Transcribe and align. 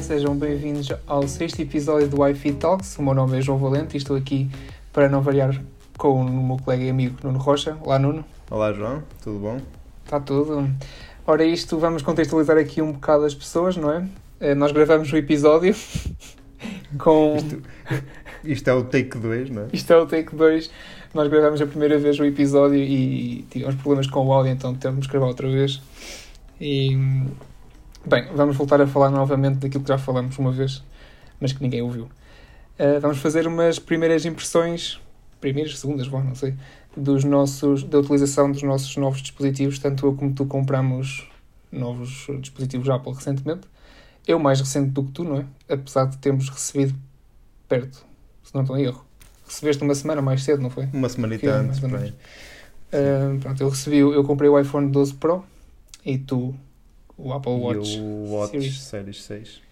sejam 0.00 0.34
bem-vindos 0.34 0.88
ao 1.06 1.28
sexto 1.28 1.60
episódio 1.60 2.08
do 2.08 2.20
Wi-Fi 2.20 2.52
Talks. 2.52 2.98
O 2.98 3.02
meu 3.02 3.12
nome 3.14 3.38
é 3.38 3.42
João 3.42 3.58
Valente 3.58 3.96
e 3.96 3.98
estou 3.98 4.16
aqui 4.16 4.50
para 4.92 5.08
não 5.08 5.20
variar 5.20 5.62
com 5.98 6.22
o 6.22 6.46
meu 6.46 6.56
colega 6.56 6.84
e 6.84 6.90
amigo 6.90 7.16
Nuno 7.22 7.38
Rocha. 7.38 7.76
Olá, 7.82 7.98
Nuno. 7.98 8.24
Olá, 8.50 8.72
João, 8.72 9.02
tudo 9.22 9.38
bom? 9.38 9.60
Está 10.04 10.18
tudo. 10.18 10.68
Ora, 11.26 11.44
isto 11.44 11.78
vamos 11.78 12.02
contextualizar 12.02 12.56
aqui 12.56 12.80
um 12.80 12.92
bocado 12.92 13.24
as 13.24 13.34
pessoas, 13.34 13.76
não 13.76 13.92
é? 13.92 14.08
Eh, 14.40 14.54
Nós 14.54 14.72
gravamos 14.72 15.12
o 15.12 15.16
episódio 15.16 15.74
com. 16.98 17.36
Isto, 17.36 17.62
isto 18.42 18.70
é 18.70 18.74
o 18.74 18.84
take 18.84 19.18
2, 19.18 19.50
não 19.50 19.62
é? 19.62 19.66
Isto 19.72 19.92
é 19.92 19.96
o 19.98 20.06
take 20.06 20.34
2. 20.34 20.70
Nós 21.12 21.28
gravamos 21.28 21.60
a 21.60 21.66
primeira 21.66 21.98
vez 21.98 22.18
o 22.18 22.24
episódio 22.24 22.78
e 22.78 23.44
tivemos 23.50 23.74
problemas 23.76 24.06
com 24.06 24.26
o 24.26 24.32
áudio, 24.32 24.52
então 24.52 24.74
temos 24.74 25.06
que 25.06 25.12
gravar 25.12 25.26
outra 25.26 25.48
vez. 25.48 25.80
E. 26.58 26.96
Bem, 28.04 28.28
vamos 28.34 28.56
voltar 28.56 28.80
a 28.80 28.86
falar 28.86 29.10
novamente 29.10 29.58
daquilo 29.58 29.84
que 29.84 29.88
já 29.88 29.98
falamos 29.98 30.38
uma 30.38 30.50
vez, 30.50 30.82
mas 31.38 31.52
que 31.52 31.62
ninguém 31.62 31.82
ouviu. 31.82 32.04
Uh, 32.04 32.98
vamos 32.98 33.18
fazer 33.18 33.46
umas 33.46 33.78
primeiras 33.78 34.24
impressões, 34.24 34.98
primeiras, 35.38 35.78
segundas, 35.78 36.08
bom, 36.08 36.22
não 36.22 36.34
sei, 36.34 36.54
dos 36.96 37.24
nossos, 37.24 37.84
da 37.84 37.98
utilização 37.98 38.50
dos 38.50 38.62
nossos 38.62 38.96
novos 38.96 39.20
dispositivos. 39.20 39.78
Tanto 39.78 40.06
eu 40.06 40.14
como 40.14 40.32
tu 40.32 40.46
compramos 40.46 41.28
novos 41.70 42.26
dispositivos 42.40 42.88
Apple 42.88 43.12
recentemente. 43.12 43.68
Eu 44.26 44.38
mais 44.38 44.60
recente 44.60 44.90
do 44.90 45.04
que 45.04 45.12
tu, 45.12 45.24
não 45.24 45.38
é? 45.38 45.44
Apesar 45.68 46.06
de 46.06 46.16
termos 46.16 46.48
recebido 46.48 46.94
perto, 47.68 48.04
se 48.42 48.54
não 48.54 48.62
estou 48.62 48.78
em 48.78 48.84
erro. 48.84 49.04
Recebeste 49.46 49.82
uma 49.82 49.94
semana 49.94 50.22
mais 50.22 50.42
cedo, 50.42 50.62
não 50.62 50.70
foi? 50.70 50.88
Uma 50.92 51.08
por 51.90 51.98
aí. 51.98 52.02
menos. 52.02 52.14
Uh, 52.92 53.38
pronto, 53.40 53.60
eu 53.62 53.68
recebi, 53.68 53.98
eu 53.98 54.24
comprei 54.24 54.48
o 54.48 54.58
iPhone 54.58 54.90
12 54.90 55.14
Pro 55.14 55.44
e 56.04 56.16
tu 56.16 56.54
o 57.22 57.32
Apple 57.32 57.52
Watch. 57.52 57.96
E 57.96 58.00
o 58.00 58.32
Watch 58.32 58.52
Series. 58.52 58.80
Series 58.80 59.22
6. 59.24 59.62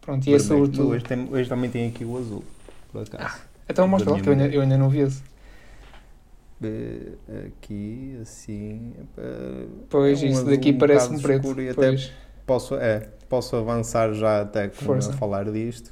Pronto, 0.00 0.28
e 0.28 0.34
é 0.34 0.38
sobretudo. 0.38 0.88
Hoje, 0.88 1.04
tem- 1.04 1.28
hoje 1.30 1.48
também 1.48 1.70
tem 1.70 1.88
aqui 1.88 2.04
o 2.04 2.16
azul, 2.18 2.44
por 2.90 3.02
acaso. 3.02 3.40
Então 3.68 3.86
mostra 3.88 4.10
lá, 4.12 4.20
que 4.20 4.28
eu 4.28 4.32
ainda, 4.32 4.46
eu 4.48 4.60
ainda 4.60 4.76
não 4.76 4.88
vi 4.88 5.00
esse. 5.00 5.22
Aqui, 7.46 8.18
assim. 8.20 8.92
Pois, 9.88 10.22
é 10.22 10.26
um 10.26 10.28
isso 10.30 10.44
daqui 10.44 10.72
parece 10.72 11.10
um 11.12 11.18
preto. 11.18 11.40
escuro 11.40 11.62
e 11.62 11.68
até 11.70 11.96
posso, 12.46 12.74
é, 12.76 13.08
posso 13.28 13.56
avançar 13.56 14.12
já 14.12 14.42
até 14.42 14.68
com- 14.68 14.92
a 14.92 15.00
falar 15.00 15.50
disto. 15.50 15.90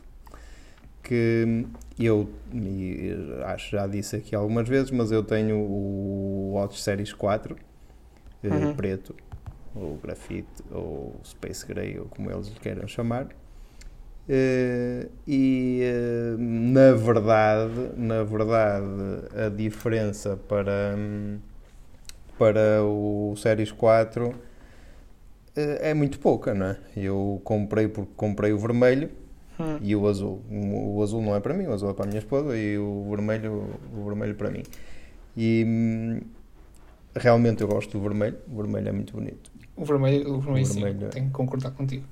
Que 1.03 1.67
eu 1.99 2.29
e 2.53 3.11
acho 3.47 3.71
que 3.71 3.77
já 3.77 3.87
disse 3.87 4.17
aqui 4.17 4.35
algumas 4.35 4.69
vezes, 4.69 4.91
mas 4.91 5.11
eu 5.11 5.25
tenho 5.25 5.57
o 5.57 6.53
Watch 6.55 6.81
Series 6.81 7.13
4 7.13 7.57
eh, 8.45 8.49
Uhum. 8.49 8.75
preto, 8.75 9.15
ou 9.75 9.97
grafite, 9.99 10.49
ou 10.71 11.15
Space 11.25 11.67
Gray, 11.67 11.99
ou 11.99 12.07
como 12.07 12.31
eles 12.31 12.49
lhe 12.49 12.59
queiram 12.61 12.87
chamar. 12.89 13.29
Eh, 14.29 15.09
e 15.27 15.81
eh, 15.83 16.37
na 16.39 16.93
verdade, 16.93 17.91
na 17.97 18.23
verdade, 18.23 18.87
a 19.35 19.49
diferença 19.49 20.37
para, 20.49 20.97
para 22.39 22.83
o 22.85 23.35
Series 23.37 23.73
4 23.73 24.35
eh, 25.57 25.91
é 25.91 25.95
muito 25.95 26.19
pouca, 26.19 26.55
não 26.55 26.67
é? 26.67 26.79
Eu 26.97 27.41
comprei 27.45 27.89
porque 27.89 28.13
comprei 28.17 28.53
o 28.53 28.59
vermelho 28.59 29.11
Hum. 29.59 29.79
e 29.83 29.95
o 29.95 30.07
azul. 30.09 30.43
O, 30.51 30.97
o 30.99 31.03
azul 31.03 31.21
não 31.23 31.37
é 31.37 31.41
para 31.41 31.53
mim, 31.55 31.67
o 31.67 31.73
azul 31.73 31.91
é 31.91 31.95
para 31.95 32.05
a 32.05 32.09
minha 32.09 32.19
esposa 32.19 32.57
e 32.57 32.79
o 32.79 33.07
vermelho, 33.11 33.79
o 33.95 34.05
vermelho 34.07 34.35
para 34.35 34.51
mim. 34.51 34.63
E 35.37 35.65
hum, 35.67 36.21
realmente 37.15 37.63
eu 37.63 37.69
gosto 37.69 37.91
do 37.99 38.03
vermelho, 38.03 38.39
o 38.51 38.57
vermelho 38.57 38.89
é 38.89 38.93
muito 38.93 39.13
bonito. 39.15 39.51
O 39.77 39.85
vermelho, 39.85 40.35
o 40.35 40.41
vermelho, 40.41 40.65
O 40.65 40.67
sim, 40.67 40.81
vermelho 40.83 41.07
é- 41.07 41.11
tenho 41.11 41.27
que 41.27 41.33
concordar 41.33 41.71
contigo. 41.73 42.05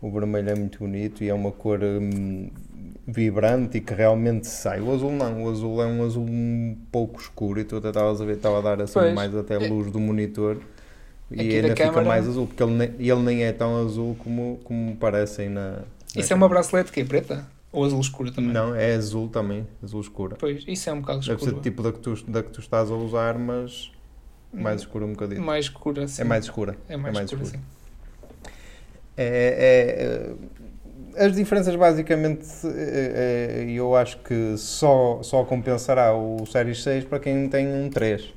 O 0.00 0.10
vermelho 0.10 0.50
é 0.50 0.54
muito 0.54 0.78
bonito 0.78 1.24
e 1.24 1.28
é 1.28 1.34
uma 1.34 1.50
cor 1.50 1.80
hum, 1.82 2.50
vibrante 3.06 3.78
e 3.78 3.80
que 3.80 3.94
realmente 3.94 4.46
sai. 4.46 4.80
O 4.80 4.92
azul 4.92 5.10
não, 5.12 5.44
o 5.44 5.50
azul 5.50 5.82
é 5.82 5.86
um 5.86 6.04
azul 6.04 6.24
um 6.28 6.76
pouco 6.92 7.20
escuro 7.20 7.58
e 7.60 7.64
tu 7.64 7.76
até 7.76 7.88
estavas 7.88 8.20
a 8.20 8.24
ver, 8.24 8.36
estava 8.36 8.58
a 8.58 8.60
dar 8.60 8.82
assim 8.82 8.92
Pois. 8.94 9.14
mais 9.14 9.34
até 9.34 9.54
É- 9.54 9.68
luz 9.68 9.90
do 9.90 9.98
monitor 9.98 10.58
e 11.30 11.36
da 11.36 11.42
ainda 11.42 11.68
fica 11.70 11.88
câmara- 11.88 12.06
mais 12.06 12.28
azul, 12.28 12.46
porque 12.46 12.62
ele 12.62 12.72
nem, 12.72 12.90
ele 12.98 13.22
nem 13.22 13.44
é 13.44 13.52
tão 13.52 13.78
azul 13.84 14.14
como, 14.16 14.60
como 14.64 14.94
parecem 14.96 15.48
na. 15.48 15.80
Isso 16.14 16.32
é 16.32 16.36
uma 16.36 16.48
bracelete 16.48 16.92
que 16.92 17.00
é 17.00 17.04
preta? 17.04 17.46
Ou 17.72 17.84
azul 17.84 18.00
escuro 18.00 18.30
também? 18.30 18.52
Não, 18.52 18.74
é 18.74 18.94
azul 18.94 19.28
também, 19.28 19.66
azul 19.82 20.00
escura. 20.00 20.36
Pois, 20.38 20.62
isso 20.68 20.88
é 20.88 20.92
um 20.92 21.00
bocado 21.00 21.20
Deve 21.20 21.38
ser 21.40 21.46
escuro. 21.46 21.62
tipo 21.62 21.82
da 21.82 21.92
que, 21.92 21.98
tu, 21.98 22.14
da 22.30 22.42
que 22.42 22.50
tu 22.50 22.60
estás 22.60 22.90
a 22.90 22.94
usar, 22.94 23.36
mas 23.38 23.90
mais 24.62 24.80
escura 24.80 25.04
um 25.04 25.12
bocadinho. 25.12 25.42
Mais 25.42 25.64
escura, 25.66 26.06
sim. 26.08 26.22
É 26.22 26.24
mais 26.24 26.44
escura. 26.44 26.76
É 26.88 26.96
mais, 26.96 27.14
é 27.14 27.18
mais 27.18 27.30
escura, 27.30 27.44
escuro. 27.44 27.62
sim. 27.62 27.76
É, 29.16 30.34
é, 31.16 31.20
é, 31.22 31.26
as 31.26 31.34
diferenças 31.34 31.74
basicamente 31.74 32.44
é, 32.66 33.62
é, 33.64 33.70
eu 33.70 33.96
acho 33.96 34.18
que 34.18 34.56
só, 34.58 35.22
só 35.22 35.42
compensará 35.44 36.14
o 36.14 36.44
Series 36.46 36.82
6 36.82 37.04
para 37.04 37.18
quem 37.18 37.48
tem 37.48 37.66
um 37.66 37.88
3. 37.88 38.32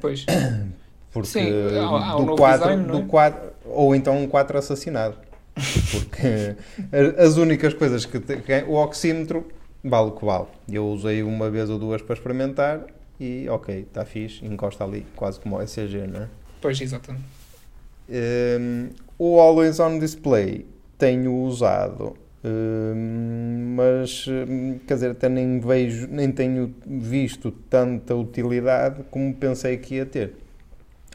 Pois. 0.00 0.26
Porque 1.12 1.28
Sim, 1.28 1.50
há- 1.78 1.82
há 2.10 2.16
um 2.16 2.20
do, 2.20 2.24
novo 2.26 2.36
4, 2.38 2.58
design, 2.68 2.84
é? 2.84 2.86
do 3.00 3.06
4, 3.06 3.50
ou 3.66 3.94
então 3.94 4.16
um 4.18 4.26
4 4.26 4.56
assassinado. 4.58 5.16
Porque 5.90 6.56
as 7.18 7.36
únicas 7.36 7.74
coisas 7.74 8.06
que, 8.06 8.18
te- 8.18 8.38
que 8.38 8.50
é- 8.52 8.64
o 8.64 8.72
oxímetro 8.74 9.46
vale 9.84 10.08
o 10.08 10.12
que 10.12 10.24
vale. 10.24 10.46
Eu 10.70 10.86
usei 10.86 11.22
uma 11.22 11.50
vez 11.50 11.68
ou 11.68 11.78
duas 11.78 12.00
para 12.00 12.14
experimentar 12.14 12.86
e 13.22 13.48
ok, 13.48 13.80
está 13.88 14.04
fixe, 14.04 14.44
encosta 14.44 14.82
ali, 14.84 15.06
quase 15.14 15.38
como 15.38 15.56
o 15.56 15.62
ECG, 15.62 16.06
não 16.08 16.22
é? 16.22 16.28
Pois, 16.60 16.80
exatamente. 16.80 17.24
Um, 18.08 18.88
o 19.18 19.38
Always 19.38 19.78
On 19.78 19.98
Display 19.98 20.66
tenho 20.98 21.32
usado, 21.32 22.16
um, 22.44 23.74
mas 23.76 24.26
um, 24.26 24.78
quer 24.86 24.94
dizer, 24.94 25.10
até 25.12 25.28
nem 25.28 25.60
vejo, 25.60 26.08
nem 26.10 26.32
tenho 26.32 26.74
visto 26.84 27.52
tanta 27.70 28.14
utilidade 28.14 29.04
como 29.10 29.32
pensei 29.34 29.76
que 29.76 29.94
ia 29.96 30.06
ter. 30.06 30.34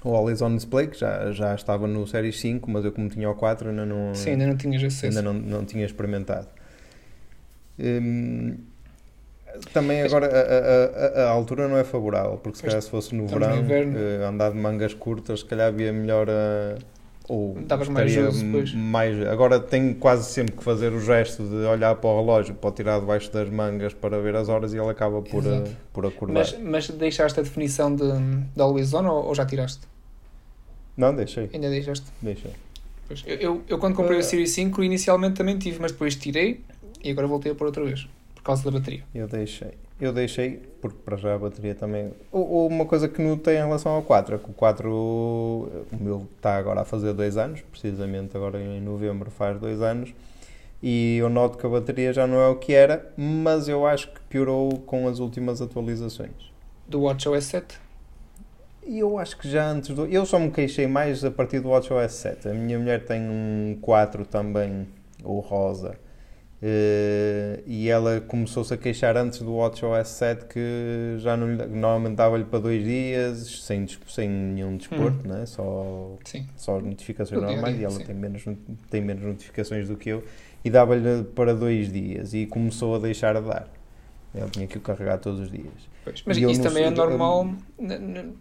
O 0.04 0.16
Always 0.16 0.42
On 0.42 0.56
Display, 0.56 0.88
que 0.88 0.98
já, 0.98 1.32
já 1.34 1.54
estava 1.56 1.88
no 1.88 2.08
Series 2.08 2.40
5, 2.40 2.72
mas 2.72 2.86
eu 2.86 2.92
como 2.94 3.10
tinha 3.10 3.30
o 3.30 3.36
4 3.36 3.70
ainda 3.70 3.86
não, 3.86 4.16
Sim, 4.16 4.32
ainda 4.32 4.48
não 4.48 4.56
tinhas 4.56 4.82
acesso. 4.84 5.06
ainda 5.08 5.22
não, 5.22 5.34
não 5.34 5.66
tinha 5.66 5.86
experimentado. 5.86 6.48
Hum, 7.80 8.56
também 9.74 10.02
agora 10.02 10.28
a, 10.28 11.22
a- 11.22 11.24
a- 11.26 11.30
altura 11.30 11.68
não 11.68 11.78
é 11.78 11.84
favorável, 11.84 12.38
porque 12.38 12.58
se 12.58 12.64
calhar 12.64 12.82
se 12.82 12.90
fosse 12.90 13.14
no 13.16 13.26
estamos 13.26 13.46
no 13.48 13.54
verão, 13.54 13.64
inverno. 13.64 13.98
eh, 13.98 14.26
andar 14.26 14.52
de 14.52 14.58
mangas 14.58 14.94
curtas, 14.94 15.40
se 15.42 15.46
calhar 15.46 15.68
havia 15.68 15.92
melhor 15.94 16.30
a. 16.30 16.76
Ou 17.30 17.56
Davas 17.56 17.90
mais 17.90 18.14
depois. 18.16 18.74
mais. 18.74 19.28
Agora 19.28 19.60
tenho 19.60 19.94
quase 19.96 20.32
sempre 20.32 20.56
que 20.56 20.64
fazer 20.64 20.94
o 20.94 21.02
gesto 21.02 21.44
de 21.44 21.56
olhar 21.66 21.94
para 21.96 22.10
o 22.10 22.22
relógio, 22.22 22.56
para 22.56 22.70
o 22.70 22.72
tirar 22.72 23.00
debaixo 23.02 23.30
das 23.34 23.50
mangas 23.50 23.94
para 23.94 24.18
ver 24.22 24.34
as 24.38 24.48
horas 24.48 24.74
e 24.74 24.78
ele 24.78 24.90
acaba 24.90 25.22
por, 25.22 25.46
eh, 25.46 25.64
por 25.92 26.06
acordar. 26.06 26.34
Mas, 26.36 26.58
mas 26.58 26.88
deixaste 26.90 27.38
a 27.40 27.44
definição 27.44 27.94
de, 27.94 28.06
de 28.56 28.62
Always 28.62 28.94
On 28.94 29.06
ou, 29.06 29.26
ou 29.26 29.36
já 29.36 29.46
tiraste? 29.46 29.82
Não, 30.96 31.14
deixei, 31.14 31.50
Ainda 31.54 31.70
deixaste? 31.70 32.06
deixei. 32.22 32.52
Pois. 33.10 33.24
Eu, 33.28 33.36
eu, 33.38 33.62
eu 33.68 33.78
quando 33.78 33.96
comprei 33.96 34.18
o 34.18 34.22
Ah. 34.22 34.24
Series 34.24 34.52
5 34.52 34.82
inicialmente 34.84 35.36
também 35.36 35.58
tive, 35.58 35.80
mas 35.82 35.92
depois 35.92 36.16
tirei 36.16 36.62
e 37.04 37.12
agora 37.12 37.28
voltei 37.28 37.52
a 37.52 37.56
pôr 37.56 37.66
outra 37.68 37.84
vez. 37.84 38.08
Causa 38.48 38.64
da 38.64 38.72
bateria. 38.72 39.04
Eu 39.14 39.28
deixei. 39.28 39.74
Eu 40.00 40.14
deixei, 40.14 40.62
porque 40.80 40.98
para 41.04 41.18
já 41.18 41.36
a 41.36 41.38
bateria 41.38 41.76
também. 41.76 42.14
Ou, 42.32 42.50
ou 42.50 42.68
uma 42.68 42.86
coisa 42.86 43.10
que 43.10 43.22
notei 43.22 43.56
em 43.56 43.58
relação 43.58 43.92
ao 43.92 44.02
4 44.02 44.36
é 44.36 44.38
que 44.38 44.50
o 44.50 44.54
4, 44.54 44.90
o 44.90 45.70
meu 46.00 46.26
está 46.38 46.56
agora 46.56 46.80
a 46.80 46.86
fazer 46.86 47.12
dois 47.12 47.36
anos, 47.36 47.60
precisamente 47.70 48.38
agora 48.38 48.58
em 48.58 48.80
novembro 48.80 49.30
faz 49.30 49.60
dois 49.60 49.82
anos, 49.82 50.14
e 50.82 51.18
eu 51.18 51.28
noto 51.28 51.58
que 51.58 51.66
a 51.66 51.70
bateria 51.70 52.14
já 52.14 52.26
não 52.26 52.40
é 52.40 52.48
o 52.48 52.56
que 52.56 52.72
era, 52.72 53.12
mas 53.18 53.68
eu 53.68 53.86
acho 53.86 54.14
que 54.14 54.22
piorou 54.30 54.80
com 54.86 55.10
as 55.10 55.20
últimas 55.20 55.62
atualizações. 55.62 56.54
Do 56.88 57.02
WatchOS 57.02 57.44
7. 57.44 57.78
E 58.86 59.00
eu 59.00 59.18
acho 59.18 59.38
que 59.38 59.50
já 59.50 59.70
antes 59.70 59.94
do. 59.94 60.06
Eu 60.06 60.26
só 60.26 60.40
me 60.40 60.52
queixei 60.52 60.88
mais 60.88 61.26
a 61.26 61.30
partir 61.30 61.60
do 61.60 61.68
WatchOS 61.68 62.14
7. 62.14 62.48
A 62.48 62.54
minha 62.54 62.80
mulher 62.80 63.04
tem 63.04 63.22
um 63.24 63.78
4 63.82 64.26
também, 64.26 64.88
o 65.22 65.42
rosa. 65.42 66.07
Eh, 66.62 67.60
e 67.68 67.90
ela 67.90 68.20
começou-se 68.22 68.74
a 68.74 68.78
queixar 68.78 69.16
antes 69.18 69.40
do 69.40 69.56
WatchOS 69.56 70.08
7 70.08 70.46
que 70.46 71.16
já 71.20 71.38
não 71.38 71.48
lhe- 71.54 71.66
normalmente 71.68 72.16
dava-lhe 72.16 72.46
para 72.46 72.60
dois 72.60 72.84
dias, 72.84 73.62
sem, 73.64 73.86
sem 74.08 74.28
nenhum 74.30 74.78
desporto, 74.78 75.28
né? 75.28 75.46
só, 75.46 76.16
Sim. 76.26 76.48
só 76.56 76.80
notificações 76.80 77.40
dia 77.40 77.52
normais. 77.52 77.76
dia, 77.76 77.84
e 77.84 77.86
ela 77.86 77.94
sim. 77.96 78.04
tem 78.06 78.16
menos, 78.16 78.44
tem 78.90 79.02
menos 79.02 79.24
notificações 79.24 79.88
do 79.88 79.96
que 79.96 80.10
eu. 80.10 80.24
E 80.66 80.70
dava-lhe 80.70 81.24
para 81.36 81.54
dois 81.54 81.92
dias. 81.92 82.34
E 82.34 82.46
começou 82.46 82.96
a 82.96 83.00
deixar 83.00 83.36
de 83.40 83.48
dar. 83.48 83.68
Ela 84.36 84.50
tinha 84.50 84.68
que 84.68 84.78
o 84.78 84.82
carregar 84.82 85.18
todos 85.20 85.40
os 85.40 85.52
dias. 85.52 85.66
Pois. 86.04 86.24
Mas 86.26 86.38
isso 86.38 86.62
não 86.62 86.64
também 86.70 86.84
é 86.84 86.90
normal. 86.90 87.48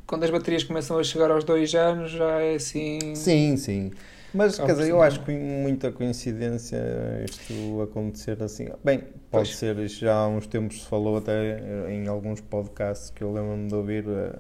Quando 0.07 0.25
as 0.25 0.31
baterias 0.31 0.65
começam 0.65 0.99
a 0.99 1.05
chegar 1.05 1.31
aos 1.31 1.45
dois 1.45 1.75
anos, 1.75 2.11
já 2.11 2.41
é 2.41 2.55
assim. 2.55 3.15
Sim, 3.15 3.57
sim. 3.57 3.93
Mas, 4.33 4.59
quer 4.59 4.73
dizer, 4.73 4.91
eu 4.91 5.03
acho 5.03 5.25
que 5.25 5.33
muita 5.33 5.91
coincidência 5.93 6.79
isto 7.25 7.81
acontecer 7.83 8.43
assim. 8.43 8.69
Bem, 8.85 9.03
pode 9.31 9.49
Pois. 9.49 9.57
ser, 9.57 9.89
já 9.89 10.15
há 10.15 10.29
uns 10.29 10.47
tempos 10.47 10.83
se 10.83 10.89
falou 10.89 11.17
até 11.19 11.91
em 11.91 12.07
alguns 12.09 12.41
podcasts 12.41 13.11
que 13.11 13.23
eu 13.23 13.33
lembro-me 13.33 13.69
de 13.69 13.75
ouvir 13.75 14.05
eh, 14.09 14.39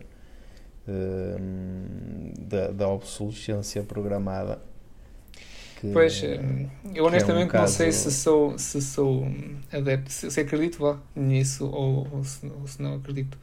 eh, 0.89 1.37
da, 2.41 2.71
da 2.73 2.89
obsolescência 2.89 3.83
programada. 3.83 4.61
Que, 5.77 5.87
Pois, 5.93 6.23
eh, 6.23 6.41
eu 6.95 7.05
honestamente 7.05 7.55
um 7.55 7.57
não 7.57 7.67
sei 7.67 7.91
se 7.93 8.11
sou, 8.11 8.59
se 8.59 8.83
sou 8.83 9.25
adepto, 9.73 10.11
se, 10.13 10.31
se 10.31 10.41
acredito 10.41 10.79
vá, 10.79 10.99
nisso 11.15 11.67
ou, 11.67 12.07
ou 12.13 12.25
se, 12.25 12.47
ou 12.47 12.67
se 12.67 12.83
não 12.83 12.97
acredito. 12.97 13.39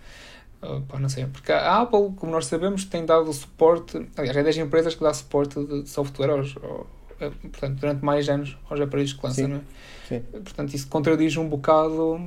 Ah, 0.66 0.82
pá, 0.88 0.98
não 0.98 1.10
sei, 1.10 1.26
porque 1.26 1.52
a 1.52 1.82
Apple, 1.82 2.14
como 2.16 2.32
nós 2.32 2.46
sabemos, 2.46 2.86
tem 2.86 3.06
dado 3.06 3.32
suporte, 3.34 3.98
aliás, 4.16 4.38
é 4.38 4.44
das 4.44 4.56
empresas 4.56 4.96
que 4.96 5.04
dá 5.04 5.14
suporte 5.14 5.62
de 5.62 5.90
software 5.90 6.30
aos, 6.30 6.56
ao- 6.64 6.88
eh, 7.20 7.30
portanto, 7.30 7.80
durante 7.82 8.02
mais 8.06 8.30
anos 8.30 8.58
aos 8.70 8.80
aparelhos 8.80 9.12
que 9.12 9.20
lança, 9.26 9.42
Sim, 9.42 9.48
não 9.48 9.58
é? 9.58 9.62
sim. 10.08 10.20
Portanto, 10.32 10.74
isso 10.74 10.88
contradiz 10.88 11.36
um 11.36 11.50
bocado. 11.50 12.18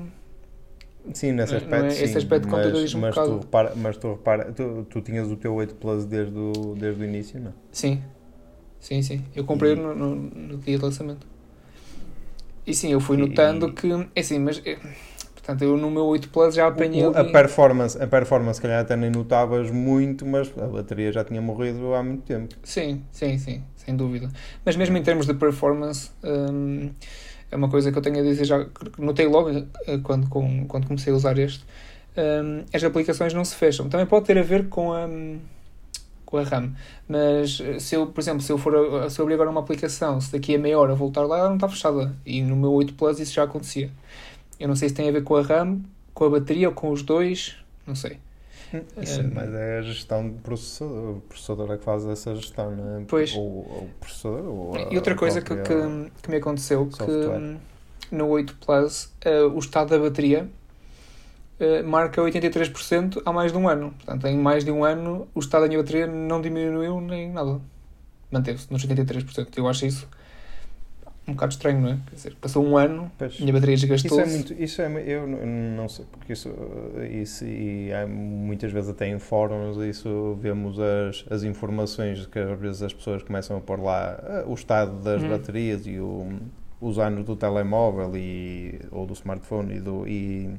Sim, 1.15 1.33
nesse 1.33 1.55
é- 1.55 1.57
aspecto, 1.59 1.87
é? 1.87 1.91
sim. 1.91 2.05
Esse 2.05 2.19
aspecto 2.19 2.47
mas, 2.49 2.63
contradiz 2.63 2.95
um 2.95 3.01
mas, 3.01 3.15
tu 3.15 3.21
bocado. 3.21 3.39
repara, 3.41 3.73
mas 3.75 3.97
tu 3.97 4.09
repara, 4.11 4.53
tu, 4.53 4.87
tu 4.91 5.01
tinhas 5.01 5.31
o 5.31 5.37
teu 5.37 5.55
8 5.55 5.75
Plus 5.77 6.05
desde 6.05 6.37
o, 6.37 6.75
desde 6.79 7.01
o 7.01 7.05
início, 7.07 7.41
não? 7.41 7.55
Sim, 7.73 8.03
sim, 8.81 9.01
sim. 9.01 9.25
Eu 9.35 9.45
comprei 9.45 9.73
E- 9.73 9.77
no, 9.77 9.95
no, 9.95 10.15
no 10.15 10.59
dia 10.59 10.77
de 10.77 10.85
lançamento. 10.85 11.27
E 12.67 12.75
sim, 12.75 12.93
eu 12.93 13.01
fui 13.01 13.17
E- 13.17 13.21
notando 13.21 13.73
que. 13.73 13.89
É 14.15 14.21
assim, 14.21 14.39
mas. 14.41 14.61
eh, 14.67 14.79
Portanto, 15.47 15.63
eu 15.63 15.77
no 15.77 15.89
meu 15.91 16.05
8 16.07 16.29
Plus 16.31 16.57
já 16.57 16.67
apanhei. 16.67 17.07
O- 17.07 17.11
a 17.15 17.21
ali- 17.21 17.31
performance, 17.33 18.03
a 18.03 18.07
performance, 18.07 18.57
se 18.57 18.63
calhar 18.63 18.81
até 18.81 18.97
nem 18.97 19.11
notavas 19.11 19.71
muito, 19.71 20.27
mas 20.27 20.53
a 20.59 20.67
bateria 20.67 21.13
já 21.13 21.23
tinha 21.25 21.41
morrido 21.41 21.95
há 21.95 22.03
muito 22.03 22.23
tempo. 22.25 22.55
Sim, 22.65 23.03
sim, 23.13 23.39
sim, 23.39 23.63
sem 23.77 23.95
dúvida. 23.97 24.29
Mas 24.65 24.75
mesmo 24.75 24.97
em 24.97 25.03
termos 25.05 25.25
de 25.27 25.35
performance, 25.35 26.11
hum, 26.25 26.91
é 27.51 27.55
uma 27.57 27.69
coisa 27.69 27.93
que 27.93 27.99
eu 27.99 28.03
tenho 28.03 28.19
a 28.19 28.23
dizer 28.23 28.45
já, 28.45 28.67
notei 28.99 29.27
logo 29.29 29.51
eh, 29.51 29.99
quando, 30.03 30.29
com, 30.29 30.67
quando 30.67 30.89
comecei 30.89 31.13
a 31.13 31.17
usar 31.17 31.39
este, 31.39 31.65
hum, 32.17 32.65
as 32.75 32.83
aplicações 32.83 33.33
não 33.33 33.45
se 33.45 33.55
fecham. 33.55 33.89
Também 33.89 34.07
pode 34.07 34.27
ter 34.27 34.37
a 34.39 34.43
ver 34.43 34.69
com 34.69 34.93
a, 34.93 35.09
com 36.25 36.39
a 36.39 36.43
RAM, 36.43 36.73
mas 37.09 37.61
eh, 37.61 37.79
se 37.79 37.95
eu, 37.95 38.09
por 38.09 38.21
exemplo, 38.21 38.41
se 38.43 38.51
eu, 38.51 38.59
for 38.59 38.75
a- 38.75 39.09
se 39.09 39.21
eu 39.21 39.23
abrir 39.25 39.35
agora 39.35 39.49
uma 39.51 39.61
aplicação, 39.61 40.21
se 40.21 40.33
daqui 40.33 40.57
a 40.57 40.59
meia 40.59 40.77
hora 40.79 40.95
voltar 40.95 41.23
lá, 41.23 41.39
ela 41.39 41.49
não 41.49 41.55
está 41.57 41.69
fechada. 41.69 42.15
E 42.27 42.43
no 42.43 42.57
meu 42.57 42.73
8 42.73 42.95
Plus 42.95 43.21
isso 43.21 43.33
já 43.35 43.45
acontecia. 43.45 43.91
Eu 44.59 44.69
não 44.69 44.77
sei 44.77 44.89
se 44.89 44.95
tem 44.95 45.09
a 45.09 45.13
ver 45.13 45.23
com 45.23 45.37
a 45.37 45.43
RAM, 45.43 45.81
com 46.15 46.25
a 46.25 46.31
bateria 46.31 46.69
ou 46.69 46.75
com 46.75 46.91
os 46.91 47.03
dois, 47.03 47.57
não 47.87 47.95
sei. 47.95 48.19
Isso, 49.01 49.21
Hum. 49.21 49.31
mas 49.33 49.53
é 49.55 49.79
a 49.79 49.83
gestão 49.83 50.29
do 50.29 50.39
processador. 50.41 51.17
O 51.19 51.21
processador 51.29 51.71
é 51.73 51.77
que 51.79 51.85
faz 51.85 52.05
essa 52.07 52.35
gestão, 52.35 52.75
não 52.75 52.99
é? 52.99 53.05
Pois. 53.07 53.33
Ou, 53.35 53.43
ou 53.43 53.83
o 53.85 53.91
processador. 54.01 54.45
Ou 54.45 54.93
E 54.93 54.97
outra 54.97 55.15
a 55.15 55.17
coisa 55.17 55.41
que, 55.41 55.55
que, 55.55 56.11
que 56.23 56.31
me 56.31 56.37
aconteceu 56.37 56.85
que 56.87 56.97
software. 56.97 57.39
hum, 57.39 57.57
no 58.11 58.27
8 58.29 58.57
Plus 58.65 59.13
eh, 59.25 59.43
o 59.43 59.59
estado 59.59 59.91
da 59.91 59.99
bateria 59.99 60.49
eh, 61.61 61.83
marca 61.83 62.21
83% 62.21 63.23
há 63.25 63.33
mais 63.33 63.53
de 63.53 63.59
um 63.59 63.69
ano. 63.69 63.93
Portanto, 63.99 64.27
em 64.27 64.37
mais 64.37 64.65
de 64.65 64.71
um 64.73 64.85
ano 64.85 65.29
o 65.35 65.39
estado 65.41 65.63
da 65.63 65.69
minha 65.69 65.81
bateria 65.81 66.07
não 66.09 66.41
diminuiu 66.41 67.01
nem 67.01 67.31
nada. 67.31 67.61
Manteve-se 68.33 68.73
nos 68.73 68.85
83%. 68.85 69.49
Eu 69.57 69.69
acho 69.69 69.87
isso 69.87 70.09
um 71.29 71.33
bocado 71.33 71.53
estranho, 71.53 71.81
não 71.81 71.89
é? 71.91 71.99
Quer 72.09 72.15
dizer, 72.15 72.37
passou 72.41 72.65
um 72.65 72.77
ano, 72.77 73.11
Pois. 73.19 73.37
a 73.39 73.41
minha 73.41 73.53
bateria 73.53 73.75
Isso 73.75 73.87
desgastou-se. 73.87 74.23
é 74.23 74.27
muito, 74.33 74.53
isso 74.63 74.81
é, 74.83 75.03
eu 75.07 75.27
não 75.27 75.89
sei, 75.89 76.05
porque 76.13 76.33
isso, 76.33 76.49
isso 77.11 77.45
e 77.45 77.93
há 77.93 78.07
muitas 78.07 78.71
vezes 78.73 78.91
até 78.91 79.09
em 79.09 79.19
fóruns 79.19 79.77
isso 79.79 80.39
vemos 80.41 80.79
as, 80.79 81.25
as 81.31 81.43
informações 81.43 82.27
que 82.27 82.39
às 82.39 82.59
vezes 82.59 82.83
as 82.83 82.93
pessoas 82.93 83.23
começam 83.23 83.57
a 83.57 83.61
pôr 83.61 83.81
lá 83.81 84.19
ah, 84.23 84.45
o 84.47 84.55
estado 84.55 85.03
das 85.03 85.23
Hum. 85.23 85.29
baterias 85.31 85.87
e 85.87 85.99
o, 85.99 86.29
os 86.81 86.99
anos 86.99 87.25
do 87.25 87.35
telemóvel 87.35 88.17
e, 88.17 88.79
ou 88.93 89.05
do 89.07 89.13
smartphone 89.15 89.77
e 89.77 89.81
do 89.81 90.07
e, 90.07 90.51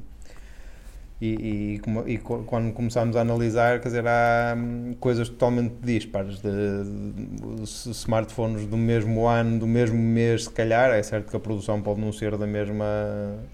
e, 1.20 1.80
e, 2.06 2.12
e 2.14 2.18
quando 2.18 2.72
começamos 2.72 3.16
a 3.16 3.20
analisar, 3.22 3.80
quer 3.80 3.88
dizer, 3.88 4.06
há 4.06 4.54
hum, 4.56 4.94
coisas 5.00 5.28
totalmente 5.28 5.74
dispares 5.82 6.38
de, 6.40 6.50
de- 6.50 7.62
s- 7.62 7.90
smartphones 7.90 8.66
do 8.66 8.76
mesmo 8.76 9.26
ano, 9.26 9.58
do 9.58 9.66
mesmo 9.66 9.98
mês, 9.98 10.44
se 10.44 10.50
calhar. 10.50 10.90
É 10.90 11.02
certo 11.02 11.30
que 11.30 11.36
a 11.36 11.40
produção 11.40 11.82
pode 11.82 12.00
não 12.00 12.12
ser 12.12 12.36
da 12.36 12.46
mesma, 12.46 12.84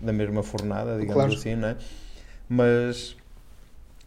da 0.00 0.12
mesma 0.12 0.42
fornada, 0.42 0.98
digamos 0.98 1.26
Claro. 1.26 1.32
assim, 1.32 1.54
não 1.56 1.68
é? 1.68 1.76
Mas 2.48 3.16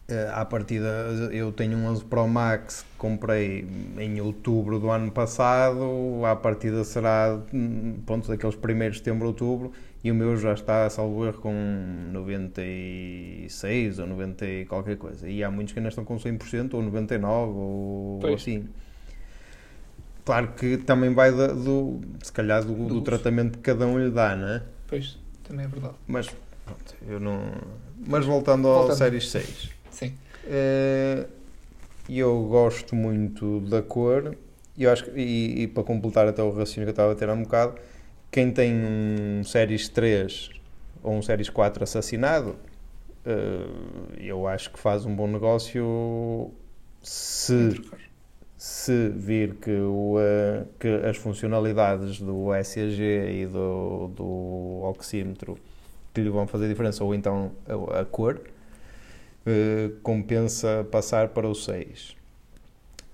eh, 0.08 0.30
à 0.32 0.44
partida, 0.44 0.88
eu 1.32 1.52
tenho 1.52 1.76
um 1.76 1.86
11 1.86 2.04
Pro 2.04 2.26
Max 2.26 2.82
que 2.82 2.88
comprei 2.98 3.66
em 3.98 4.20
outubro 4.20 4.78
do 4.78 4.90
ano 4.90 5.10
passado. 5.10 6.24
À 6.24 6.34
partida 6.36 6.82
será, 6.84 7.38
hum, 7.52 7.96
pronto, 8.06 8.28
daqueles 8.28 8.56
primeiros 8.56 8.98
de 8.98 9.04
setembro, 9.04 9.28
outubro. 9.28 9.72
E 10.04 10.10
o 10.12 10.14
meu 10.14 10.36
já 10.36 10.52
está, 10.54 10.88
salvo 10.88 11.26
erro, 11.26 11.40
com 11.40 11.52
96 12.12 13.98
ou 13.98 14.06
90 14.06 14.46
e 14.46 14.64
qualquer 14.64 14.96
coisa. 14.96 15.28
E 15.28 15.42
há 15.42 15.50
muitos 15.50 15.72
que 15.72 15.78
ainda 15.80 15.88
estão 15.88 16.04
com 16.04 16.16
100% 16.18 16.74
ou 16.74 16.82
99 16.82 17.52
ou 17.52 18.18
Pois. 18.20 18.34
assim. 18.42 18.68
Claro 20.24 20.48
que 20.56 20.76
também 20.78 21.12
vai 21.14 21.32
da- 21.34 21.48
do, 21.48 22.00
se 22.22 22.32
calhar, 22.32 22.62
do, 22.64 22.74
do 22.74 22.86
Do- 22.96 23.00
tratamento 23.02 23.58
que 23.58 23.64
cada 23.64 23.86
um 23.86 23.98
lhe 23.98 24.10
dá, 24.10 24.36
não 24.36 24.48
é? 24.48 24.62
Pois, 24.86 25.18
também 25.42 25.64
é 25.64 25.68
verdade. 25.68 25.94
Mas, 26.06 26.28
pronto, 26.64 26.94
eu 27.08 27.18
não... 27.18 27.40
Mas 28.06 28.24
voltando 28.24 28.68
ao 28.68 28.80
Voltando. 28.80 28.98
Series 28.98 29.30
6. 29.30 29.70
Sim. 29.90 30.12
Eh, 30.46 31.26
eu 32.08 32.42
gosto 32.48 32.94
muito 32.94 33.60
da 33.60 33.82
cor 33.82 34.34
eu 34.78 34.92
acho 34.92 35.04
que, 35.06 35.10
e, 35.18 35.62
e 35.62 35.66
para 35.66 35.82
completar 35.82 36.28
até 36.28 36.40
o 36.40 36.50
raciocínio 36.50 36.84
que 36.86 36.90
eu 36.90 36.92
estava 36.92 37.10
a 37.12 37.14
ter 37.16 37.28
há 37.28 37.32
um 37.32 37.42
bocado, 37.42 37.74
quem 38.30 38.50
tem 38.50 38.74
um 38.74 39.42
Series 39.44 39.88
3 39.88 40.50
ou 41.02 41.14
um 41.14 41.22
Series 41.22 41.48
4 41.48 41.84
assassinado, 41.84 42.56
eh, 43.24 43.66
eu 44.18 44.46
acho 44.46 44.70
que 44.70 44.78
faz 44.78 45.04
um 45.06 45.14
bom 45.14 45.26
negócio 45.26 46.52
se, 47.02 47.80
se 48.56 49.08
vir 49.10 49.54
que, 49.56 49.70
o, 49.70 50.16
eh, 50.18 50.64
que 50.78 50.88
as 50.88 51.16
funcionalidades 51.16 52.20
do 52.20 52.54
ECG 52.54 53.42
e 53.42 53.46
do, 53.46 54.08
do 54.08 54.82
oxímetro 54.84 55.58
que 56.12 56.20
lhe 56.20 56.30
vão 56.30 56.46
fazer 56.46 56.68
diferença, 56.68 57.04
ou 57.04 57.14
então 57.14 57.52
a, 57.66 58.00
a 58.00 58.04
cor, 58.04 58.40
eh, 59.46 59.90
compensa 60.02 60.86
passar 60.90 61.28
para 61.28 61.48
o 61.48 61.54
6. 61.54 62.17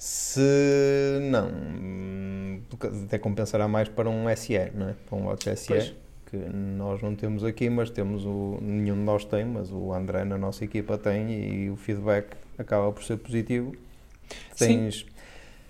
Se 0.07 1.19
não, 1.31 1.49
hum, 1.49 2.61
até 3.07 3.19
compensará 3.19 3.67
mais 3.67 3.89
para 3.89 4.11
um 4.11 4.27
SE, 4.37 4.53
não 4.75 4.91
é? 4.91 4.95
Para 5.09 5.17
um 5.19 5.25
Watch 5.25 5.57
SE, 5.57 5.67
Pois. 5.67 5.95
que 6.31 6.37
nós 6.37 7.01
não 7.01 7.15
temos 7.15 7.43
aqui, 7.43 7.71
mas 7.71 7.89
temos 7.89 8.27
o. 8.27 8.59
Nenhum 8.61 8.97
de 8.97 9.01
nós 9.01 9.25
tem, 9.25 9.47
mas 9.47 9.71
o 9.73 9.95
André 9.95 10.23
na 10.27 10.37
nossa 10.37 10.63
equipa 10.63 10.99
tem 10.99 11.31
e 11.65 11.71
o 11.71 11.77
feedback 11.77 12.27
acaba 12.59 12.93
por 12.93 13.03
ser 13.03 13.17
positivo. 13.17 13.75
Sim, 14.55 14.91
Tens, 14.91 15.07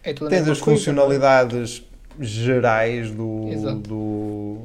É 0.02 0.12
tudo 0.12 0.26
a 0.26 0.30
tens 0.30 0.48
as 0.48 0.60
coisa, 0.60 0.62
é? 0.62 0.74
funcionalidades 0.78 1.84
gerais 2.18 3.12
do, 3.12 3.48
Exato. 3.52 3.76
do, 3.78 4.58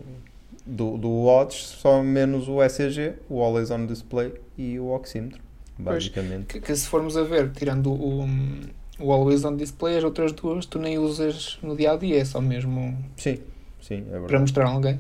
do, 0.66 0.98
do 0.98 1.10
Watch, 1.26 1.64
só 1.64 2.02
menos 2.02 2.48
o 2.50 2.60
ECG, 2.64 3.14
o 3.30 3.40
Always 3.40 3.70
On 3.70 3.86
Display 3.86 4.34
e 4.58 4.80
o 4.80 4.88
oxímetro, 4.90 5.40
basicamente. 5.78 6.48
que, 6.48 6.60
que 6.60 6.76
se 6.76 6.88
formos 6.88 7.16
a 7.16 7.22
ver, 7.24 7.52
tirando 7.52 7.92
o, 7.94 8.26
o 9.00 9.12
Always 9.12 9.46
On 9.46 9.56
Display, 9.56 9.98
as 9.98 10.04
outras 10.04 10.32
duas 10.32 10.66
tu 10.66 10.80
nem 10.80 10.98
usas 10.98 11.58
no 11.62 11.76
dia 11.76 11.94
a 11.94 11.96
dia, 11.98 12.20
é 12.20 12.26
só 12.26 12.42
mesmo 12.42 12.98
Sim, 13.18 13.40
sim, 13.82 14.06
é 14.12 14.20
para 14.20 14.40
mostrar 14.40 14.66
a 14.66 14.70
alguém 14.70 15.00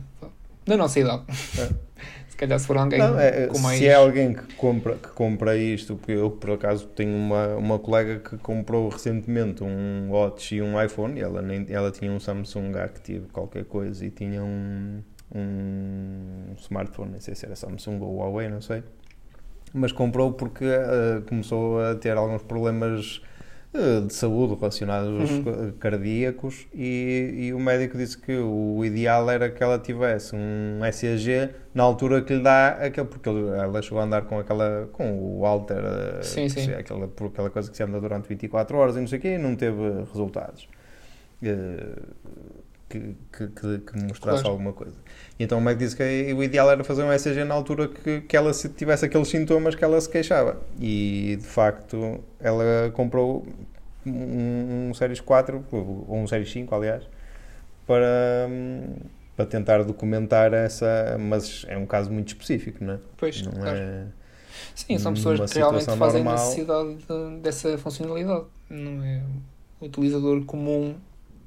da 0.65 0.77
nossa 0.77 0.99
idade. 0.99 1.23
É. 1.57 1.89
Se 2.29 2.37
calhar 2.37 2.57
se 2.57 2.67
for 2.67 2.77
alguém 2.77 2.99
Não, 2.99 3.19
é, 3.19 3.47
com 3.47 3.59
mais. 3.59 3.77
Se 3.77 3.85
é 3.85 3.95
alguém 3.95 4.33
que 4.33 4.55
compra, 4.55 4.95
que 4.95 5.09
compra 5.09 5.57
isto, 5.57 5.97
porque 5.97 6.13
eu 6.13 6.31
por 6.31 6.51
acaso 6.51 6.87
tenho 6.87 7.13
uma, 7.13 7.47
uma 7.57 7.77
colega 7.77 8.19
que 8.19 8.37
comprou 8.37 8.87
recentemente 8.87 9.61
um 9.61 10.09
Watch 10.09 10.55
e 10.55 10.61
um 10.61 10.81
iPhone, 10.81 11.19
e 11.19 11.21
ela, 11.21 11.41
nem, 11.41 11.65
ela 11.67 11.91
tinha 11.91 12.09
um 12.09 12.17
Samsung 12.17 12.77
Active 12.77 13.27
qualquer 13.33 13.65
coisa 13.65 14.05
e 14.05 14.09
tinha 14.09 14.41
um, 14.41 15.01
um 15.35 16.53
smartphone, 16.59 17.11
nem 17.11 17.19
sei 17.19 17.35
se 17.35 17.45
era 17.45 17.57
Samsung 17.57 17.99
ou 17.99 18.19
Huawei, 18.19 18.47
não 18.47 18.61
sei. 18.61 18.83
Mas 19.73 19.91
comprou 19.91 20.31
porque 20.31 20.63
eh, 20.63 21.21
começou 21.27 21.81
a 21.81 21.93
ter 21.95 22.15
alguns 22.15 22.41
problemas 22.43 23.21
de 23.71 24.13
saúde 24.13 24.55
relacionados 24.55 25.29
Uhum. 25.29 25.43
eh, 25.69 25.73
cardíacos 25.79 26.65
e, 26.73 27.33
e 27.37 27.53
o 27.53 27.59
médico 27.59 27.97
disse 27.97 28.17
que 28.17 28.35
o 28.35 28.83
ideal 28.83 29.29
era 29.29 29.47
que 29.49 29.61
ela 29.61 29.77
tivesse 29.77 30.35
um 30.35 30.79
ECG 30.83 31.51
na 31.73 31.83
altura 31.83 32.21
que 32.23 32.33
lhe 32.35 32.41
dá 32.41 32.69
aquele, 32.69 33.05
porque 33.07 33.29
ela 33.29 33.79
chegou 33.81 33.99
a 33.99 34.03
andar 34.05 34.23
com 34.23 34.39
aquela 34.39 34.89
com 34.91 35.37
o 35.39 35.45
Alter 35.45 35.77
eh, 35.83 36.23
Sim, 36.23 36.49
sim. 36.49 36.61
se- 36.65 36.73
aquela, 36.73 37.07
por 37.07 37.27
aquela 37.27 37.49
coisa 37.51 37.69
que 37.69 37.77
se 37.77 37.83
anda 37.83 38.01
durante 38.01 38.27
24 38.27 38.75
horas 38.75 38.95
e 38.95 38.99
não 39.01 39.07
sei 39.07 39.19
o 39.19 39.21
quê 39.21 39.35
e 39.35 39.37
não 39.37 39.55
teve 39.55 39.81
resultados 40.11 40.67
eh, 41.43 41.93
que, 42.89 43.15
que, 43.31 43.47
que, 43.47 43.79
que 43.79 43.97
mostrasse 43.99 44.43
Claro. 44.43 44.49
alguma 44.49 44.73
coisa 44.73 44.97
e 45.39 45.43
então 45.43 45.57
o 45.57 45.61
médico 45.61 45.83
disse 45.83 45.95
que 45.95 46.33
o 46.33 46.43
ideal 46.43 46.69
era 46.71 46.83
fazer 46.83 47.03
um 47.03 47.11
ECG 47.13 47.43
na 47.45 47.53
altura 47.55 47.87
que, 47.87 48.21
que 48.21 48.35
ela 48.37 48.53
se 48.53 48.69
tivesse 48.69 49.05
aqueles 49.05 49.27
sintomas 49.27 49.75
que 49.75 49.83
ela 49.83 49.99
se 50.01 50.09
queixava 50.09 50.57
e 50.79 51.37
de 51.39 51.45
facto 51.47 52.19
ela 52.39 52.91
comprou 52.93 53.45
um, 54.05 54.89
um 54.89 54.93
Series 54.93 55.19
4 55.21 55.63
ou 55.71 56.17
um 56.17 56.27
Series 56.27 56.51
5 56.51 56.73
aliás 56.75 57.03
para, 57.87 58.49
para 59.35 59.45
tentar 59.45 59.83
documentar 59.83 60.53
essa 60.53 61.17
mas 61.19 61.65
é 61.67 61.77
um 61.77 61.85
caso 61.85 62.11
muito 62.11 62.29
específico 62.29 62.83
não 62.83 62.93
é? 62.95 62.99
Pois, 63.17 63.41
não 63.41 63.51
claro. 63.53 63.77
é 63.77 64.03
Sim, 64.75 64.97
são 64.97 65.13
pessoas 65.13 65.39
que 65.39 65.57
realmente 65.57 65.85
fazem 65.95 66.23
normal. 66.23 66.35
necessidade 66.45 66.95
de- 66.97 67.39
dessa 67.41 67.77
funcionalidade. 67.77 68.45
Não 68.69 69.03
é 69.03 69.21
o 69.79 69.85
utilizador 69.85 70.43
comum, 70.45 70.95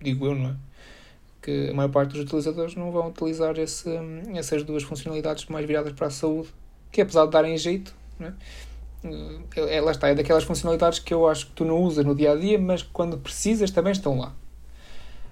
digo 0.01 0.27
eu, 0.27 0.35
não 0.35 0.51
é? 0.51 0.57
Que 1.43 1.71
a 1.71 1.75
maior 1.75 1.91
parte 1.91 2.13
dos 2.13 2.21
utilizadores 2.21 2.77
não 2.77 2.93
vão 2.93 3.09
utilizar 3.09 3.59
esse, 3.59 3.91
essas 4.35 4.63
duas 4.63 4.85
funcionalidades 4.85 5.47
mais 5.47 5.67
viradas 5.67 5.93
para 5.93 6.07
a 6.07 6.11
saúde, 6.11 6.49
que 6.91 7.01
apesar 7.01 7.27
de 7.27 7.33
darem 7.33 7.59
jeito, 7.59 7.93
né? 8.19 8.33
é, 9.57 9.81
lá 9.81 9.91
está, 9.91 10.09
é 10.09 10.15
daquelas 10.15 10.45
funcionalidades 10.45 10.99
que 11.01 11.13
eu 11.13 11.29
acho 11.29 11.47
que 11.47 11.53
tu 11.53 11.65
não 11.65 11.83
usas 11.83 12.05
no 12.05 12.15
dia 12.15 12.33
a 12.33 12.37
dia, 12.37 12.59
mas 12.59 12.83
quando 12.83 13.19
precisas 13.19 13.71
também 13.71 13.93
estão 13.93 14.19
lá. 14.19 14.33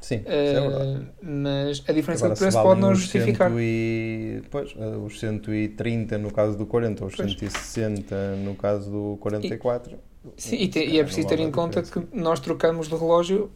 Sim, 0.01 0.17
uh, 0.17 0.23
é 0.27 0.61
verdade. 0.61 1.07
Mas 1.23 1.83
a 1.87 1.93
diferença 1.93 2.25
Agora, 2.25 2.35
de 2.35 2.41
preço 2.41 2.63
pode 2.63 2.81
não 2.81 2.95
justificar. 2.95 3.53
E, 3.59 4.43
pois, 4.51 4.75
eh, 4.77 4.97
os 4.97 5.21
130 5.21 6.19
no 6.19 6.33
caso 6.33 6.57
do 6.57 6.67
40, 6.67 7.05
os 7.05 7.15
pois. 7.15 7.33
160 7.33 8.37
no 8.37 8.55
caso 8.55 8.91
do 8.91 9.19
44. 9.21 9.93
E, 10.37 10.43
sim, 10.43 10.57
e, 10.57 10.69
te, 10.69 10.79
e 10.81 10.99
é 10.99 11.05
preciso 11.05 11.29
ter 11.29 11.39
em 11.39 11.51
conta 11.51 11.83
que 11.83 12.03
nós 12.15 12.41
trocamos 12.41 12.89
de 12.89 12.97
relógio 12.97 13.51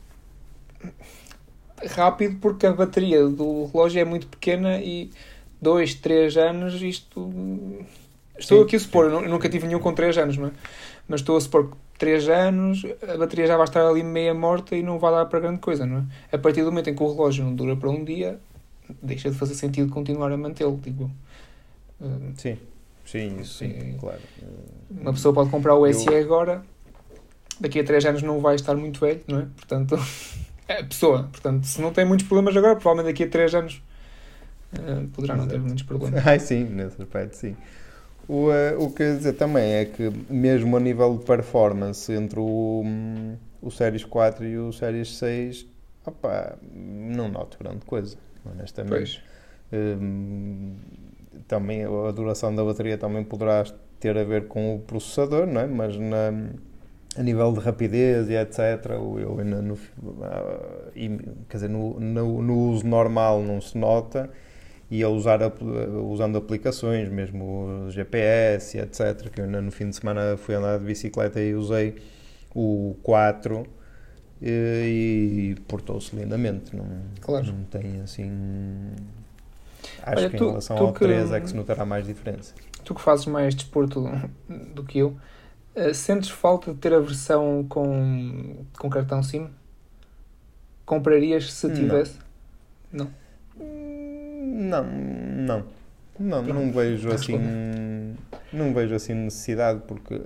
rápido 1.86 2.38
porque 2.40 2.66
a 2.66 2.72
bateria 2.72 3.26
do 3.26 3.66
relógio 3.66 4.00
é 4.00 4.04
muito 4.04 4.26
pequena 4.26 4.80
e 4.80 5.10
2, 5.60 5.94
3 5.94 6.36
anos 6.36 6.82
isto. 6.82 7.30
Estou 8.38 8.58
sim, 8.58 8.64
aqui 8.64 8.76
a 8.76 8.80
supor, 8.80 9.10
eu 9.10 9.28
nunca 9.28 9.48
tive 9.48 9.66
nenhum 9.66 9.78
com 9.78 9.92
3 9.94 10.18
anos, 10.18 10.36
não 10.36 10.48
é? 10.48 10.50
Mas 11.08 11.20
estou 11.20 11.36
a 11.36 11.40
supor 11.40 11.70
que 11.70 11.76
3 11.98 12.28
anos 12.28 12.82
a 13.02 13.16
bateria 13.16 13.46
já 13.46 13.56
vai 13.56 13.64
estar 13.64 13.86
ali 13.86 14.02
meia 14.02 14.34
morta 14.34 14.76
e 14.76 14.82
não 14.82 14.98
vai 14.98 15.12
dar 15.12 15.26
para 15.26 15.40
grande 15.40 15.60
coisa, 15.60 15.86
não 15.86 15.98
é? 15.98 16.36
A 16.36 16.38
partir 16.38 16.62
do 16.62 16.70
momento 16.70 16.90
em 16.90 16.94
que 16.94 17.02
o 17.02 17.12
relógio 17.12 17.44
não 17.44 17.54
dura 17.54 17.76
para 17.76 17.88
um 17.88 18.04
dia, 18.04 18.38
deixa 19.02 19.30
de 19.30 19.36
fazer 19.36 19.54
sentido 19.54 19.90
continuar 19.90 20.32
a 20.32 20.36
mantê-lo, 20.36 20.78
digo. 20.82 21.10
Sim, 22.36 22.58
sim, 23.04 23.40
isso 23.40 23.58
sim, 23.58 23.96
claro. 23.98 24.20
Uma 24.90 25.12
pessoa 25.12 25.32
pode 25.32 25.50
comprar 25.50 25.74
o 25.76 25.90
SE 25.92 26.06
eu... 26.06 26.18
agora, 26.18 26.62
daqui 27.60 27.80
a 27.80 27.84
3 27.84 28.06
anos 28.06 28.22
não 28.22 28.40
vai 28.40 28.56
estar 28.56 28.74
muito 28.74 29.00
velho, 29.00 29.20
não 29.28 29.40
é? 29.40 29.46
Portanto, 29.56 29.96
a 30.68 30.84
pessoa. 30.84 31.28
Portanto, 31.30 31.64
se 31.66 31.80
não 31.80 31.92
tem 31.92 32.04
muitos 32.04 32.26
problemas 32.26 32.56
agora, 32.56 32.74
provavelmente 32.76 33.12
daqui 33.12 33.24
a 33.24 33.28
3 33.28 33.54
anos 33.54 33.82
uh, 34.78 35.06
poderá 35.08 35.36
não 35.36 35.46
ter 35.46 35.58
muitos 35.58 35.82
problemas. 35.82 36.24
Ai, 36.26 36.38
sim, 36.38 36.64
nesse 36.64 37.00
aspecto, 37.00 37.36
sim. 37.36 37.56
O, 38.26 38.48
uh, 38.48 38.82
o 38.82 38.90
que 38.90 38.96
quer 38.96 39.16
dizer 39.16 39.34
também 39.34 39.72
é 39.74 39.84
que, 39.84 40.10
mesmo 40.30 40.76
a 40.76 40.80
nível 40.80 41.18
de 41.18 41.24
performance 41.24 42.10
entre 42.12 42.40
o, 42.40 42.82
o 43.60 43.70
Series 43.70 44.04
4 44.04 44.44
e 44.46 44.58
o 44.58 44.72
Series 44.72 45.16
6, 45.16 45.66
opa, 46.06 46.56
não 46.72 47.28
noto 47.28 47.58
grande 47.58 47.84
coisa, 47.84 48.16
honestamente. 48.44 49.22
Um, 49.72 50.76
também 51.48 51.84
a 51.84 52.10
duração 52.12 52.54
da 52.54 52.64
bateria 52.64 52.96
também 52.96 53.24
poderá 53.24 53.64
ter 53.98 54.16
a 54.16 54.24
ver 54.24 54.46
com 54.46 54.76
o 54.76 54.78
processador, 54.78 55.46
não 55.46 55.60
é? 55.60 55.66
mas 55.66 55.96
na, 55.96 56.32
a 57.16 57.22
nível 57.22 57.52
de 57.52 57.60
rapidez 57.60 58.28
e 58.28 58.34
etc. 58.34 58.90
Eu 58.90 59.38
ainda 59.38 59.62
no, 59.62 59.74
uh, 59.74 59.78
quer 61.48 61.56
dizer, 61.56 61.68
no, 61.68 61.98
no, 62.00 62.42
no 62.42 62.58
uso 62.70 62.86
normal 62.86 63.42
não 63.42 63.60
se 63.60 63.76
nota 63.78 64.30
e 64.90 65.02
a 65.02 65.08
usar 65.08 65.40
usando 66.08 66.38
aplicações, 66.38 67.08
mesmo 67.08 67.88
GPS 67.90 68.76
e 68.76 68.80
etc. 68.80 69.28
Que 69.30 69.40
eu 69.40 69.46
no 69.46 69.70
fim 69.70 69.88
de 69.90 69.96
semana 69.96 70.36
fui 70.36 70.54
andar 70.54 70.78
de 70.78 70.84
bicicleta 70.84 71.40
e 71.40 71.54
usei 71.54 71.96
o 72.54 72.96
4 73.02 73.66
e, 74.40 75.56
e 75.56 75.60
portou-se 75.66 76.14
lindamente. 76.14 76.76
Não, 76.76 76.86
claro. 77.20 77.46
não 77.46 77.64
tem 77.64 78.00
assim. 78.02 78.92
Acho 80.02 80.20
Olha, 80.20 80.30
que 80.30 80.36
tu, 80.36 80.44
em 80.44 80.48
relação 80.48 80.78
ao 80.78 80.92
que, 80.92 81.00
3 81.00 81.32
é 81.32 81.40
que 81.40 81.48
se 81.48 81.56
notará 81.56 81.84
mais 81.84 82.06
diferença. 82.06 82.54
Tu 82.84 82.94
que 82.94 83.00
fazes 83.00 83.26
mais 83.26 83.54
desporto 83.54 84.08
do 84.74 84.84
que 84.84 84.98
eu, 84.98 85.16
eh, 85.16 85.20
sentes 85.92 86.30
falta 86.30 86.72
de 86.72 86.78
ter 86.78 86.92
a 86.92 87.00
versão 87.00 87.64
com, 87.68 88.64
com 88.78 88.88
cartão 88.88 89.22
SIM? 89.22 89.48
Comprarias 90.86 91.52
se 91.52 91.72
tivesse? 91.72 92.18
Não. 92.92 93.10
não. 93.56 94.84
Não, 94.84 94.84
não. 94.84 95.64
Não, 96.18 96.42
não 96.42 96.72
vejo 96.72 97.10
assim. 97.10 97.38
Não 98.52 98.72
vejo 98.72 98.94
assim 98.94 99.14
necessidade 99.14 99.82
porque 99.86 100.20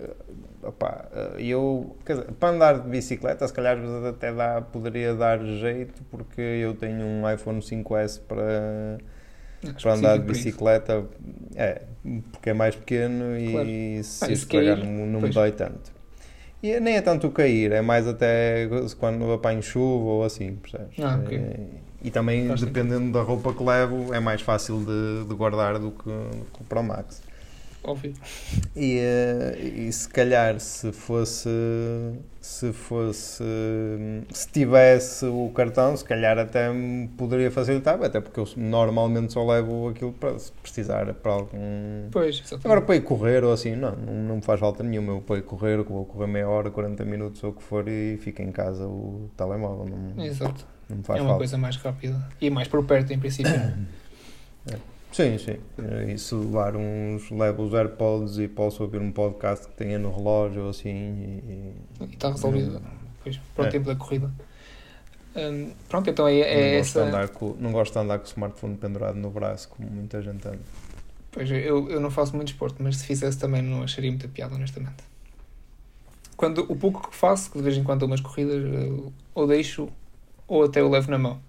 opa, 0.63 1.09
eu 1.39 1.97
dizer, 2.07 2.31
para 2.33 2.55
andar 2.55 2.81
de 2.81 2.89
bicicleta 2.89 3.47
se 3.47 3.55
calhar 3.55 3.79
até 4.07 4.33
dá, 4.33 4.61
poderia 4.61 5.15
dar 5.15 5.43
jeito 5.43 6.03
porque 6.11 6.41
eu 6.41 6.75
tenho 6.75 7.07
um 7.07 7.31
iPhone 7.31 7.61
5S 7.61 8.21
para, 8.27 8.99
para 9.81 9.95
andar 9.95 10.19
de 10.19 10.25
bicicleta 10.25 11.05
é, 11.57 11.83
porque 12.33 12.51
é 12.51 12.55
mais 12.55 12.75
pequeno 12.77 13.25
claro. 13.51 13.69
e 13.69 14.03
se 14.03 14.25
ah, 14.25 14.77
não, 14.77 15.07
não 15.07 15.21
me 15.21 15.31
dói 15.31 15.53
tanto. 15.53 15.93
E 16.63 16.79
nem 16.81 16.97
é 16.97 17.01
tanto 17.01 17.29
o 17.29 17.31
cair, 17.31 17.71
é 17.73 17.81
mais 17.81 18.07
até 18.09 18.69
quando 18.99 19.33
apanho 19.33 19.63
chuva 19.63 20.05
ou 20.05 20.25
assim, 20.25 20.57
percebes? 20.57 20.99
Ah, 21.01 21.21
okay. 21.25 21.39
é, 21.39 21.61
e 22.03 22.11
também, 22.11 22.49
Faz 22.49 22.61
dependendo 22.61 22.99
sentido. 22.99 23.13
da 23.13 23.23
roupa 23.23 23.53
que 23.53 23.63
levo, 23.63 24.15
é 24.15 24.21
mais 24.21 24.41
fácil 24.41 24.85
de, 24.85 25.29
de 25.29 25.35
guardar 25.35 25.79
do 25.79 25.91
que, 25.91 26.09
do 26.09 26.47
que 26.53 26.63
o 26.63 26.65
Pro 26.65 26.83
Max. 26.83 27.23
Óbvio. 27.89 28.13
E, 28.77 28.99
eh, 28.99 29.59
e 29.59 29.93
se 29.93 30.09
calhar 30.09 30.61
se 30.61 30.93
fosse 30.93 31.49
se 32.41 32.73
fosse 32.73 33.45
se 34.33 34.49
tivesse 34.49 35.27
o 35.27 35.51
cartão, 35.55 35.97
se 35.97 36.05
calhar 36.05 36.39
até 36.39 36.73
me 36.73 37.09
poderia 37.09 37.51
facilitar, 37.51 38.03
até 38.03 38.21
porque 38.21 38.41
eu 38.41 38.49
normalmente 38.57 39.33
só 39.33 39.45
levo 39.47 39.89
aquilo 39.89 40.13
para 40.13 40.39
se 40.39 40.53
precisar 40.63 41.13
para 41.15 41.33
algum. 41.33 42.09
Pois, 42.11 42.37
exatamente. 42.37 42.67
Agora 42.67 42.81
para 42.83 42.97
ir 42.97 43.03
correr 43.03 43.45
ou 43.45 43.53
assim, 43.53 43.75
não, 43.75 43.95
não, 43.97 44.37
me 44.37 44.43
faz 44.43 44.61
falta 44.61 44.83
nenhuma. 44.83 45.13
Eu 45.13 45.21
para 45.21 45.39
ir 45.39 45.43
correr, 45.43 45.83
vou 45.83 46.05
correr 46.05 46.27
meia 46.27 46.49
hora, 46.49 46.71
40 46.71 47.05
minutos 47.05 47.43
ou 47.45 47.51
o 47.51 47.53
que 47.53 47.63
for 47.63 47.87
e 47.89 48.17
fico 48.19 48.41
em 48.41 48.53
casa 48.53 48.87
o 48.87 49.31
telemóvel. 49.37 49.87
Não, 50.17 50.25
Exato. 50.25 50.67
Não 50.89 51.03
faz 51.03 51.19
é 51.19 51.23
uma 51.23 51.31
falta. 51.31 51.39
coisa 51.39 51.59
mais 51.59 51.77
rápida 51.77 52.29
e 52.41 52.49
mais 52.51 52.67
por 52.67 52.85
perto, 52.85 53.13
em 53.13 53.19
princípio. 53.19 53.53
é. 55.23 55.39
Sim, 55.39 55.39
sim. 55.39 55.59
E 56.13 56.19
se 56.19 56.35
levar 56.35 56.77
uns, 56.77 57.31
levo 57.31 57.65
os 57.65 57.75
AirPods 57.75 58.39
e 58.39 58.49
posso 58.49 58.83
ouvir 58.83 59.01
um 59.01 59.11
podcast 59.11 59.67
que 59.67 59.75
tenha 59.75 59.99
no 59.99 60.15
relógio 60.15 60.65
ou 60.65 60.71
assim. 60.71 60.89
E, 60.89 61.75
e 62.01 62.05
está 62.13 62.31
resolvido. 62.31 62.81
Pois, 63.23 63.37
para 63.55 63.65
o 63.65 63.67
é. 63.67 63.71
tempo 63.71 63.87
da 63.87 63.97
corrida. 63.97 64.31
Hum, 65.37 65.73
pronto, 65.89 66.11
então 66.11 66.27
é, 66.27 66.41
é 66.41 66.73
não 66.73 66.79
essa. 66.79 67.11
Gosto 67.11 67.33
com, 67.33 67.57
não 67.59 67.73
gosto 67.73 67.93
de 67.93 67.99
andar 67.99 68.19
com 68.19 68.25
o 68.25 68.29
smartphone 68.29 68.77
pendurado 68.77 69.17
no 69.17 69.31
braço, 69.31 69.69
como 69.69 69.91
muita 69.91 70.23
gente 70.23 70.47
anda. 70.47 70.61
Pois, 71.31 71.51
eu, 71.51 71.89
eu 71.91 72.01
não 72.01 72.11
faço 72.11 72.35
muito 72.35 72.49
esporte, 72.49 72.83
mas 72.83 72.97
se 72.97 73.07
fizesse 73.07 73.39
também 73.39 73.63
não 73.63 73.83
acharia 73.83 74.11
muita 74.11 74.27
piada, 74.29 74.55
honestamente. 74.55 75.05
Quando, 76.37 76.65
o 76.71 76.77
pouco 76.77 77.09
que 77.09 77.17
faço, 77.17 77.51
que 77.51 77.59
de 77.59 77.65
vez 77.65 77.77
em 77.77 77.83
quando 77.83 78.01
dou 78.01 78.09
umas 78.09 78.21
corridas, 78.21 78.63
ou 79.35 79.47
deixo 79.47 79.89
ou 80.47 80.65
até 80.65 80.83
o 80.83 80.89
levo 80.89 81.11
na 81.11 81.19
mão. 81.19 81.41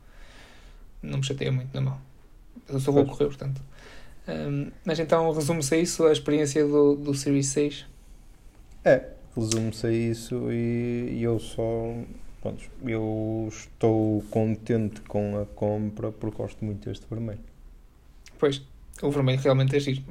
Não 1.02 1.20
me 1.20 1.24
chateia 1.24 1.52
muito 1.52 1.74
na 1.74 1.82
mão. 1.82 2.09
Eu 2.68 2.80
só 2.80 2.92
vou 2.92 3.06
correr, 3.06 3.26
portanto. 3.26 3.62
Um, 4.28 4.72
mas 4.86 5.00
então 5.00 5.32
resume-se 5.32 5.74
a 5.74 5.78
isso 5.78 6.06
a 6.06 6.12
experiência 6.12 6.66
do, 6.66 6.96
do 6.96 7.14
Series 7.14 7.48
6? 7.48 7.86
É, 8.86 9.08
resume-se 9.36 9.88
a 9.88 9.92
isso 9.92 10.52
e, 10.52 11.18
e 11.18 11.24
eu 11.24 11.40
só. 11.40 11.94
Pronto, 12.42 12.64
eu 12.86 13.50
estou 13.52 14.24
contente 14.30 15.02
com 15.02 15.40
a 15.42 15.46
compra 15.46 16.12
porque 16.12 16.38
gosto 16.38 16.64
muito 16.64 16.88
deste 16.88 17.06
vermelho. 17.10 17.40
Pois, 18.38 18.62
o 19.02 19.12
vermelho 19.12 19.42
realmente 19.42 19.76
é 19.76 19.80
giro. 19.80 20.04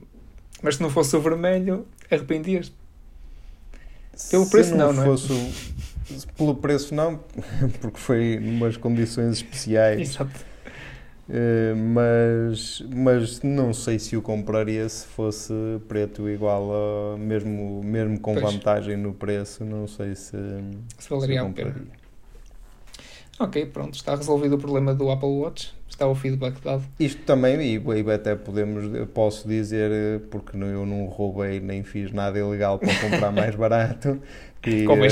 Mas 0.63 0.77
se 0.77 0.83
não 0.83 0.91
fosse 0.91 1.17
o 1.17 1.21
vermelho, 1.21 1.87
arrependias-te? 2.11 2.75
Pelo 4.31 4.51
preço, 4.51 4.75
não, 4.75 4.93
não, 4.93 5.05
não 5.05 5.05
fosse 5.05 5.33
é? 5.33 6.33
Pelo 6.37 6.55
preço, 6.55 6.95
não, 6.95 7.21
porque 7.81 7.99
foi 7.99 8.39
numas 8.41 8.77
condições 8.77 9.37
especiais. 9.37 10.01
Exato. 10.01 10.48
Uh, 11.29 11.77
mas, 11.77 12.83
mas 12.89 13.43
não 13.43 13.75
sei 13.75 13.99
se 13.99 14.17
o 14.17 14.23
compraria 14.23 14.89
se 14.89 15.07
fosse 15.07 15.53
preto 15.87 16.27
igual 16.27 16.71
a 16.73 17.19
mesmo, 17.19 17.83
mesmo 17.85 18.19
com 18.19 18.33
pois. 18.33 18.51
vantagem 18.51 18.97
no 18.97 19.13
preço, 19.13 19.63
não 19.63 19.87
sei 19.87 20.15
se, 20.15 20.39
se 20.99 21.11
valeria 21.11 21.43
a 21.43 21.51
pena. 21.51 21.75
Ok, 23.41 23.67
pronto, 23.67 23.95
está 23.95 24.17
resolvido 24.17 24.57
o 24.57 24.59
problema 24.59 24.93
do 24.93 25.11
Apple 25.11 25.29
Watch, 25.29 25.73
está 25.89 26.09
o 26.09 26.15
feedback 26.15 26.61
dado. 26.61 26.83
Isto 26.99 27.23
também, 27.23 27.61
e, 27.61 27.77
e 27.77 28.11
até 28.11 28.35
podemos, 28.35 28.91
posso 29.15 29.47
dizer, 29.47 30.23
porque 30.31 30.57
eu 30.57 30.85
não 30.85 31.05
roubei 31.07 31.61
nem 31.61 31.85
fiz 31.85 32.11
nada 32.11 32.37
ilegal 32.37 32.81
para 32.81 32.93
comprar 32.97 33.31
mais 33.31 33.55
barato, 33.57 34.21
e, 34.67 34.85
Como? 34.85 35.05
É, 35.05 35.09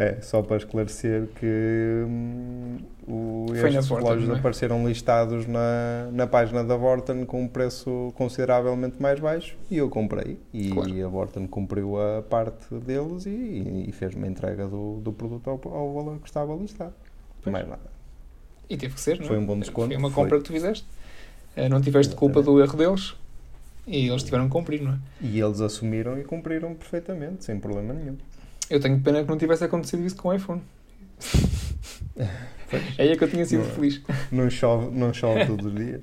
é, 0.00 0.20
só 0.22 0.42
para 0.42 0.56
esclarecer 0.56 1.28
que 1.38 2.04
hum, 2.06 2.78
o, 3.06 3.46
estes 3.54 3.88
relógios 3.90 4.30
é? 4.30 4.32
apareceram 4.32 4.88
listados 4.88 5.46
na, 5.46 6.08
na 6.10 6.26
página 6.26 6.64
da 6.64 6.76
Vorten 6.76 7.26
com 7.26 7.42
um 7.42 7.48
preço 7.48 8.12
consideravelmente 8.16 9.00
mais 9.02 9.20
baixo 9.20 9.54
e 9.70 9.76
eu 9.76 9.90
comprei. 9.90 10.38
E, 10.52 10.70
claro. 10.70 11.04
a 11.04 11.08
Vorten 11.08 11.46
cumpriu 11.46 12.00
a 12.00 12.22
parte 12.22 12.74
deles 12.74 13.26
e, 13.26 13.84
e 13.88 13.92
fez 13.92 14.14
uma 14.14 14.26
entrega 14.26 14.66
do, 14.66 15.00
do 15.00 15.12
produto 15.12 15.48
ao, 15.50 15.60
ao 15.70 15.92
valor 15.92 16.18
que 16.20 16.28
estava 16.28 16.54
listado. 16.54 16.94
Pois. 17.42 17.52
Mais 17.52 17.68
nada. 17.68 17.98
E 18.68 18.76
teve 18.78 18.94
que 18.94 19.00
ser, 19.00 19.18
não 19.18 19.24
é? 19.24 19.28
Foi 19.28 19.38
um 19.38 19.44
bom 19.44 19.58
desconto. 19.58 19.88
Foi 19.88 19.96
uma 19.96 20.10
compra 20.10 20.30
foi. 20.30 20.38
que 20.38 20.44
tu 20.44 20.52
fizeste. 20.52 20.86
Eh, 21.54 21.68
não 21.68 21.80
tiveste 21.82 22.14
culpa 22.14 22.42
do 22.42 22.60
erro 22.60 22.76
deles 22.76 23.14
e 23.88 24.08
eles 24.08 24.22
tiveram 24.22 24.44
que 24.46 24.52
cumprir, 24.52 24.82
não 24.82 24.92
é? 24.92 24.98
E 25.20 25.40
eles 25.40 25.60
assumiram 25.60 26.18
e 26.18 26.24
cumpriram 26.24 26.74
perfeitamente, 26.74 27.44
sem 27.44 27.58
problema 27.58 27.92
nenhum. 27.94 28.16
Eu 28.68 28.78
tenho 28.80 29.00
pena 29.00 29.22
que 29.22 29.28
não 29.28 29.38
tivesse 29.38 29.64
acontecido 29.64 30.04
isso 30.04 30.16
com 30.16 30.28
o 30.28 30.34
iPhone. 30.34 30.62
É 32.98 33.02
aí 33.04 33.16
que 33.16 33.24
eu 33.24 33.30
tinha 33.30 33.46
sido 33.46 33.62
Não 33.62 33.70
é. 33.70 33.72
feliz. 33.72 34.02
Não 34.30 34.50
chove, 34.50 34.90
não 34.94 35.14
chove 35.14 35.46
todos 35.46 35.64
os 35.66 35.74
dias. 35.74 36.02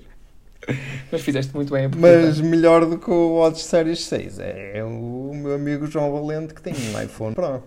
Mas 1.12 1.22
fizeste 1.22 1.54
muito 1.54 1.72
bem 1.72 1.86
a. 1.86 1.90
Mas 1.90 2.42
melhor 2.42 2.86
do 2.88 2.98
que 2.98 3.12
o 3.12 3.36
Watch 3.36 3.62
Series 3.62 4.04
6 4.06 4.40
é 4.40 4.84
o 4.84 5.32
meu 5.36 5.54
amigo 5.54 5.86
João 5.86 6.12
Valente 6.12 6.56
que 6.56 6.62
tem 6.64 6.74
um 6.74 7.00
iPhone 7.04 7.36
Pro. 7.36 7.62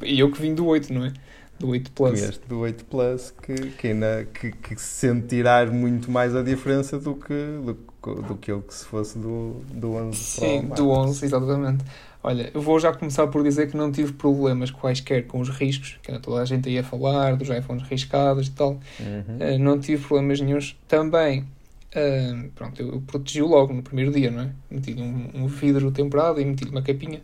E 0.00 0.20
eu 0.20 0.30
que 0.30 0.40
vim 0.40 0.54
do 0.54 0.64
8, 0.66 0.92
não 0.92 1.06
é? 1.06 1.12
Do 1.58 1.68
8 1.68 1.92
Plus. 1.92 2.22
Este 2.22 2.46
do 2.48 2.58
8 2.60 2.84
Plus 2.84 3.32
que, 3.42 3.54
que, 3.54 3.88
ainda, 3.88 4.26
que, 4.32 4.52
que 4.52 4.76
sentirás 4.80 5.70
muito 5.70 6.10
mais 6.10 6.34
a 6.36 6.42
diferença 6.42 6.98
do 6.98 7.14
que, 7.14 7.32
do, 7.64 7.74
que- 7.74 8.22
do 8.28 8.36
que 8.36 8.52
eu 8.52 8.60
que 8.62 8.74
se 8.74 8.84
fosse 8.84 9.18
do, 9.18 9.60
do 9.72 9.92
11 9.94 10.18
Sim, 10.18 10.58
Pro. 10.60 10.68
Max. 10.68 10.80
do 10.80 10.90
11, 10.90 11.24
exatamente. 11.24 11.84
Olha, 12.22 12.50
eu 12.52 12.60
vou 12.60 12.78
já 12.80 12.92
começar 12.92 13.26
por 13.28 13.42
dizer 13.44 13.70
que 13.70 13.76
não 13.76 13.90
tive 13.92 14.12
problemas 14.12 14.70
quaisquer 14.70 15.26
com 15.26 15.38
os 15.40 15.48
riscos, 15.48 15.96
que 16.02 16.10
era 16.10 16.18
toda 16.20 16.42
a 16.42 16.44
gente 16.44 16.68
ia 16.68 16.82
falar 16.82 17.36
dos 17.36 17.48
iPhones 17.48 17.84
riscados 17.88 18.48
e 18.48 18.50
tal. 18.50 18.80
Uhum. 18.98 19.54
Uh, 19.54 19.58
não 19.60 19.78
tive 19.78 20.04
problemas 20.04 20.40
nenhums. 20.40 20.76
Também, 20.88 21.40
uh, 21.42 22.48
pronto, 22.54 22.82
eu, 22.82 22.94
eu 22.94 23.00
protegi 23.00 23.40
logo 23.40 23.72
no 23.72 23.80
primeiro 23.82 24.10
dia, 24.10 24.30
não 24.30 24.42
é? 24.42 24.50
Meti-lhe 24.68 25.00
um, 25.00 25.30
um 25.34 25.46
vidro 25.46 25.90
temperado 25.92 26.40
e 26.40 26.44
meti-lhe 26.44 26.70
uma 26.70 26.82
capinha. 26.82 27.22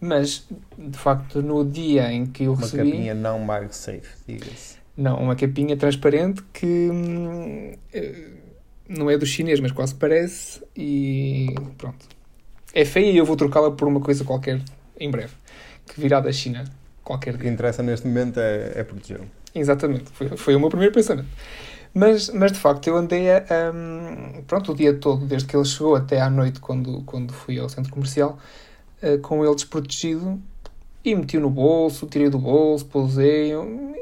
Mas, 0.00 0.46
de 0.76 0.98
facto, 0.98 1.40
no 1.42 1.64
dia 1.64 2.12
em 2.12 2.26
que 2.26 2.44
eu 2.44 2.52
Uma 2.52 2.62
recebi... 2.62 2.90
capinha 2.90 3.14
não 3.14 3.38
MagSafe, 3.40 4.08
diga-se. 4.26 4.76
Não, 4.96 5.16
uma 5.18 5.34
capinha 5.34 5.76
transparente 5.76 6.42
que 6.52 6.66
hum, 6.66 7.72
eh, 7.92 8.30
não 8.88 9.10
é 9.10 9.16
do 9.18 9.26
chinês, 9.26 9.58
mas 9.60 9.72
quase 9.72 9.94
parece. 9.94 10.62
E 10.76 11.46
pronto. 11.78 12.06
É 12.74 12.84
feia 12.84 13.10
e 13.10 13.16
eu 13.16 13.24
vou 13.24 13.36
trocá-la 13.36 13.70
por 13.72 13.88
uma 13.88 14.00
coisa 14.00 14.24
qualquer 14.24 14.60
em 14.98 15.10
breve. 15.10 15.32
Que 15.86 16.00
virá 16.00 16.20
da 16.20 16.32
China 16.32 16.64
qualquer 17.02 17.34
O 17.34 17.38
que 17.38 17.42
dia. 17.44 17.52
interessa 17.52 17.82
neste 17.82 18.06
momento 18.06 18.38
é, 18.40 18.72
é 18.76 18.84
protegê-lo. 18.84 19.26
Exatamente. 19.54 20.10
Foi, 20.12 20.28
foi 20.36 20.54
o 20.56 20.60
meu 20.60 20.68
primeiro 20.68 20.92
pensamento. 20.94 21.28
Mas, 21.92 22.28
mas 22.30 22.50
de 22.52 22.58
facto 22.58 22.88
eu 22.88 22.96
andei 22.96 23.30
a, 23.30 23.44
hum, 23.72 24.42
pronto, 24.46 24.72
o 24.72 24.74
dia 24.74 24.94
todo, 24.94 25.26
desde 25.26 25.46
que 25.46 25.56
ele 25.56 25.64
chegou 25.64 25.94
até 25.94 26.20
à 26.20 26.28
noite, 26.28 26.58
quando, 26.60 27.02
quando 27.02 27.32
fui 27.32 27.58
ao 27.58 27.68
centro 27.68 27.92
comercial, 27.92 28.38
com 29.22 29.44
ele 29.44 29.54
desprotegido 29.54 30.40
e 31.04 31.14
meti-o 31.14 31.40
no 31.40 31.50
bolso, 31.50 32.06
tirei 32.06 32.30
do 32.30 32.38
bolso, 32.38 32.86
pousei, 32.86 33.52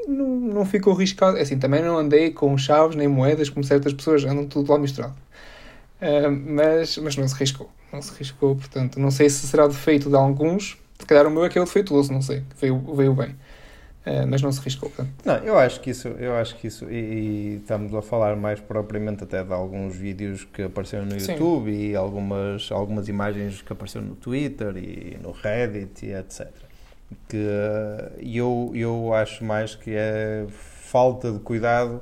não, 0.07 0.25
não 0.35 0.65
ficou 0.65 0.93
riscado. 0.93 1.37
Assim, 1.37 1.59
também 1.59 1.81
não 1.81 1.97
andei 1.97 2.31
com 2.31 2.57
chaves 2.57 2.95
nem 2.95 3.07
moedas, 3.07 3.49
como 3.49 3.63
certas 3.63 3.93
pessoas 3.93 4.23
andam 4.23 4.45
tudo 4.47 4.71
lá 4.71 4.79
misturado. 4.79 5.15
Ah, 6.01 6.29
mas, 6.29 6.97
mas 6.97 7.15
não 7.15 7.27
se 7.27 7.35
riscou, 7.35 7.69
não 7.91 8.01
se 8.01 8.11
riscou, 8.17 8.55
portanto, 8.55 8.99
não 8.99 9.09
sei 9.09 9.29
se 9.29 9.47
será 9.47 9.67
defeito 9.67 10.09
de 10.09 10.15
alguns, 10.15 10.77
se 10.99 11.05
calhar 11.05 11.25
o 11.25 11.31
meu 11.31 11.45
é 11.45 11.49
que 11.49 11.57
é 11.57 11.61
o 11.61 11.65
defeituoso, 11.65 12.11
não 12.11 12.21
sei, 12.21 12.43
veio, 12.59 12.77
veio 12.93 13.13
bem. 13.13 13.35
Ah, 14.05 14.25
mas 14.27 14.41
não 14.41 14.51
se 14.51 14.59
riscou, 14.59 14.89
portanto. 14.89 15.13
Não, 15.23 15.35
eu 15.37 15.57
acho 15.57 15.79
que 15.79 15.89
isso, 15.89 16.09
eu 16.09 16.35
acho 16.35 16.55
que 16.57 16.67
isso, 16.67 16.89
e, 16.89 16.95
e 16.95 17.55
estamos 17.55 17.93
a 17.95 18.01
falar 18.01 18.35
mais 18.35 18.59
propriamente 18.59 19.23
até 19.23 19.43
de 19.43 19.53
alguns 19.53 19.95
vídeos 19.95 20.43
que 20.43 20.63
apareceram 20.63 21.05
no 21.05 21.19
Sim. 21.19 21.33
YouTube 21.33 21.71
e 21.71 21.95
algumas, 21.95 22.69
algumas 22.71 23.07
imagens 23.07 23.61
que 23.61 23.71
apareceram 23.71 24.07
no 24.07 24.15
Twitter 24.15 24.75
e 24.75 25.17
no 25.21 25.31
Reddit 25.31 26.05
e 26.05 26.13
etc. 26.13 26.47
Que 27.29 27.37
eh, 27.37 28.11
eu, 28.21 28.71
eu 28.73 29.13
acho 29.13 29.43
mais 29.45 29.75
que 29.75 29.91
é 29.95 30.45
falta 30.49 31.31
de 31.31 31.39
cuidado 31.39 32.01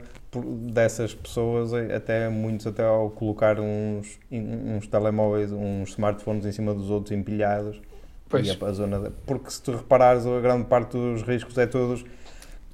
dessas 0.72 1.14
pessoas, 1.14 1.72
eh, 1.74 1.94
até 1.94 2.30
muitos 2.30 2.66
até 2.66 2.84
ao 2.84 3.12
colocar 3.12 3.60
uns, 3.60 4.18
uns 4.32 4.88
telemóveis, 4.88 5.52
uns 5.52 5.90
smartphones 5.90 6.46
em 6.46 6.52
cima 6.52 6.74
dos 6.74 6.90
outros 6.90 7.12
empilhados 7.12 7.80
Pois. 8.32 8.48
e 8.48 8.52
a, 8.52 8.66
a 8.68 8.72
zona 8.72 9.00
da- 9.00 9.12
porque 9.26 9.52
se 9.52 9.62
tu 9.62 9.72
reparares 9.74 10.26
a 10.26 10.40
grande 10.40 10.66
parte 10.66 10.92
dos 10.94 11.22
riscos 11.22 11.58
é 11.58 11.68
todos 11.68 12.02
É 12.02 12.06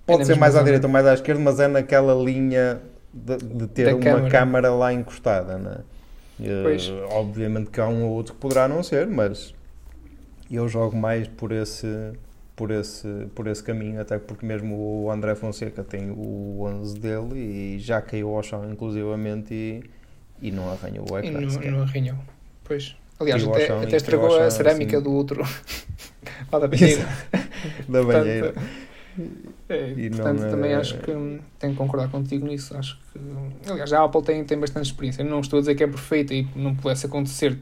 pode 0.05 0.19
na 0.19 0.25
ser 0.25 0.35
mais 0.37 0.55
à 0.55 0.63
direita 0.63 0.87
ou 0.87 0.93
mais 0.93 1.05
à 1.05 1.13
esquerda 1.13 1.41
mas 1.41 1.59
é 1.59 1.67
naquela 1.67 2.13
linha 2.13 2.79
de, 3.13 3.37
de 3.37 3.67
ter 3.67 3.85
Da 3.85 3.95
uma 3.95 4.03
câmara. 4.03 4.29
câmara 4.29 4.71
lá 4.73 4.93
encostada 4.93 5.57
né? 5.57 5.77
Eh, 6.39 6.61
Pois. 6.63 6.89
obviamente 7.11 7.69
que 7.71 7.81
há 7.81 7.87
um 7.87 8.05
ou 8.05 8.11
outro 8.11 8.33
que 8.35 8.39
poderá 8.39 8.67
não 8.67 8.83
ser 8.83 9.07
mas 9.07 9.53
eu 10.51 10.67
jogo 10.69 10.95
mais 10.95 11.27
por 11.27 11.51
esse 11.51 11.87
por 12.55 12.71
esse 12.71 13.07
por 13.35 13.47
esse 13.47 13.63
caminho 13.63 13.99
até 14.01 14.17
porque 14.17 14.45
mesmo 14.45 14.75
o 15.03 15.11
André 15.11 15.35
Fonseca 15.35 15.83
tem 15.83 16.09
o 16.11 16.61
11 16.63 16.99
dele 16.99 17.35
e 17.75 17.79
já 17.79 18.01
caiu 18.01 18.35
ao 18.35 18.41
chão 18.43 18.69
inclusivamente 18.71 19.53
e, 19.53 19.83
e 20.41 20.51
não 20.51 20.71
arranhou 20.71 21.05
o 21.11 21.19
E 21.19 21.27
ecrã 21.27 21.41
não, 21.41 21.49
sequer. 21.49 21.71
não 21.71 21.81
arranhou. 21.81 22.17
Pois. 22.63 22.95
Aliás, 23.19 23.43
até, 23.47 23.69
até 23.71 23.95
estragou 23.97 24.37
a 24.39 24.49
cerâmica 24.51 25.01
do 25.01 25.11
outro. 25.11 25.43
lá 26.51 26.59
da 26.59 26.67
banheira. 26.67 27.03
da 27.87 28.03
Portanto, 28.03 28.07
banheira 28.07 28.53
é, 29.69 29.93
E 29.97 30.09
não 30.09 30.17
portanto, 30.17 30.43
é- 30.43 30.49
também 30.49 30.73
acho 30.73 30.97
que 30.99 31.11
tenho 31.59 31.73
que 31.73 31.77
concordar 31.77 32.09
contigo 32.09 32.45
nisso. 32.45 32.77
Acho 32.77 32.99
que. 33.11 33.69
Aliás, 33.69 33.91
a 33.91 34.03
Apple 34.03 34.21
tem, 34.21 34.43
tem 34.43 34.57
bastante 34.59 34.85
experiência. 34.85 35.23
Não 35.23 35.39
estou 35.39 35.57
a 35.57 35.61
dizer 35.61 35.75
que 35.75 35.83
é 35.83 35.87
perfeita 35.87 36.33
e 36.33 36.47
não 36.55 36.75
pudesse 36.75 37.05
acontecer 37.05 37.57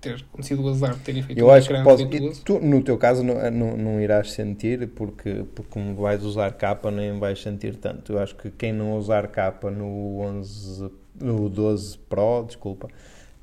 ter 0.00 0.22
acontecido 0.30 0.62
o 0.62 0.68
azar 0.68 0.92
de 0.94 1.00
terem 1.00 1.22
feito 1.22 1.38
Eu 1.38 1.46
um 1.46 1.50
acho 1.50 1.68
que 1.68 1.82
pode, 1.82 2.06
tu, 2.44 2.60
no 2.60 2.82
teu 2.82 2.98
caso 2.98 3.22
não, 3.24 3.50
não, 3.50 3.76
não 3.76 4.00
irás 4.00 4.32
sentir 4.32 4.86
porque, 4.88 5.46
porque 5.54 5.70
como 5.70 5.94
vais 5.94 6.22
usar 6.22 6.52
capa 6.52 6.90
nem 6.90 7.18
vais 7.18 7.40
sentir 7.40 7.76
tanto. 7.76 8.12
Eu 8.12 8.18
acho 8.18 8.34
que 8.36 8.50
quem 8.50 8.70
não 8.72 8.98
usar 8.98 9.26
capa 9.28 9.70
no 9.70 10.20
11, 10.20 10.90
no 11.18 11.48
12 11.48 11.96
Pro, 11.96 12.44
desculpa, 12.46 12.88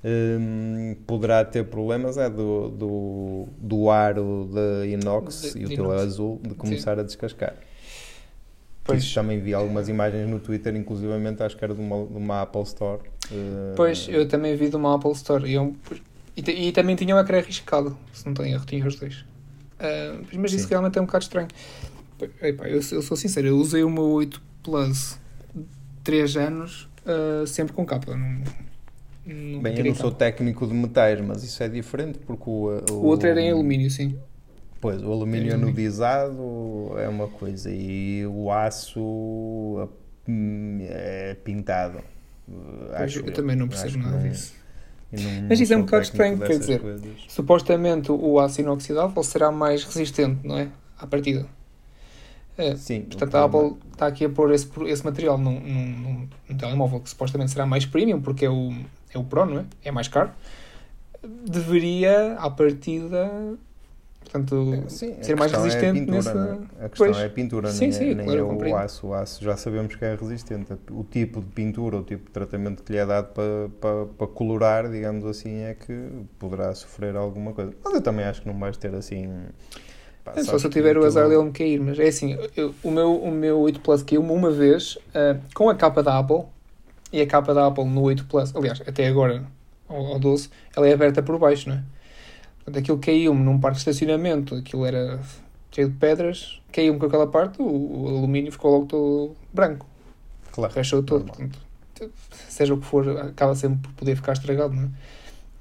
hum, 0.03 0.95
poderá 1.05 1.43
ter 1.45 1.65
problemas 1.65 2.17
é 2.17 2.29
do, 2.29 2.69
do, 2.69 3.47
do 3.57 3.89
aro 3.89 4.49
da 4.53 4.85
inox 4.87 5.53
De- 5.53 5.59
e 5.59 5.65
o 5.65 5.67
teu 5.69 5.85
inox. 5.85 6.01
azul 6.01 6.39
de 6.43 6.53
começar 6.55 6.99
a 6.99 7.03
descascar. 7.03 7.53
Pois. 8.83 9.03
Isso 9.03 9.13
também 9.13 9.39
vi 9.39 9.53
algumas 9.53 9.87
imagens 9.89 10.27
no 10.27 10.39
Twitter, 10.39 10.75
inclusivamente 10.75 11.43
acho 11.43 11.55
que 11.55 11.63
era 11.63 11.73
de 11.73 11.79
uma, 11.79 12.05
de 12.05 12.17
uma 12.17 12.41
Apple 12.41 12.63
Store. 12.63 13.01
eh, 13.31 13.73
Pois, 13.75 14.07
eu 14.09 14.27
também 14.27 14.55
vi 14.55 14.69
de 14.69 14.75
uma 14.75 14.95
Apple 14.95 15.11
Store 15.11 15.47
e, 15.47 15.53
eu- 15.53 15.75
e, 16.35 16.67
e 16.67 16.71
também 16.71 16.95
tinha 16.95 17.15
o 17.15 17.19
ecrã 17.19 17.37
arriscado, 17.37 17.95
se 18.11 18.25
não 18.25 18.33
tenho 18.33 18.55
erro, 18.55 18.65
tinha 18.65 18.85
os 18.85 18.95
dois. 18.95 19.23
Ah, 19.79 20.19
mas 20.33 20.51
isso 20.53 20.63
Sim. 20.63 20.69
realmente 20.71 20.97
é 20.97 21.01
um 21.01 21.05
bocado 21.05 21.23
estranho. 21.23 21.47
Epá, 22.41 22.67
eu, 22.67 22.75
eu 22.91 23.01
sou 23.01 23.15
sincero, 23.17 23.47
eu 23.47 23.57
usei 23.57 23.83
o 23.83 23.89
meu 23.89 24.03
8 24.03 24.41
Plus 24.63 25.19
3 26.03 26.35
anos 26.37 26.87
ah, 27.05 27.45
sempre 27.45 27.73
com 27.73 27.85
capa. 27.85 28.15
Não, 28.15 28.41
não 29.25 29.61
Bem, 29.61 29.77
eu 29.77 29.85
não 29.85 29.95
sou 29.95 30.11
técnico 30.11 30.65
de 30.67 30.73
metais, 30.73 31.19
mas 31.21 31.43
isso 31.43 31.61
é 31.61 31.69
diferente 31.69 32.19
porque 32.19 32.49
o, 32.49 32.81
O 32.91 33.05
outro 33.05 33.27
era 33.27 33.39
em 33.41 33.51
alumínio, 33.51 33.89
sim. 33.89 34.17
Pois, 34.79 35.03
o 35.03 35.11
alumínio 35.11 35.53
anodizado 35.53 36.93
é 36.97 37.07
uma 37.07 37.27
coisa 37.27 37.69
e 37.71 38.25
o 38.25 38.51
aço 38.51 39.87
é 40.81 41.35
pintado. 41.43 41.99
Acho 42.93 43.19
eu 43.19 43.31
também 43.31 43.55
não 43.55 43.67
percebo 43.67 43.99
nada 43.99 44.17
não- 44.17 44.29
disso. 44.29 44.53
eu 45.13 45.21
não- 45.21 45.47
Mas 45.49 45.59
isso 45.59 45.73
é 45.73 45.77
um 45.77 45.81
bocado 45.81 46.03
estranho, 46.03 46.39
quer 46.39 46.57
dizer, 46.57 46.79
coisas. 46.79 47.07
Supostamente 47.27 48.11
o 48.11 48.39
aço 48.39 48.61
inoxidável 48.61 49.23
será 49.23 49.51
mais 49.51 49.83
resistente, 49.83 50.45
não 50.45 50.57
é? 50.57 50.69
À 50.97 51.05
partida. 51.05 51.45
É, 52.57 52.75
Sim, 52.75 53.01
Portanto, 53.01 53.33
o 53.33 53.37
a 53.37 53.43
Apple 53.45 53.77
está 53.93 54.07
aqui 54.07 54.25
a 54.25 54.29
pôr 54.29 54.51
esse, 54.51 54.67
esse 54.87 55.03
material 55.05 55.37
num, 55.37 55.59
num, 55.59 55.85
num- 55.85 56.29
num 56.49 56.57
telemóvel 56.57 56.99
que 56.99 57.09
supostamente 57.09 57.51
será 57.51 57.65
mais 57.65 57.85
premium, 57.85 58.21
porque 58.21 58.45
é 58.45 58.49
o, 58.49 58.73
é 59.13 59.17
o 59.17 59.23
Pro, 59.23 59.45
não 59.45 59.59
é? 59.59 59.65
É 59.83 59.91
mais 59.91 60.07
caro. 60.07 60.31
Deveria, 61.23 62.33
à 62.39 62.49
partida, 62.49 63.29
portanto, 64.21 64.85
Sim, 64.87 65.15
a 65.19 65.23
ser 65.23 65.35
mais 65.35 65.53
é 65.53 65.57
resistente 65.57 65.99
pintura, 65.99 66.15
nessa- 66.17 66.33
não 66.33 66.51
é? 66.81 66.85
A 66.85 66.89
questão 66.89 67.07
Pois. 67.07 67.17
é 67.17 67.25
a 67.25 67.29
pintura, 67.29 67.69
Sim, 67.71 67.79
nem, 67.79 67.91
sim, 67.91 68.09
é, 68.11 68.15
nem 68.15 68.25
claro, 68.25 68.39
é 68.39 68.41
eu 68.41 68.71
o 68.71 68.75
aço. 68.75 69.07
O 69.07 69.13
aço 69.13 69.43
já 69.43 69.55
sabemos 69.55 69.95
que 69.95 70.03
é 70.03 70.15
resistente. 70.15 70.73
O 70.89 71.03
tipo 71.03 71.39
de 71.41 71.47
pintura, 71.47 71.97
o 71.97 72.03
tipo 72.03 72.25
de 72.25 72.31
tratamento 72.31 72.81
que 72.81 72.91
lhe 72.91 72.97
é 72.97 73.05
dado 73.05 73.33
para, 73.33 73.69
para, 73.79 74.05
para 74.07 74.27
colorar, 74.27 74.89
digamos 74.89 75.23
assim, 75.25 75.61
é 75.61 75.75
que 75.75 76.09
poderá 76.39 76.73
sofrer 76.73 77.15
alguma 77.15 77.53
coisa. 77.53 77.71
Mas 77.83 77.93
eu 77.93 78.01
também 78.01 78.25
acho 78.25 78.41
que 78.41 78.47
não 78.47 78.57
vais 78.57 78.77
ter 78.77 78.95
assim. 78.95 79.29
pá, 80.25 80.31
é 80.35 80.43
só 80.43 80.57
se 80.57 80.65
eu 80.65 80.69
que 80.71 80.75
tiver 80.79 80.97
o 80.97 81.05
azar 81.05 81.29
dele 81.29 81.43
me 81.43 81.51
cair. 81.51 81.79
Mas 81.79 81.99
é 81.99 82.07
assim, 82.07 82.35
eu- 82.57 82.73
o, 82.81 82.89
meu, 82.89 83.15
o 83.15 83.29
meu 83.29 83.59
8 83.59 83.79
Plus 83.79 84.01
caiu-me 84.01 84.31
uma 84.31 84.49
vez 84.49 84.97
ah, 85.13 85.37
com 85.53 85.69
a 85.69 85.75
capa 85.75 86.01
da 86.01 86.17
Apple 86.17 86.45
e 87.11 87.21
a 87.21 87.27
capa 87.27 87.53
da 87.53 87.67
Apple 87.67 87.85
no 87.85 88.01
8 88.01 88.25
Plus, 88.25 88.55
aliás, 88.55 88.81
até 88.87 89.07
agora, 89.07 89.43
ao, 89.87 90.05
ao 90.13 90.19
12, 90.19 90.49
ela 90.75 90.87
é 90.87 90.93
aberta 90.93 91.21
por 91.21 91.37
baixo, 91.37 91.69
não 91.69 91.75
é? 91.77 91.83
Portanto, 92.63 92.77
aquilo 92.83 92.97
caiu-me 92.99 93.43
num 93.43 93.59
parque 93.59 93.75
de 93.75 93.79
estacionamento, 93.89 94.55
aquilo 94.55 94.85
era 94.85 95.19
cheio 95.71 95.89
de 95.89 95.95
pedras, 95.95 96.61
caiu-me 96.71 96.99
com 96.99 97.05
aquela 97.07 97.27
parte, 97.27 97.61
o, 97.61 97.65
o 97.65 98.07
alumínio 98.17 98.51
ficou 98.51 98.71
logo 98.71 98.85
todo 98.85 99.35
branco, 99.53 99.85
Claro. 100.51 100.73
rachou 100.73 101.01
todo. 101.03 101.25
Portanto, 101.25 101.59
seja 102.49 102.73
o 102.73 102.77
que 102.77 102.85
for, 102.85 103.07
acaba 103.19 103.55
sempre 103.55 103.79
por 103.87 103.93
poder 103.93 104.15
ficar 104.15 104.33
estragado, 104.33 104.73
não 104.73 104.83
é? 104.83 104.89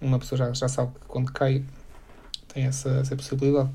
Uma 0.01 0.19
pessoa 0.19 0.39
já, 0.39 0.53
já 0.53 0.69
sabe 0.69 0.93
que 0.99 1.07
quando 1.07 1.31
cai 1.33 1.63
tem 2.53 2.65
essa, 2.65 2.89
essa 3.01 3.15
possibilidade. 3.17 3.69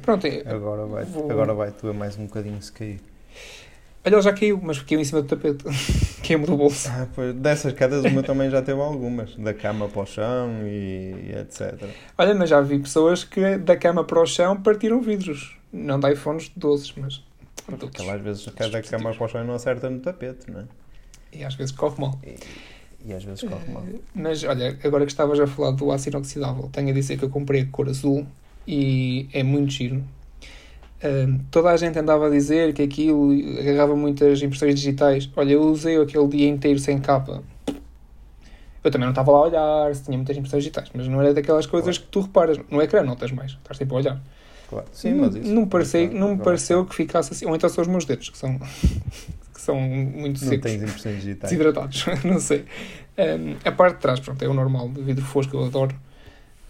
Pronto, 0.00 0.26
Agora 0.46 0.86
vai, 0.86 1.04
Vou- 1.04 1.30
agora 1.30 1.54
vai 1.54 1.70
doer 1.70 1.94
mais 1.94 2.16
um 2.18 2.24
bocadinho 2.26 2.60
se 2.62 2.72
cair. 2.72 3.00
Olha, 4.04 4.14
ele 4.14 4.22
já 4.22 4.32
caiu, 4.32 4.60
mas 4.62 4.80
caiu 4.82 5.00
em 5.00 5.04
cima 5.04 5.22
do 5.22 5.28
tapete, 5.28 5.64
caiu-me 6.26 6.46
do 6.46 6.56
bolso. 6.56 6.88
Ah, 6.90 7.06
pois, 7.14 7.34
dessas 7.34 7.72
quedas 7.72 8.04
o 8.04 8.10
meu 8.10 8.22
também 8.22 8.50
já 8.50 8.62
teve 8.62 8.80
algumas. 8.80 9.34
Da 9.36 9.54
cama 9.54 9.88
para 9.88 10.02
o 10.02 10.06
chão 10.06 10.66
e, 10.66 11.30
e 11.30 11.34
etc. 11.38 11.88
Olha, 12.18 12.34
mas 12.34 12.48
já 12.50 12.60
vi 12.60 12.78
pessoas 12.78 13.24
que 13.24 13.58
da 13.58 13.76
cama 13.76 14.04
para 14.04 14.20
o 14.20 14.26
chão 14.26 14.60
partiram 14.60 15.00
vidros, 15.00 15.56
não 15.72 15.98
de 16.00 16.12
iPhones 16.12 16.50
12, 16.56 16.92
mas. 16.96 17.22
Aquela 17.68 18.14
às 18.14 18.20
vezes 18.22 18.44
cada 18.56 18.80
dispositivos. 18.80 18.90
câmara 18.90 19.16
para 19.16 19.24
o 19.24 19.28
chão 19.28 19.44
não 19.44 19.54
acerta 19.54 19.88
no 19.88 20.00
tapete, 20.00 20.50
não 20.50 20.60
é? 20.60 20.64
E 21.32 21.44
às 21.44 21.54
vezes 21.54 21.72
corre 21.72 22.00
mal. 22.00 22.18
E, 22.24 22.36
e 23.04 23.12
às 23.12 23.22
vezes 23.24 23.42
corre 23.42 23.70
mal. 23.72 23.84
Eh, 23.86 24.00
Mas 24.14 24.42
olha, 24.44 24.76
agora 24.84 25.06
que 25.06 25.12
estavas 25.12 25.38
a 25.40 25.46
falar 25.46 25.70
do 25.70 25.90
aço 25.92 26.08
inoxidável, 26.08 26.68
tenho 26.72 26.90
a 26.90 26.92
dizer 26.92 27.16
que 27.18 27.24
eu 27.24 27.30
comprei 27.30 27.62
a 27.62 27.66
cor 27.66 27.88
azul 27.88 28.26
e 28.66 29.28
é 29.32 29.42
muito 29.42 29.70
giro. 29.72 30.02
Toda 31.50 31.70
a 31.70 31.76
gente 31.76 31.98
andava 31.98 32.26
a 32.28 32.30
dizer 32.30 32.72
que 32.74 32.82
aquilo 32.82 33.32
agarrava 33.58 33.96
muitas 33.96 34.40
impressões 34.42 34.74
digitais. 34.76 35.28
Olha, 35.36 35.52
eu 35.52 35.62
usei 35.62 36.00
aquele 36.00 36.28
dia 36.28 36.48
inteiro 36.48 36.78
sem 36.78 36.98
capa. 37.00 37.42
Eu 38.84 38.90
também 38.90 39.06
não 39.06 39.10
estava 39.12 39.30
lá 39.30 39.38
a 39.38 39.42
olhar 39.42 39.94
se 39.94 40.04
tinha 40.04 40.16
muitas 40.16 40.36
impressões 40.36 40.62
digitais, 40.64 40.88
mas 40.94 41.06
não 41.08 41.20
era 41.20 41.32
daquelas 41.32 41.66
coisas 41.66 41.98
que 41.98 42.06
tu 42.06 42.20
reparas. 42.20 42.58
No 42.70 42.80
ecrã 42.82 43.02
notas 43.02 43.30
mais, 43.30 43.52
estás 43.52 43.76
sempre 43.78 43.94
a 43.94 43.98
olhar. 43.98 44.20
Claro. 44.68 44.86
Sim, 44.92 45.10
não, 45.14 45.18
mas 45.26 45.34
isso. 45.36 45.52
não, 45.54 45.62
me 45.62 45.68
pareceu, 45.68 46.04
isso 46.04 46.14
não 46.14 46.28
me 46.30 46.36
não- 46.36 46.44
pareceu 46.44 46.84
que 46.86 46.94
ficasse 46.94 47.32
assim. 47.32 47.46
Ou 47.46 47.54
então 47.54 47.68
são 47.68 47.82
os 47.82 47.88
meus 47.88 48.04
dedos, 48.04 48.30
que 48.30 48.38
são, 48.38 48.58
que 49.54 49.60
são 49.60 49.78
muito 49.80 50.40
Não 50.42 50.48
secos 50.48 50.70
tens 50.70 50.82
impressões 50.82 51.16
digitais. 51.16 51.50
desidratados, 51.52 52.04
não 52.24 52.40
sei. 52.40 52.64
Um, 53.18 53.56
a 53.64 53.70
parte 53.72 53.96
de 53.96 54.00
trás, 54.02 54.18
pronto, 54.20 54.42
é 54.42 54.48
o 54.48 54.54
normal, 54.54 54.88
de 54.88 55.02
vidro 55.02 55.24
fosco, 55.24 55.56
eu 55.56 55.64
adoro. 55.64 55.94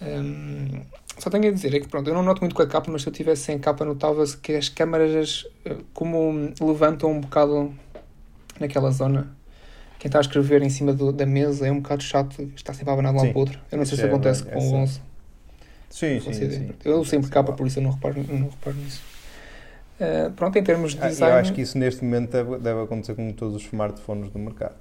Um, 0.02 0.82
só 1.18 1.30
tenho 1.30 1.48
a 1.48 1.50
dizer, 1.50 1.74
é 1.74 1.80
que 1.80 1.88
pronto, 1.88 2.08
eu 2.08 2.14
não 2.14 2.22
noto 2.22 2.40
muito 2.40 2.54
com 2.54 2.62
a 2.62 2.66
capa, 2.66 2.90
mas 2.90 3.02
se 3.02 3.08
eu 3.08 3.12
tivesse 3.12 3.42
sem 3.42 3.58
capa, 3.58 3.84
notava-se 3.84 4.36
que 4.36 4.52
as 4.54 4.68
câmaras, 4.68 5.46
eh, 5.64 5.76
como 5.94 6.52
levantam 6.60 7.10
um 7.12 7.20
bocado 7.20 7.72
naquela 8.58 8.90
zona. 8.90 9.34
Quem 9.98 10.08
está 10.08 10.18
a 10.18 10.20
escrever 10.22 10.62
em 10.62 10.68
cima 10.70 10.92
do- 10.92 11.12
da 11.12 11.24
mesa 11.24 11.66
é 11.66 11.70
um 11.70 11.80
bocado 11.80 12.02
chato, 12.02 12.50
está 12.56 12.72
sempre 12.74 12.90
a 12.90 12.94
abanar 12.94 13.12
de 13.12 13.18
um 13.18 13.22
lado 13.22 13.30
para 13.32 13.36
o 13.38 13.40
outro. 13.40 13.60
Eu 13.70 13.78
não 13.78 13.84
sei 13.84 13.96
se 13.96 14.04
é 14.04 14.06
acontece 14.08 14.42
bem- 14.42 14.52
com 14.52 14.58
o 14.58 14.62
essa- 14.62 14.76
11. 14.76 15.00
Sim, 15.90 16.20
sim, 16.20 16.32
sim. 16.32 16.70
Eu 16.84 17.04
sempre 17.04 17.30
capa, 17.30 17.52
por 17.52 17.66
isso 17.66 17.78
eu 17.78 17.82
não 17.84 17.90
reparo, 17.90 18.16
não 18.28 18.48
reparo 18.48 18.76
nisso. 18.76 19.02
Uh, 20.00 20.32
pronto, 20.32 20.58
em 20.58 20.64
termos 20.64 20.94
de 20.94 21.00
Ah, 21.00 21.08
design. 21.08 21.32
Eu 21.34 21.38
acho 21.40 21.52
que 21.52 21.60
isso 21.60 21.78
neste 21.78 22.02
momento 22.02 22.30
deve, 22.30 22.58
deve 22.58 22.82
acontecer 22.82 23.14
com 23.14 23.30
todos 23.32 23.54
os 23.56 23.62
smartphones 23.64 24.30
do 24.32 24.38
mercado. 24.38 24.74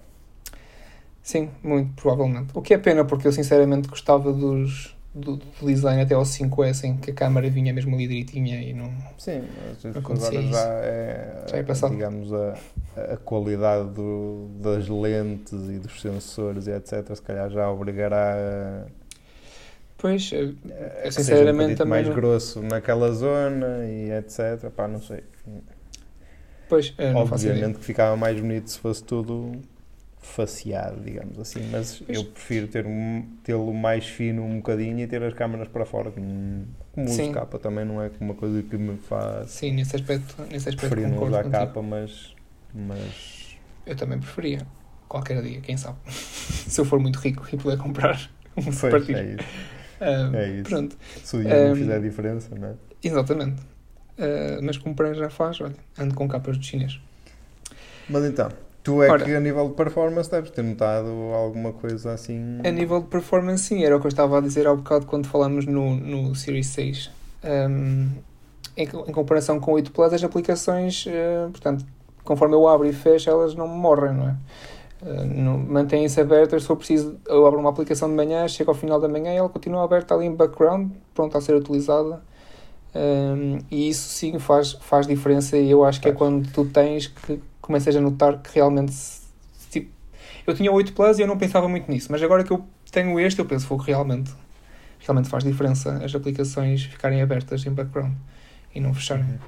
Sim, 1.21 1.49
muito 1.61 1.93
provavelmente. 2.01 2.49
O 2.55 2.61
que 2.61 2.73
é 2.73 2.77
pena, 2.79 3.05
porque 3.05 3.27
eu 3.27 3.31
sinceramente 3.31 3.87
gostava 3.87 4.33
dos, 4.33 4.95
do, 5.13 5.35
do 5.37 5.65
design 5.67 6.01
até 6.01 6.13
ao 6.15 6.23
5S, 6.23 6.83
em 6.85 6.97
que 6.97 7.11
a 7.11 7.13
câmera 7.13 7.49
vinha 7.49 7.73
mesmo 7.73 7.93
ali 7.95 8.07
direitinha 8.07 8.61
e 8.61 8.73
não. 8.73 8.91
Sim, 9.17 9.43
Acontecia 9.95 10.27
agora 10.39 10.43
isso. 10.43 10.51
já 10.53 10.69
é, 10.83 11.43
Já 11.51 11.57
é 11.57 11.63
passado. 11.63 11.91
digamos, 11.91 12.31
a, 12.33 12.57
a 13.13 13.17
qualidade 13.17 13.89
do- 13.89 14.47
das 14.61 14.87
lentes 14.87 15.51
e 15.69 15.79
dos 15.79 15.99
sensores 16.01 16.67
e 16.67 16.71
etc. 16.71 17.13
Se 17.15 17.21
calhar 17.21 17.49
já 17.49 17.69
obrigará 17.69 18.35
a, 18.35 18.85
Pois, 19.97 20.31
eh, 20.33 21.03
a 21.07 21.11
sinceramente 21.11 21.73
um 21.73 21.75
também 21.75 21.89
mais 21.91 22.07
não- 22.07 22.15
grosso 22.15 22.61
naquela 22.61 23.11
zona 23.11 23.85
e 23.85 24.09
etc. 24.11 24.69
Pá, 24.75 24.87
não 24.87 24.99
sei. 25.01 25.23
pois 26.67 26.93
eh. 26.97 27.13
Obviamente 27.13 27.77
que 27.79 27.85
ficava 27.85 28.15
mais 28.15 28.39
bonito 28.39 28.69
se 28.71 28.79
fosse 28.79 29.03
tudo 29.03 29.61
faceado, 30.21 31.01
digamos 31.03 31.39
assim, 31.39 31.63
mas 31.63 32.03
eu 32.07 32.23
prefiro 32.25 32.67
ter 32.67 32.85
um, 32.85 33.23
tê-lo 33.43 33.73
mais 33.73 34.05
fino 34.07 34.43
um 34.43 34.57
bocadinho 34.57 34.99
e 34.99 35.07
ter 35.07 35.23
as 35.23 35.33
câmaras 35.33 35.67
para 35.67 35.85
fora, 35.85 36.11
como, 36.11 36.67
uso 36.95 37.23
Sim. 37.23 37.31
capa 37.31 37.57
também 37.59 37.85
não 37.85 38.01
é 38.01 38.11
uma 38.19 38.35
coisa 38.35 38.61
que 38.63 38.77
me 38.77 38.97
faz 38.97 39.49
Sim, 39.49 39.71
nesse 39.73 39.95
aspecto, 39.95 40.41
nesse 40.51 40.69
aspecto 40.69 40.97
preferir 40.97 41.07
não 41.07 41.23
usar 41.23 41.43
contigo. 41.43 41.73
capa, 41.73 41.81
mas, 41.81 42.35
mas 42.73 43.57
Eu 43.85 43.95
também 43.95 44.19
preferia. 44.19 44.67
Qualquer 45.07 45.41
dia, 45.41 45.61
quem 45.61 45.77
sabe. 45.77 45.97
Se 46.11 46.79
eu 46.79 46.85
for 46.85 46.99
muito 46.99 47.19
rico 47.19 47.45
e 47.51 47.57
puder 47.57 47.77
comprar 47.77 48.29
um 48.57 48.71
pois, 48.79 48.85
partido. 48.87 49.21
é 49.21 49.23
isso, 49.35 49.67
Ah, 49.99 50.33
é 50.33 50.49
isso. 50.61 50.69
Pronto, 50.69 50.97
Se 51.23 51.35
o 51.37 51.41
dinheiro 51.41 51.63
Um, 51.63 51.69
não 51.69 51.75
fizer 51.75 52.01
diferença, 52.01 52.55
não 52.55 52.69
é? 52.69 52.75
exatamente. 53.03 53.61
Ah, 54.17 54.59
mas 54.63 54.77
comprar 54.77 55.13
já 55.15 55.29
faz, 55.29 55.61
olha, 55.61 55.75
ando 55.97 56.15
com 56.15 56.27
capas 56.27 56.57
de 56.59 56.65
chinês. 56.67 56.99
Mas 58.07 58.23
então, 58.25 58.49
tu 58.83 59.01
é 59.03 59.09
Ora. 59.09 59.23
que 59.23 59.33
a 59.35 59.39
nível 59.39 59.67
de 59.69 59.75
performance 59.75 60.29
deves 60.29 60.51
ter 60.51 60.63
notado 60.63 61.07
alguma 61.35 61.71
coisa 61.73 62.13
assim. 62.13 62.59
A 62.63 62.71
nível 62.71 63.01
de 63.01 63.07
performance, 63.07 63.63
sim, 63.63 63.83
era 63.83 63.95
o 63.95 63.99
que 63.99 64.07
eu 64.07 64.09
estava 64.09 64.37
a 64.37 64.41
dizer 64.41 64.67
há 64.67 64.75
bocado 64.75 65.05
quando 65.05 65.27
falámos 65.27 65.65
no, 65.65 65.95
no 65.95 66.35
Series 66.35 66.67
6. 66.67 67.11
Um, 67.43 68.09
em, 68.77 68.83
em 68.83 69.11
comparação 69.11 69.59
com 69.59 69.71
o 69.71 69.75
8 69.75 69.91
Plus, 69.91 70.13
as 70.13 70.23
aplicações, 70.23 71.05
eh, 71.07 71.47
portanto, 71.51 71.85
conforme 72.23 72.55
eu 72.55 72.67
abro 72.67 72.87
e 72.87 72.93
fecho, 72.93 73.29
elas 73.29 73.53
não 73.55 73.67
morrem, 73.67 74.13
não 74.13 74.29
é? 74.29 74.35
Não- 75.25 75.57
Mantêm-se 75.57 76.21
abertas, 76.21 76.61
se 76.61 76.67
for 76.67 76.75
preciso, 76.77 77.17
eu 77.27 77.45
abro 77.45 77.59
uma 77.59 77.69
aplicação 77.69 78.07
de 78.07 78.15
manhã, 78.15 78.47
chego 78.47 78.71
ao 78.71 78.75
final 78.77 78.99
da 78.99 79.07
manhã 79.07 79.33
e 79.33 79.37
ela 79.37 79.49
continua 79.49 79.83
aberta 79.83 80.13
ali 80.13 80.25
em 80.25 80.35
background, 80.35 80.91
pronta 81.13 81.37
a 81.37 81.41
ser 81.41 81.55
utilizada. 81.55 82.21
Um, 82.93 83.59
e 83.71 83.89
isso 83.89 84.09
sim 84.09 84.37
faz, 84.37 84.73
faz 84.81 85.07
diferença 85.07 85.57
e 85.57 85.71
eu 85.71 85.83
acho 85.85 86.01
que 86.01 86.09
é 86.09 86.11
quando 86.11 86.51
tu 86.51 86.65
tens 86.65 87.07
que 87.07 87.41
começas 87.61 87.95
a 87.95 88.01
notar 88.01 88.41
que 88.41 88.55
realmente 88.55 88.93
tipo, 89.69 89.89
eu 90.45 90.53
tinha 90.53 90.71
o 90.71 90.75
8 90.75 90.93
Plus 90.93 91.19
e 91.19 91.21
eu 91.21 91.27
não 91.27 91.37
pensava 91.37 91.67
muito 91.69 91.89
nisso, 91.89 92.07
mas 92.11 92.21
agora 92.21 92.43
que 92.43 92.51
eu 92.51 92.65
tenho 92.91 93.19
este 93.19 93.39
eu 93.39 93.45
penso, 93.45 93.67
fogo, 93.67 93.83
realmente 93.83 94.31
realmente 94.99 95.29
faz 95.29 95.43
diferença 95.43 96.03
as 96.03 96.13
aplicações 96.13 96.83
ficarem 96.83 97.21
abertas 97.21 97.65
em 97.65 97.71
background 97.71 98.13
e 98.73 98.79
não 98.79 98.93
fecharem. 98.93 99.39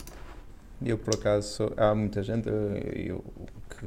Eu, 0.84 0.98
por 0.98 1.14
acaso, 1.16 1.72
há 1.78 1.94
muita 1.96 2.22
gente 2.24 2.50
eu, 2.50 2.76
eu- 2.94 3.26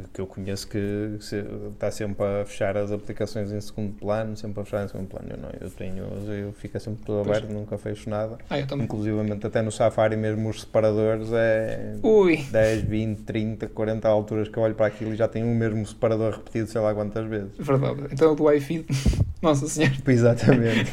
que, 0.04 0.10
que 0.14 0.20
eu 0.20 0.26
conheço 0.26 0.68
que 0.68 1.16
se- 1.20 1.44
está 1.72 1.90
sempre 1.90 2.24
a 2.24 2.44
fechar 2.44 2.76
as 2.76 2.92
aplicações 2.92 3.50
em 3.52 3.60
segundo 3.60 3.92
plano, 3.98 4.36
sempre 4.36 4.60
a 4.60 4.64
fechar 4.64 4.84
em 4.84 4.88
segundo 4.88 5.08
plano. 5.08 5.28
Eu 5.30 5.36
não, 5.38 5.48
eu 5.60 5.70
tenho, 5.70 6.04
eu 6.32 6.52
fico 6.52 6.78
sempre 6.78 7.04
tudo 7.04 7.20
aberto, 7.20 7.50
nunca 7.50 7.76
fecho 7.78 8.08
nada. 8.10 8.38
Ah, 8.50 8.58
eu 8.60 8.66
também. 8.66 8.84
Inclusivamente, 8.84 9.46
até 9.46 9.62
no 9.62 9.72
Safari, 9.72 10.16
mesmo 10.16 10.48
os 10.48 10.60
separadores 10.62 11.28
é 11.32 11.94
Ui, 12.02 12.36
10, 12.50 12.82
20, 12.82 13.18
30, 13.22 13.66
40 13.68 14.08
alturas 14.08 14.48
que 14.48 14.56
eu 14.56 14.62
olho 14.62 14.74
para 14.74 14.86
aquilo 14.86 15.12
e 15.12 15.16
já 15.16 15.26
tenho 15.28 15.46
o 15.46 15.54
mesmo 15.54 15.84
separador 15.86 16.32
repetido, 16.34 16.68
sei 16.68 16.80
lá 16.80 16.94
quantas 16.94 17.26
vezes. 17.26 17.50
verdade. 17.58 18.00
Então 18.12 18.32
o 18.32 18.34
do 18.34 18.50
iFeed, 18.52 18.86
nossa 19.42 19.66
senhora. 19.66 19.94
Exatamente. 20.06 20.90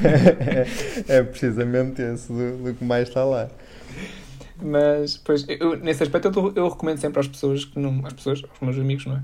é, 1.07 1.17
é 1.17 1.23
precisamente 1.23 2.01
esse 2.01 2.31
do, 2.31 2.57
do 2.63 2.73
que 2.73 2.83
mais 2.83 3.07
está 3.07 3.23
lá. 3.23 3.49
Mas, 4.63 5.17
pois, 5.17 5.45
eu, 5.47 5.77
nesse 5.77 6.03
aspecto 6.03 6.27
eu, 6.27 6.53
eu 6.55 6.69
recomendo 6.69 6.97
sempre 6.97 7.19
às 7.19 7.27
pessoas, 7.27 7.65
que 7.65 7.77
não, 7.77 8.05
às 8.05 8.13
pessoas, 8.13 8.41
aos 8.49 8.59
meus 8.61 8.77
amigos, 8.77 9.05
não 9.05 9.17
é? 9.17 9.23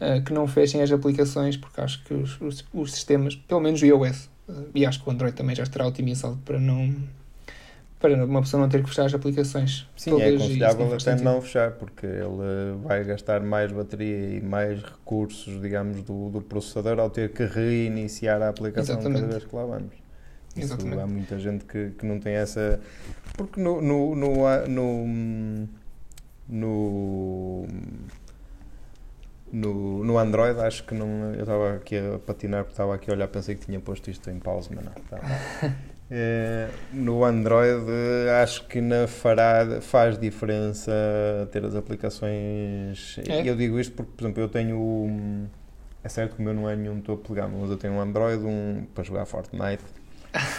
Ah, 0.00 0.20
que 0.20 0.32
não 0.32 0.46
fechem 0.46 0.82
as 0.82 0.92
aplicações, 0.92 1.56
porque 1.56 1.80
acho 1.80 2.04
que 2.04 2.12
os, 2.12 2.40
os, 2.40 2.64
os 2.72 2.92
sistemas, 2.92 3.34
pelo 3.34 3.60
menos 3.60 3.80
o 3.80 3.86
iOS, 3.86 4.28
ah, 4.48 4.52
e 4.74 4.84
acho 4.84 5.02
que 5.02 5.08
o 5.08 5.12
Android 5.12 5.34
também 5.34 5.56
já 5.56 5.62
estará 5.62 5.86
otimizado 5.86 6.38
para 6.44 6.60
não 6.60 6.94
para 7.98 8.24
uma 8.24 8.42
pessoa 8.42 8.60
não 8.60 8.68
ter 8.68 8.82
que 8.82 8.90
fechar 8.90 9.06
as 9.06 9.14
aplicações. 9.14 9.88
Sim, 9.96 10.10
todas, 10.10 10.26
é 10.26 10.36
aconselhável 10.36 10.86
até 10.88 10.98
sentido. 10.98 11.24
não 11.24 11.40
fechar, 11.40 11.72
porque 11.72 12.04
ele 12.04 12.76
vai 12.84 13.02
gastar 13.04 13.40
mais 13.40 13.72
bateria 13.72 14.36
e 14.36 14.40
mais 14.42 14.82
recursos, 14.82 15.60
digamos, 15.62 16.02
do, 16.02 16.28
do 16.28 16.42
processador 16.42 17.00
ao 17.00 17.08
ter 17.08 17.32
que 17.32 17.44
reiniciar 17.44 18.42
a 18.42 18.50
aplicação 18.50 18.96
Exatamente. 18.96 19.22
cada 19.22 19.32
vez 19.32 19.44
que 19.44 19.56
lá 19.56 19.64
vamos. 19.64 20.05
Isso, 20.56 20.74
Exatamente. 20.74 21.02
há 21.02 21.06
muita 21.06 21.38
gente 21.38 21.64
que, 21.64 21.90
que 21.90 22.06
não 22.06 22.18
tem 22.18 22.34
essa. 22.34 22.80
Porque 23.36 23.60
no. 23.60 23.80
no, 23.80 24.14
no, 24.14 24.66
no, 24.66 25.68
no 26.48 27.66
no, 29.52 30.04
no 30.04 30.18
Android 30.18 30.58
acho 30.60 30.84
que 30.84 30.94
não. 30.94 31.32
Eu 31.34 31.40
estava 31.40 31.74
aqui 31.74 31.96
a 31.96 32.18
patinar 32.18 32.64
porque 32.64 32.72
estava 32.72 32.94
aqui 32.94 33.10
a 33.10 33.14
olhar, 33.14 33.28
pensei 33.28 33.54
que 33.54 33.64
tinha 33.64 33.80
posto 33.80 34.10
isto 34.10 34.28
em 34.30 34.38
pausa, 34.38 34.70
mas 34.74 34.84
não. 34.84 34.92
Tá. 34.92 35.20
Eh, 36.08 36.68
no 36.92 37.24
Android 37.24 37.84
acho 38.40 38.64
que 38.68 38.80
na 38.80 39.08
fará, 39.08 39.80
faz 39.80 40.16
diferença 40.16 40.92
ter 41.50 41.64
as 41.64 41.74
aplicações. 41.74 43.18
É? 43.28 43.48
Eu 43.48 43.56
digo 43.56 43.80
isto 43.80 43.92
porque, 43.92 44.12
por 44.16 44.22
exemplo, 44.22 44.40
eu 44.40 44.48
tenho. 44.48 45.48
É 46.04 46.08
certo 46.08 46.36
que 46.36 46.40
o 46.40 46.44
meu 46.44 46.54
não 46.54 46.70
é 46.70 46.76
nenhum 46.76 47.00
topo 47.00 47.34
de 47.34 47.40
gama, 47.40 47.58
mas 47.60 47.70
eu 47.70 47.76
tenho 47.76 47.94
um 47.94 48.00
Android 48.00 48.40
um, 48.44 48.86
para 48.94 49.02
jogar 49.02 49.26
Fortnite. 49.26 49.82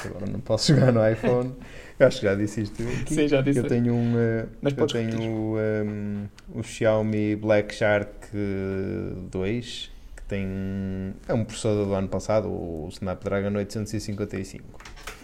Agora 0.06 0.26
não 0.32 0.40
posso 0.40 0.74
jogar 0.74 0.92
no 0.92 1.08
iPhone. 1.08 1.54
Eu 2.00 2.08
acho 2.08 2.20
que 2.20 2.26
já 2.28 2.36
disse 2.36 2.62
isto 2.62 2.84
aqui. 2.84 3.14
Sim, 3.14 3.28
já 3.28 3.42
disse. 3.42 3.60
Eu 3.60 3.68
tenho 3.68 3.94
um, 3.94 4.14
eh, 4.18 4.46
Mas 4.62 4.78
eu 4.78 4.86
tenho 4.88 5.56
um, 5.58 6.28
o 6.54 6.64
Xiaomi 6.64 7.36
Black 7.36 7.74
Shark 7.74 8.28
eh, 8.34 9.14
2 9.32 9.92
que 10.16 10.24
tem 10.24 11.14
é 11.28 11.34
um 11.34 11.44
processador 11.44 11.86
do 11.88 11.94
ano 11.94 12.08
passado, 12.08 12.50
o 12.50 12.88
Snapdragon 12.92 13.56
855. 13.58 14.64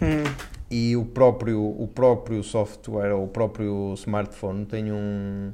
Hum, 0.02 0.24
E 0.70 0.96
o 0.96 1.04
próprio 1.04 1.60
o 1.60 1.86
próprio 1.86 2.42
software 2.42 3.12
ou 3.12 3.24
o 3.24 3.28
próprio 3.28 3.94
smartphone 3.94 4.66
tem 4.66 4.90
um 4.90 5.52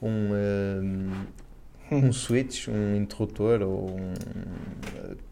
um, 0.00 0.30
eh, 0.32 1.94
um 1.94 2.12
switch, 2.12 2.68
um 2.68 2.96
interruptor 2.96 3.62
ou 3.62 3.90
um, 3.90 4.14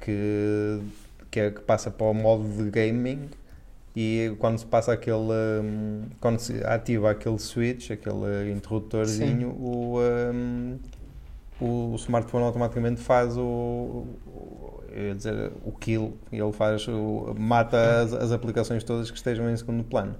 que 0.00 0.80
que, 1.34 1.40
é, 1.40 1.50
que 1.50 1.60
passa 1.62 1.90
para 1.90 2.06
o 2.06 2.14
modo 2.14 2.44
de 2.64 2.70
gaming 2.70 3.30
e 3.96 4.34
quando 4.40 4.58
se 4.58 4.66
passa 4.66 4.92
aquele 4.92 5.16
hum, 5.62 6.02
quando 6.20 6.38
se 6.40 6.64
ativa 6.64 7.10
aquele 7.10 7.38
switch, 7.38 7.90
aquele 7.92 8.52
interruptorzinho, 8.52 9.50
o, 9.50 9.98
hum, 10.34 10.78
o 11.60 11.94
smartphone 11.96 12.44
automaticamente 12.44 13.00
faz 13.00 13.36
o, 13.36 13.42
o- 14.26 14.84
eu 14.92 15.14
dizer, 15.14 15.52
o 15.64 15.72
kill, 15.72 16.16
ele 16.32 16.52
faz 16.52 16.86
o, 16.88 17.34
mata 17.38 18.02
as, 18.02 18.12
as 18.12 18.32
aplicações 18.32 18.84
todas 18.84 19.10
que 19.10 19.16
estejam 19.16 19.50
em 19.50 19.56
segundo 19.56 19.84
plano. 19.84 20.16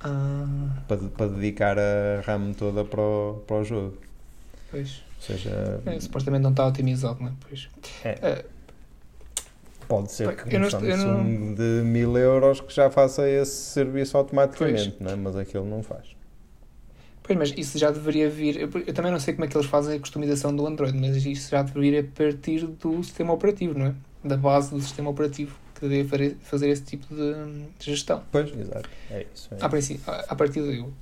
Ah, 0.00 0.86
para, 0.86 1.08
para 1.16 1.28
dedicar 1.30 1.78
a 1.78 2.20
RAM 2.26 2.52
toda 2.52 2.84
para 2.84 3.00
o, 3.00 3.42
para 3.46 3.56
o 3.56 3.64
jogo. 3.64 3.98
pois. 4.70 5.02
Ou 5.16 5.22
seja, 5.22 5.80
É, 5.86 6.00
supostamente 6.00 6.42
não 6.42 6.50
está 6.50 6.66
otimizado, 6.66 7.20
não 7.22 7.28
é? 7.30 7.34
Pois. 7.40 7.68
é, 8.04 8.18
Ah, 8.22 8.44
pode 9.88 10.12
ser 10.12 10.34
que 10.36 10.54
eu 10.54 10.58
um 10.58 10.60
não 10.62 10.68
estou- 10.68 10.88
eu 10.88 10.96
Samsung 10.96 11.54
de 11.54 11.82
1000 11.84 12.16
euros 12.16 12.60
que 12.60 12.74
já 12.74 12.90
faça 12.90 13.28
esse 13.28 13.52
serviço 13.72 14.16
automaticamente, 14.16 14.96
não 15.00 15.10
é? 15.12 15.16
mas 15.16 15.36
aquele 15.36 15.64
não 15.64 15.82
faz. 15.82 16.16
Pois, 17.22 17.36
mas 17.38 17.54
isso 17.56 17.76
já 17.76 17.90
deveria 17.90 18.30
vir. 18.30 18.56
Eu, 18.56 18.70
eu 18.86 18.94
também 18.94 19.10
não 19.10 19.18
sei 19.18 19.34
como 19.34 19.44
é 19.44 19.48
que 19.48 19.56
eles 19.56 19.66
fazem 19.66 19.96
a 19.96 20.00
customização 20.00 20.54
do 20.54 20.64
Android, 20.64 20.96
mas 20.96 21.16
isso 21.26 21.50
já 21.50 21.62
deveria 21.62 22.04
partir 22.04 22.64
do 22.66 23.02
sistema 23.02 23.32
operativo, 23.32 23.76
não 23.76 23.86
é? 23.86 23.94
Da 24.22 24.36
base 24.36 24.70
do 24.70 24.80
sistema 24.80 25.10
operativo, 25.10 25.56
que 25.74 25.88
deveria 25.88 26.36
fazer 26.42 26.68
esse 26.68 26.82
tipo 26.82 27.12
de, 27.12 27.34
de 27.78 27.84
gestão. 27.84 28.22
Pois, 28.30 28.48
exato. 28.56 28.88
É 29.10 29.26
isso. 29.34 29.48
É 29.52 29.64
A, 29.64 29.68
princípio, 29.68 30.02
a, 30.06 30.24
a 30.28 30.36
partir 30.36 30.60
daí, 30.62 30.78
eu 30.78 30.92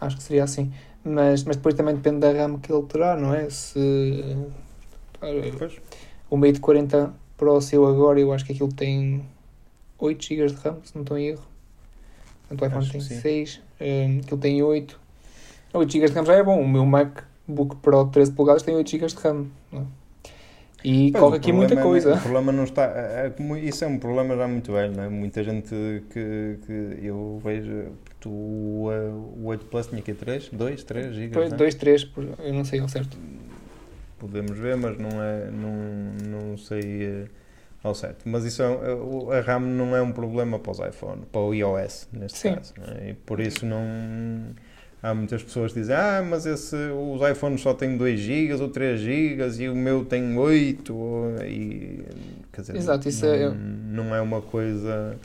acho 0.00 0.16
que 0.16 0.22
seria 0.22 0.44
assim. 0.44 0.72
Mas, 1.04 1.44
mas 1.44 1.56
depois 1.56 1.74
também 1.74 1.94
depende 1.94 2.20
da 2.20 2.32
RAM 2.32 2.58
que 2.58 2.72
ele 2.72 2.82
terá, 2.84 3.14
não 3.14 3.34
é? 3.34 3.50
Se. 3.50 3.78
Pois. 5.20 5.74
O 6.30 6.36
Mate 6.38 6.58
40 6.60 7.12
Pro 7.36 7.60
seu 7.60 7.86
agora, 7.86 8.20
eu 8.20 8.32
acho 8.32 8.44
que 8.44 8.52
aquilo 8.52 8.72
tem 8.72 9.24
8 9.98 10.24
GB 10.24 10.46
de 10.46 10.54
RAM, 10.54 10.76
se 10.84 10.94
não 10.94 11.02
estou 11.02 11.18
em 11.18 11.28
erro. 11.28 11.42
Portanto, 12.48 12.62
o 12.62 12.66
iPhone 12.66 12.82
Acho 12.84 12.92
tem 12.92 13.00
que 13.00 13.06
sim. 13.06 13.20
6, 13.20 13.60
um, 13.80 14.18
aquilo 14.20 14.40
tem 14.40 14.62
8. 14.62 15.00
8 15.72 15.92
GB 15.92 16.06
de 16.08 16.12
RAM 16.12 16.24
já 16.24 16.34
é 16.34 16.42
bom. 16.42 16.60
O 16.60 16.68
meu 16.68 16.84
MacBook 16.86 17.76
Pro 17.76 18.04
de 18.04 18.10
13 18.12 18.32
polegadas 18.32 18.62
tem 18.62 18.74
8 18.76 18.88
GB 18.90 19.06
de 19.06 19.14
RAM. 19.16 19.46
é? 19.72 19.82
E 20.84 21.10
Pois, 21.12 21.22
corre 21.24 21.34
o 21.34 21.38
aqui 21.38 21.52
muita 21.52 21.74
é- 21.74 21.82
coisa. 21.82 22.14
O 22.14 22.20
problema 22.20 22.52
não 22.52 22.64
está. 22.64 22.84
é- 22.84 23.32
é 23.38 23.58
isso 23.60 23.82
é 23.84 23.88
um 23.88 23.98
problema 23.98 24.36
já 24.36 24.46
muito 24.46 24.70
velho, 24.70 24.94
não 24.94 25.02
é? 25.04 25.08
Muita 25.08 25.42
gente 25.42 25.70
que, 26.10 26.58
que 26.66 26.98
eu 27.02 27.40
vejo. 27.42 27.86
Tu, 28.20 28.28
o, 28.28 28.88
o 29.38 29.46
8 29.46 29.64
Plus 29.64 29.86
tinha 29.86 30.00
aqui 30.00 30.12
3, 30.12 30.50
2, 30.52 30.84
3 30.84 31.14
GB. 31.14 31.28
Depois, 31.28 31.52
2, 31.54 31.74
3, 31.74 32.06
eu 32.38 32.52
não 32.52 32.64
sei 32.66 32.80
ao 32.80 32.88
certo. 32.88 33.16
Podemos 34.26 34.58
ver, 34.58 34.76
mas 34.76 34.96
não 34.98 35.22
é. 35.22 35.50
Não, 35.50 36.40
não 36.50 36.56
sei 36.56 37.02
eh, 37.04 37.24
ao 37.82 37.94
certo. 37.94 38.26
Mas 38.26 38.44
isso 38.46 38.62
é, 38.62 38.66
é, 38.66 39.38
a 39.38 39.40
RAM 39.42 39.60
não 39.60 39.94
é 39.94 40.00
um 40.00 40.12
problema 40.12 40.58
para 40.58 40.72
os 40.72 40.78
iPhone, 40.78 41.22
para 41.30 41.40
o 41.42 41.52
iOS, 41.52 42.08
neste 42.10 42.38
Sim. 42.38 42.54
caso. 42.54 42.72
é? 43.00 43.10
E 43.10 43.14
por 43.14 43.38
isso 43.40 43.66
não. 43.66 43.82
Há 45.02 45.12
muitas 45.12 45.42
pessoas 45.42 45.70
que 45.74 45.80
dizem, 45.80 45.94
ah, 45.94 46.24
mas 46.26 46.46
esse, 46.46 46.74
os 46.74 47.20
iPhones 47.30 47.60
só 47.60 47.74
têm 47.74 47.94
2 47.98 48.18
GB 48.18 48.54
ou 48.54 48.70
3 48.70 48.98
GB 48.98 49.62
e 49.62 49.68
o 49.68 49.76
meu 49.76 50.02
tem 50.06 50.38
8. 50.38 50.94
ou- 50.96 51.36
E, 51.44 52.02
quer 52.50 52.62
dizer, 52.62 52.76
Exato, 52.76 53.06
isso 53.06 53.26
não, 53.26 53.34
é- 53.34 53.50
não 53.54 54.14
é 54.14 54.20
uma 54.22 54.40
coisa. 54.40 55.18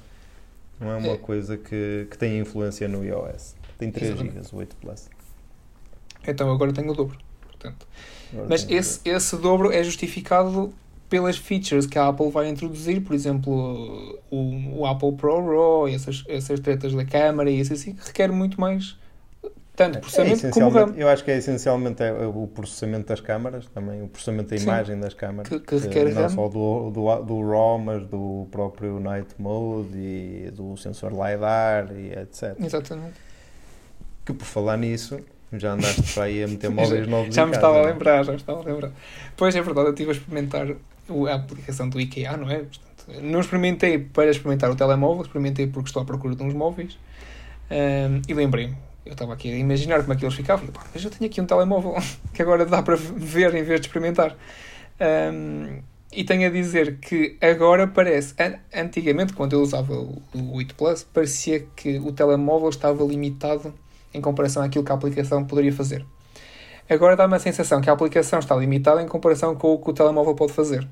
Não 0.82 0.92
é 0.92 0.96
uma 0.98 1.14
É. 1.14 1.18
coisa 1.18 1.58
que, 1.58 2.06
que 2.12 2.18
tem 2.18 2.40
influência 2.40 2.90
no 2.90 3.06
iOS. 3.06 3.56
Tem 3.78 3.90
3 3.90 4.18
GB, 4.18 4.42
o 4.52 4.58
8 4.58 4.76
Plus. 4.76 5.10
Então 6.28 6.52
agora 6.52 6.74
tenho 6.74 6.92
o 6.92 6.94
dobro. 6.94 7.18
Portanto. 7.48 7.88
Mas 8.48 8.66
esse, 8.70 9.00
esse 9.06 9.36
dobro 9.38 9.72
é 9.72 9.84
justificado 9.84 10.74
pelas 11.10 11.38
features 11.38 11.88
que 11.88 11.98
a 11.98 12.08
Apple 12.08 12.30
vai 12.30 12.48
introduzir, 12.50 13.02
por 13.02 13.16
exemplo, 13.16 14.20
o, 14.30 14.80
o 14.82 14.86
Apple 14.86 15.14
Pro 15.14 15.40
RAW, 15.44 15.88
essas, 15.88 16.24
essas 16.28 16.60
tretas 16.60 16.94
da 16.94 17.04
câmara 17.04 17.50
e 17.50 17.60
isso 17.60 17.74
assim, 17.74 17.94
que 17.94 18.06
requer 18.08 18.32
muito 18.32 18.62
mais 18.62 18.96
tanto 19.76 19.98
É 19.98 20.02
processamento 20.02 20.42
como 20.42 20.68
essencialmente- 20.68 20.92
RAM. 20.92 21.00
Eu 21.02 21.08
acho 21.08 21.24
que 21.24 21.32
é 21.32 21.38
essencialmente 21.38 22.04
é 22.04 22.12
o 22.12 22.46
processamento 22.48 23.08
das 23.08 23.22
câmaras, 23.22 23.66
também 23.74 24.04
o 24.04 24.08
processamento 24.10 24.50
da 24.50 24.58
Sim. 24.58 24.64
imagem 24.64 25.00
das 25.00 25.14
câmaras. 25.14 25.48
Que- 25.50 25.60
que 25.62 25.76
requer 25.78 26.14
não 26.14 26.22
RAM. 26.24 26.30
só 26.30 26.48
do, 26.50 26.92
do, 26.92 27.16
do 27.24 27.50
RAW, 27.50 27.80
mas 27.80 28.06
do 28.06 28.46
próprio 28.52 29.00
Night 29.00 29.30
Mode 29.40 29.98
e 29.98 30.52
do 30.54 30.76
sensor 30.76 31.12
LiDAR 31.14 31.92
e 31.98 32.12
etc. 32.12 32.56
Exatamente. 32.62 33.14
Que 34.26 34.34
por 34.34 34.46
falar 34.46 34.76
nisso, 34.78 35.18
já 35.54 35.74
andaste 35.74 36.14
para 36.14 36.24
aí 36.24 36.44
a 36.44 36.48
meter 36.48 36.70
móveis 36.70 37.08
novos 37.08 37.34
Já 37.36 37.46
me 37.46 37.52
casa, 37.54 37.66
estava 37.68 37.80
a 37.80 37.92
lembrar, 37.92 38.24
já 38.24 38.32
me 38.32 38.38
estava 38.38 38.60
a 38.62 38.64
lembrar. 38.64 38.92
Pois 39.36 39.56
é 39.56 39.62
verdade, 39.62 39.88
eu 39.88 39.94
estive 39.94 40.10
a 40.10 40.14
experimentar 40.14 40.68
a 40.70 41.34
aplicação 41.36 41.90
do 41.90 42.00
IKEA, 42.00 42.38
não 42.38 42.50
é? 42.50 42.58
Portanto, 42.60 43.24
não 43.24 43.40
experimentei 43.40 43.98
para 43.98 44.30
experimentar 44.30 44.70
o 44.70 44.76
telemóvel, 44.76 45.24
experimentei 45.24 45.66
porque 45.68 45.90
estou 45.90 46.02
à 46.02 46.06
procura 46.06 46.36
de 46.36 46.44
uns 46.44 46.54
móveis 46.54 46.98
Ahm, 47.72 48.22
e 48.28 48.34
lembrei-me. 48.34 48.76
Eu 49.06 49.14
estava 49.14 49.34
aqui 49.34 49.52
a 49.52 49.58
imaginar 49.58 50.02
como 50.02 50.14
é 50.14 50.16
que 50.16 50.24
eles 50.26 50.36
ficavam. 50.36 50.68
E, 50.68 50.72
pá, 50.72 50.82
mas 50.94 51.04
eu 51.04 51.10
tenho 51.10 51.30
aqui 51.30 51.40
um 51.42 51.46
telemóvel 51.46 51.96
que 52.34 52.42
agora 52.42 52.66
dá 52.66 52.82
para 52.84 52.96
ver 52.96 53.54
em 53.56 53.64
vez 53.64 53.80
de 53.82 53.88
experimentar. 53.88 54.36
Ahm, 55.00 55.82
e 56.12 56.24
tenho 56.24 56.48
a 56.48 56.52
dizer 56.52 56.98
que 56.98 57.38
agora 57.40 57.88
parece. 57.88 58.34
an- 58.40 58.58
Antigamente, 58.74 59.34
quando 59.34 59.54
eu 59.54 59.62
usava 59.62 59.94
o, 59.94 60.22
o 60.34 60.56
8 60.56 60.74
Plus, 60.76 61.04
parecia 61.04 61.66
que 61.76 62.00
o 62.00 62.12
telemóvel 62.12 62.70
estava 62.70 63.04
limitado 63.04 63.74
em 64.14 64.22
comparação 64.22 64.64
àquilo 64.64 64.84
que 64.84 64.92
a 64.92 64.96
aplicação 64.96 65.46
poderia 65.46 65.74
fazer. 65.74 66.06
Agora 66.90 67.16
dá-me 67.16 67.36
a 67.36 67.40
sensação 67.40 67.82
que 67.82 67.90
a 67.90 67.94
aplicação 67.94 68.40
está 68.40 68.56
limitada 68.56 69.02
em 69.02 69.08
comparação 69.08 69.56
com 69.56 69.74
o 69.74 69.78
que 69.78 69.90
o 69.92 69.94
telemóvel 69.94 70.34
pode 70.34 70.54
fazer. 70.54 70.88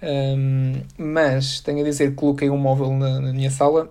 Ahm, 0.00 0.82
mas 0.96 1.60
tenho 1.60 1.80
a 1.80 1.84
dizer 1.84 2.10
que 2.10 2.16
coloquei 2.16 2.50
um 2.50 2.56
móvel 2.56 2.92
na, 2.92 3.20
na 3.20 3.32
minha 3.32 3.50
sala 3.50 3.90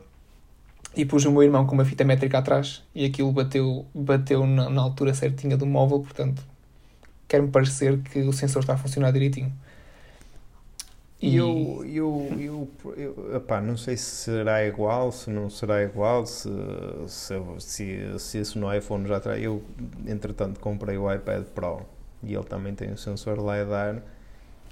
e 0.96 1.06
pus 1.06 1.26
o 1.26 1.32
meu 1.32 1.44
irmão 1.44 1.66
com 1.66 1.74
uma 1.74 1.86
fita 1.86 2.04
métrica 2.04 2.38
atrás 2.38 2.84
e 2.94 3.06
aquilo 3.06 3.32
bateu, 3.32 3.86
bateu 3.94 4.46
na, 4.46 4.70
na 4.70 4.82
altura 4.82 5.14
certinha 5.14 5.58
do 5.58 5.66
móvel, 5.66 6.00
portanto 6.00 6.44
quer-me 7.28 7.48
parecer 7.50 7.98
que 8.00 8.20
o 8.20 8.34
sensor 8.34 8.62
está 8.62 8.74
a 8.74 8.78
funcionar 8.78 9.12
direitinho. 9.12 9.54
E 11.22 11.36
eu, 11.36 11.84
eu, 11.86 12.28
eu, 12.40 12.68
eu 12.98 13.36
epá, 13.36 13.62
não 13.62 13.78
sei 13.78 13.96
se 13.96 14.06
será 14.26 14.66
igual, 14.66 15.12
se 15.12 15.30
não 15.30 15.52
será 15.52 15.84
igual, 15.84 16.26
se, 16.26 16.50
se, 17.08 17.36
se, 17.60 18.20
se 18.20 18.40
isso 18.40 18.58
no 18.58 18.74
iPhone 18.74 19.08
já 19.08 19.20
traz. 19.20 19.42
Eu, 19.44 19.62
entretanto, 20.08 20.60
comprei 20.60 20.98
o 20.98 21.14
iPad 21.14 21.44
Pro 21.54 21.86
e 22.24 22.34
ele 22.34 22.44
também 22.44 22.74
tem 22.74 22.92
o 22.92 22.98
sensor 22.98 23.38
LiDAR. 23.38 24.02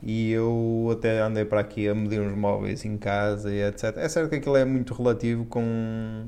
E 0.02 0.32
eu 0.32 0.90
até 0.92 1.20
andei 1.20 1.46
para 1.46 1.60
aqui 1.60 1.88
a 1.88 1.94
medir 1.94 2.22
uns 2.22 2.36
móveis 2.36 2.86
em 2.86 2.98
casa 2.98 3.54
e 3.54 3.62
etc. 3.62 3.98
É 3.98 4.08
certo 4.08 4.30
que 4.30 4.38
aquilo 4.38 4.56
é 4.56 4.66
muito 4.66 4.94
relativo 4.94 5.46
com. 5.46 6.28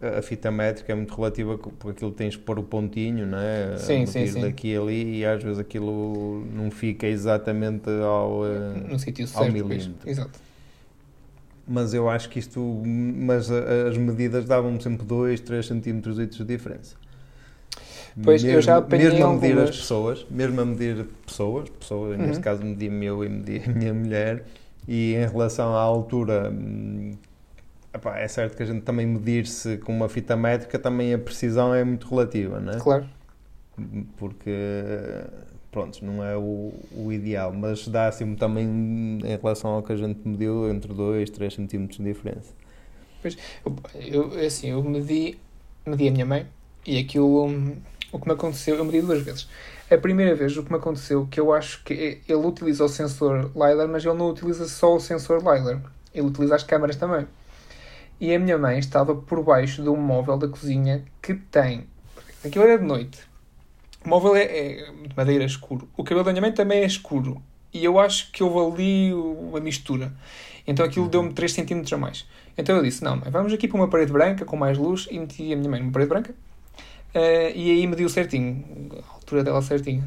A 0.00 0.20
fita 0.20 0.50
métrica 0.50 0.92
é 0.92 0.94
muito 0.94 1.14
relativa 1.14 1.56
porque 1.56 1.88
aquilo 1.90 2.10
tens 2.12 2.36
que 2.36 2.42
pôr 2.42 2.58
o 2.58 2.62
pontinho, 2.62 3.26
não 3.26 3.38
é? 3.38 3.72
A 3.74 3.78
Sim, 3.78 4.04
sim, 4.04 4.26
sim. 4.26 4.40
daqui 4.42 4.68
e 4.72 4.76
ali 4.76 5.18
e 5.20 5.24
às 5.24 5.42
vezes 5.42 5.58
aquilo 5.58 6.44
não 6.52 6.70
fica 6.70 7.06
exatamente 7.06 7.88
ao. 8.02 8.44
eh, 8.46 8.88
no 8.90 8.98
sítio 8.98 9.24
ao 9.24 9.28
certo. 9.44 9.52
pois. 9.52 9.64
milímetro. 9.64 10.08
Exato. 10.10 10.38
Mas 11.66 11.94
eu 11.94 12.08
acho 12.10 12.28
que 12.28 12.38
isto. 12.38 12.60
Mas 12.84 13.50
as 13.50 13.96
medidas 13.96 14.44
davam 14.44 14.78
sempre 14.80 15.04
2, 15.06 15.40
3 15.40 15.66
centímetros 15.66 16.16
de 16.16 16.44
diferença. 16.44 16.94
Pois, 18.22 18.42
eu 18.44 18.60
já 18.62 18.76
apanhei 18.78 19.10
mesmo 19.10 19.24
a 19.26 19.32
medir 19.34 19.46
algumas- 19.52 19.70
as 19.70 19.76
pessoas, 19.76 20.26
mesmo 20.30 20.60
a 20.60 20.64
medir 20.64 21.06
pessoas, 21.26 21.68
pessoas 21.68 22.18
Uhum. 22.18 22.26
neste 22.26 22.42
caso 22.42 22.62
medi-me 22.64 23.04
eu 23.06 23.24
e 23.24 23.28
medi 23.28 23.62
a 23.66 23.72
minha 23.72 23.92
mulher, 23.94 24.44
e 24.88 25.14
em 25.14 25.26
relação 25.26 25.74
à 25.74 25.80
altura, 25.80 26.50
hum, 26.50 27.12
epá, 27.96 28.18
é 28.18 28.28
certo 28.28 28.56
que 28.56 28.62
a 28.62 28.66
gente 28.66 28.82
também 28.82 29.06
medir-se 29.06 29.78
com 29.78 29.92
uma 29.94 30.08
fita 30.08 30.36
métrica, 30.36 30.78
também 30.78 31.12
a 31.14 31.18
precisão 31.18 31.74
é 31.74 31.84
muito 31.84 32.08
relativa, 32.08 32.60
não 32.60 32.72
é? 32.72 32.78
Claro. 32.78 33.06
Porque, 34.16 34.50
pronto, 35.70 36.04
não 36.04 36.24
é 36.24 36.36
o, 36.36 36.72
o 36.96 37.12
ideal, 37.12 37.52
mas 37.52 37.86
dá 37.88 38.08
assim 38.08 38.34
também 38.34 38.66
em 38.66 39.36
relação 39.36 39.70
ao 39.72 39.82
que 39.82 39.92
a 39.92 39.96
gente 39.96 40.20
mediu, 40.26 40.70
entre 40.70 40.92
2, 40.92 41.28
3 41.30 41.52
centímetros 41.54 41.98
de 41.98 42.04
diferença. 42.04 42.54
Eu, 43.64 43.76
eu, 43.94 44.46
assim, 44.46 44.70
eu 44.70 44.82
medi, 44.82 45.36
medi 45.84 46.08
a 46.08 46.10
minha 46.10 46.26
mãe 46.26 46.46
e 46.86 46.98
aquilo, 46.98 47.46
hum, 47.46 47.76
o 48.12 48.18
que 48.20 48.26
me 48.26 48.34
aconteceu, 48.34 48.76
eu 48.76 48.84
medi 48.84 49.00
duas 49.02 49.22
vezes. 49.22 49.48
A 49.90 49.96
primeira 49.98 50.34
vez, 50.34 50.56
o 50.56 50.62
que 50.62 50.70
me 50.70 50.78
aconteceu, 50.78 51.26
que 51.30 51.38
eu 51.40 51.52
acho 51.52 51.82
que 51.84 51.92
é- 51.94 52.32
ele 52.32 52.46
utiliza 52.46 52.84
o 52.84 52.88
sensor 52.88 53.50
LiDAR, 53.54 53.88
mas 53.88 54.04
ele 54.04 54.14
não 54.14 54.30
utiliza 54.30 54.66
só 54.68 54.94
o 54.96 55.00
sensor 55.00 55.38
LiDAR, 55.38 55.82
ele 56.14 56.26
utiliza 56.26 56.54
as 56.54 56.62
câmaras 56.62 56.96
também. 56.96 57.26
E 58.20 58.34
a 58.34 58.38
minha 58.38 58.56
mãe 58.56 58.78
estava 58.78 59.14
por 59.14 59.42
baixo 59.42 59.82
de 59.82 59.88
um 59.88 59.96
móvel 59.96 60.38
da 60.38 60.48
cozinha 60.48 61.04
que 61.20 61.34
tem. 61.34 61.86
Aquilo 62.44 62.64
era 62.64 62.78
de 62.78 62.84
noite. 62.84 63.18
O 64.04 64.08
móvel 64.08 64.36
é, 64.36 64.44
é 64.44 64.92
de 64.92 65.16
madeira 65.16 65.44
escuro. 65.44 65.88
O 65.96 66.04
cabelo 66.04 66.24
da 66.24 66.32
minha 66.32 66.40
mãe 66.40 66.52
também 66.52 66.80
é 66.80 66.86
escuro. 66.86 67.42
E 67.72 67.84
eu 67.84 67.98
acho 67.98 68.32
que 68.32 68.42
houve 68.42 68.82
ali 68.82 69.12
uma 69.12 69.60
mistura. 69.60 70.12
Então 70.66 70.84
aquilo 70.84 71.08
deu-me 71.08 71.32
3 71.32 71.52
cm 71.52 71.82
a 71.92 71.96
mais. 71.98 72.26
Então 72.56 72.76
eu 72.76 72.82
disse: 72.82 73.04
Não, 73.04 73.16
mãe, 73.16 73.30
vamos 73.30 73.52
aqui 73.52 73.68
para 73.68 73.76
uma 73.76 73.88
parede 73.88 74.12
branca 74.12 74.44
com 74.44 74.56
mais 74.56 74.78
luz. 74.78 75.06
E 75.10 75.18
meti 75.18 75.52
a 75.52 75.56
minha 75.56 75.68
mãe 75.68 75.80
numa 75.80 75.92
parede 75.92 76.08
branca. 76.08 76.34
Eh, 77.12 77.52
e 77.54 77.70
aí 77.70 77.86
mediu 77.86 78.08
certinho, 78.08 78.64
a 78.92 79.14
altura 79.14 79.42
dela 79.42 79.62
certinha. 79.62 80.04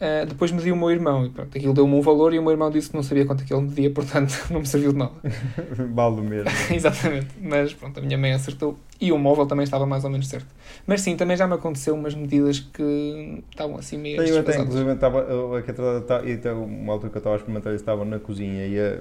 Eh, 0.00 0.26
depois 0.26 0.52
mediu 0.52 0.74
o 0.74 0.78
meu 0.78 0.90
irmão. 0.90 1.26
E 1.26 1.30
pronto, 1.30 1.56
aquilo 1.56 1.74
deu-me 1.74 1.94
um 1.94 2.00
valor. 2.00 2.32
E 2.32 2.38
o 2.38 2.42
meu 2.42 2.52
irmão 2.52 2.70
disse 2.70 2.90
que 2.90 2.96
não 2.96 3.02
sabia 3.02 3.24
quanto 3.26 3.42
é 3.42 3.46
que 3.46 3.52
ele 3.52 3.62
media, 3.62 3.90
portanto 3.94 4.32
não 4.50 4.60
me 4.60 4.66
serviu 4.66 4.92
de 4.92 4.98
nada. 4.98 5.12
vale 5.92 6.20
mesmo. 6.22 6.50
Exatamente. 6.72 7.28
Mas 7.40 7.74
pronto, 7.74 7.98
a 7.98 8.02
minha 8.02 8.16
mãe 8.16 8.32
acertou. 8.32 8.78
E 9.00 9.12
o 9.12 9.18
móvel 9.18 9.46
também 9.46 9.64
estava 9.64 9.86
mais 9.86 10.04
ou 10.04 10.10
menos 10.10 10.28
certo. 10.28 10.46
Mas 10.86 11.00
sim, 11.00 11.16
também 11.16 11.36
já 11.36 11.46
me 11.46 11.54
aconteceu 11.54 11.94
umas 11.94 12.14
medidas 12.14 12.58
que 12.60 13.42
estavam 13.50 13.76
assim 13.76 13.96
meio 13.96 14.20
Eu 14.22 14.38
até, 14.40 14.58
inclusive, 14.60 14.92
estava, 14.92 15.20
eu, 15.20 15.54
atrás, 15.54 16.04
tá- 16.04 16.22
e 16.24 16.32
até 16.32 16.52
uma 16.52 16.92
altura 16.92 17.10
que 17.10 17.16
eu 17.16 17.20
estava 17.20 17.36
a 17.36 17.38
experimentar 17.38 17.74
estava 17.74 18.04
na 18.04 18.18
cozinha 18.18 18.66
e 18.66 18.78
a, 18.78 18.98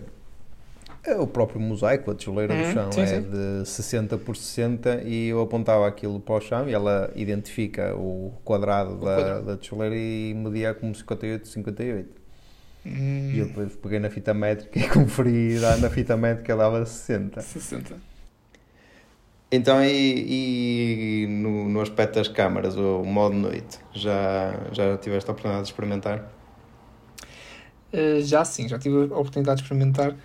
o 1.16 1.28
próprio 1.28 1.60
mosaico, 1.62 2.12
a 2.12 2.16
tijoleira 2.16 2.56
Uhum, 2.56 2.56
do 2.56 2.64
chão 2.64 2.92
sim, 2.92 3.06
é 3.06 3.20
sim. 3.22 3.22
de 3.22 3.66
60 3.66 4.18
por 4.18 4.36
60 4.36 5.02
e 5.04 5.28
eu 5.30 5.42
apontava 5.42 5.88
aquilo 5.88 6.20
para 6.20 6.36
o 6.36 6.42
chão 6.42 6.68
e 6.70 6.74
ela 6.74 7.12
identifica 7.16 7.96
o 7.96 8.34
quadrado, 8.44 8.98
da, 9.00 9.40
quadrado. 9.40 9.42
da 9.42 9.58
tijoleira 9.58 9.96
e 9.96 10.34
media 10.36 10.74
como 10.74 10.94
58, 10.96 11.48
58. 11.48 12.22
Hum, 12.86 13.32
E 13.32 13.40
eu 13.40 13.48
depois 13.48 13.76
peguei 13.76 14.00
na 14.00 14.10
fita 14.10 14.34
métrica 14.34 14.80
e 14.80 14.90
conferi 14.90 15.60
lá 15.60 15.78
na 15.78 15.90
fita 15.90 16.18
métrica 16.18 16.56
dava 16.56 16.86
60. 16.86 17.46
60. 17.50 18.02
Então, 19.52 19.82
e, 19.84 21.24
e 21.24 21.28
no, 21.28 21.70
no 21.70 21.82
aspecto 21.82 22.16
das 22.16 22.28
câmaras, 22.28 22.76
o 22.78 23.04
modo 23.04 23.34
noite, 23.36 23.80
já, 23.94 24.54
já 24.74 24.98
tiveste 24.98 25.30
a 25.30 25.34
oportunidade 25.34 25.66
de 25.68 25.72
experimentar? 25.72 26.30
Uh, 27.94 28.22
já 28.22 28.44
sim, 28.44 28.68
já 28.68 28.78
tive 28.78 28.98
a 29.14 29.18
oportunidade 29.18 29.58
de 29.58 29.64
experimentar. 29.64 30.18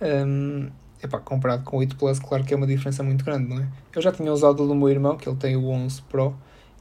Um, 0.00 0.70
epá, 1.02 1.18
comparado 1.18 1.64
com 1.64 1.76
o 1.76 1.80
8 1.80 1.96
Plus, 1.96 2.18
claro 2.18 2.44
que 2.44 2.54
é 2.54 2.56
uma 2.56 2.66
diferença 2.66 3.02
muito 3.02 3.24
grande, 3.24 3.48
não 3.48 3.62
é? 3.62 3.68
Eu 3.94 4.02
já 4.02 4.12
tinha 4.12 4.32
usado 4.32 4.62
o 4.62 4.66
do 4.66 4.74
meu 4.74 4.88
irmão, 4.88 5.16
que 5.16 5.28
ele 5.28 5.36
tem 5.36 5.56
o 5.56 5.68
11 5.68 6.02
Pro, 6.02 6.36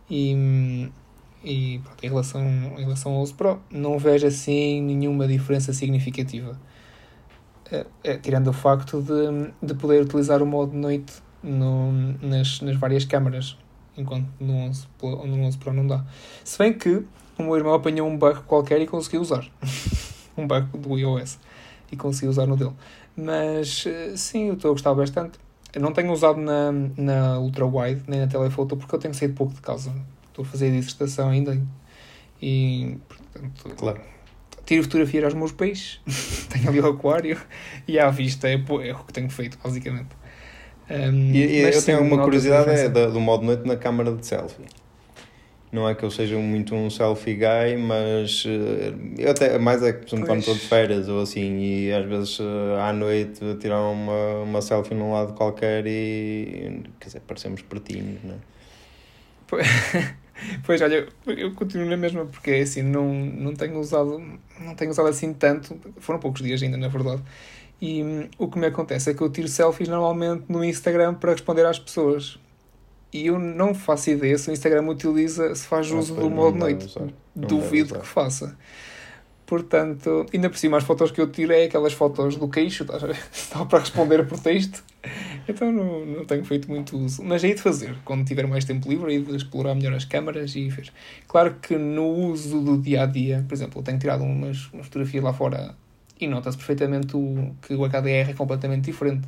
e, 0.09 0.89
e 1.43 1.79
pronto, 1.79 2.03
em, 2.03 2.09
relação, 2.09 2.41
em 2.41 2.83
relação 2.83 3.11
ao 3.13 3.21
11 3.21 3.33
Pro, 3.33 3.59
não 3.71 3.97
vejo 3.97 4.27
assim 4.27 4.81
nenhuma 4.81 5.27
diferença 5.27 5.73
significativa. 5.73 6.59
Eh, 7.71 7.85
eh, 8.03 8.17
tirando 8.17 8.47
o 8.47 8.53
facto 8.53 9.01
de, 9.01 9.51
de 9.61 9.73
poder 9.73 10.01
utilizar 10.01 10.41
o 10.41 10.45
modo 10.45 10.73
noite 10.73 11.13
no, 11.43 11.91
nas, 12.21 12.61
nas 12.61 12.77
várias 12.77 13.03
câmaras, 13.03 13.57
enquanto 13.97 14.27
no 14.39 14.53
11, 14.53 14.87
Pro- 14.97 15.25
no 15.27 15.43
11 15.43 15.57
Pro 15.57 15.73
não 15.73 15.85
dá. 15.85 16.05
Se 16.43 16.57
bem 16.57 16.73
que 16.73 17.03
o 17.37 17.43
meu 17.43 17.55
irmão 17.57 17.73
apanhou 17.73 18.07
um 18.07 18.17
bug 18.17 18.41
qualquer 18.43 18.81
e 18.81 18.87
conseguiu 18.87 19.21
usar. 19.21 19.45
um 20.37 20.47
bug 20.47 20.77
do 20.77 20.97
iOS 20.97 21.39
e 21.91 21.95
consegui 21.95 22.27
usar 22.27 22.45
no 22.45 22.55
dele. 22.55 22.73
Mas 23.17 23.85
eh, 23.87 24.15
sim, 24.17 24.47
eu 24.49 24.53
estou 24.55 24.71
a 24.71 24.73
gostar 24.73 24.93
bastante. 24.95 25.39
Eu 25.73 25.81
não 25.81 25.93
tenho 25.93 26.11
usado 26.11 26.39
na, 26.39 26.71
na 26.97 27.39
ultra 27.39 27.65
wide 27.65 28.03
nem 28.07 28.21
na 28.21 28.27
telephoto 28.27 28.77
porque 28.77 28.95
eu 28.95 28.99
tenho 28.99 29.13
saído 29.13 29.33
pouco 29.35 29.53
de 29.53 29.61
casa. 29.61 29.93
Estou 30.29 30.45
a 30.45 30.47
fazer 30.47 30.71
dissertação 30.71 31.29
ainda 31.29 31.61
e 32.41 32.97
portanto 33.07 33.75
Claro. 33.75 34.01
tiro 34.65 34.83
fotografia 34.83 35.25
aos 35.25 35.33
meus 35.33 35.51
peixes, 35.51 36.01
tenho 36.49 36.69
ali 36.69 36.79
o 36.79 36.87
aquário 36.87 37.39
e 37.87 37.99
à 37.99 38.09
vista 38.09 38.47
é, 38.49 38.53
é 38.55 38.93
o 38.93 39.03
que 39.03 39.13
tenho 39.13 39.29
feito, 39.29 39.57
basicamente. 39.63 40.09
Um, 40.89 41.33
E, 41.33 41.39
e 41.39 41.61
eu 41.61 41.73
sim, 41.73 41.87
tenho 41.87 42.01
uma 42.01 42.23
curiosidade 42.23 42.69
é 42.71 42.89
do 42.89 43.19
modo 43.19 43.43
noite 43.45 43.67
na 43.67 43.75
câmara 43.75 44.13
de 44.15 44.25
selfie. 44.25 44.65
Não 45.71 45.87
é 45.87 45.93
que 45.93 46.03
eu 46.03 46.09
seja 46.09 46.37
muito 46.37 46.73
um 46.73 46.89
selfie 46.89 47.35
guy, 47.35 47.77
mas 47.77 48.45
eh, 48.47 48.93
eu 49.17 49.31
até 49.31 49.57
mais 49.57 49.83
é 49.83 49.91
que 49.91 49.99
por 49.99 50.07
exemplo, 50.07 50.25
quando 50.25 50.27
Pois. 50.27 50.39
estou 50.39 50.55
de 50.55 50.61
férias 50.61 51.09
ou 51.09 51.21
assim 51.21 51.59
e 51.59 51.91
às 51.91 52.05
vezes 52.05 52.39
eh, 52.39 52.81
à 52.81 52.93
noite 52.93 53.41
tirar 53.59 53.81
uma, 53.81 54.43
uma 54.43 54.61
selfie 54.61 54.93
num 54.93 55.11
lado 55.11 55.33
qualquer 55.33 55.85
e 55.85 56.83
quer 56.99 57.07
dizer, 57.07 57.19
parecemos 57.27 57.61
pertinhos, 57.61 58.19
não 58.23 58.35
é? 58.35 58.37
Pois 60.65 60.81
olha, 60.81 61.07
eu 61.25 61.53
continuo 61.53 61.89
na 61.89 61.97
mesma 61.97 62.25
porque 62.25 62.51
é 62.51 62.61
assim, 62.61 62.81
não, 62.81 63.13
não 63.13 63.53
tenho 63.53 63.77
usado, 63.77 64.21
não 64.61 64.73
tenho 64.73 64.91
usado 64.91 65.09
assim 65.09 65.33
tanto, 65.33 65.77
foram 65.97 66.19
poucos 66.19 66.41
dias 66.41 66.63
ainda, 66.63 66.77
na 66.77 66.87
verdade. 66.87 67.21
E 67.81 68.03
hum, 68.03 68.29
o 68.37 68.47
que 68.47 68.57
me 68.57 68.67
acontece 68.67 69.11
é 69.11 69.13
que 69.13 69.21
eu 69.21 69.29
tiro 69.29 69.47
selfies 69.47 69.87
normalmente 69.87 70.45
no 70.49 70.63
Instagram 70.63 71.13
para 71.15 71.31
responder 71.31 71.65
às 71.65 71.77
pessoas. 71.77 72.39
E 73.17 73.27
eu 73.27 73.39
não 73.39 73.73
faço 73.73 74.11
ideia 74.11 74.37
se 74.37 74.49
o 74.49 74.53
Instagram 74.53 74.87
utiliza, 74.87 75.53
se 75.55 75.65
faz 75.65 75.89
Não, 75.89 75.97
uso 75.97 76.13
do 76.13 76.29
modo 76.29 76.59
deve 76.59 76.75
noite. 76.75 76.99
Não 77.35 77.47
Duvido 77.47 77.99
que 77.99 78.05
faça. 78.05 78.55
Portanto, 79.47 80.25
ainda 80.31 80.49
por 80.49 80.57
cima, 80.57 80.77
as 80.77 80.83
fotos 80.83 81.09
que 81.09 81.19
eu 81.19 81.31
tiro 81.31 81.53
é 81.53 81.63
aquelas 81.63 81.93
fotos 81.93 82.35
do 82.35 82.47
queixo, 82.49 82.83
estás 82.83 83.03
a 83.03 83.07
ver? 83.07 83.17
só 83.31 83.65
para 83.65 83.79
responder 83.79 84.27
por 84.27 84.37
texto. 84.39 84.83
Então 85.47 85.71
não, 85.71 86.05
não 86.05 86.25
tenho 86.25 86.43
feito 86.43 86.69
muito 86.69 86.97
uso. 86.97 87.23
Mas 87.23 87.43
hei 87.43 87.55
de 87.55 87.61
fazer, 87.61 87.95
quando 88.03 88.25
tiver 88.25 88.45
mais 88.45 88.65
tempo 88.65 88.89
livre, 88.89 89.13
hei 89.13 89.21
de 89.21 89.35
explorar 89.35 89.73
melhor 89.73 89.93
as 89.93 90.05
câmaras 90.05 90.53
e 90.55 90.67
ver. 90.69 90.91
Claro 91.27 91.55
que 91.61 91.77
no 91.77 92.07
uso 92.07 92.59
do 92.61 92.77
dia 92.77 93.03
a 93.03 93.05
dia, 93.05 93.43
por 93.47 93.55
exemplo, 93.55 93.79
eu 93.79 93.83
tenho 93.83 93.97
tirado 93.97 94.23
umas, 94.23 94.69
umas 94.73 94.85
fotografias 94.87 95.23
lá 95.23 95.33
fora 95.33 95.75
e 96.19 96.27
nota-se 96.27 96.57
perfeitamente 96.57 97.15
o, 97.15 97.55
que 97.61 97.73
o 97.73 97.87
HDR 97.87 98.29
é 98.29 98.33
completamente 98.33 98.85
diferente. 98.85 99.27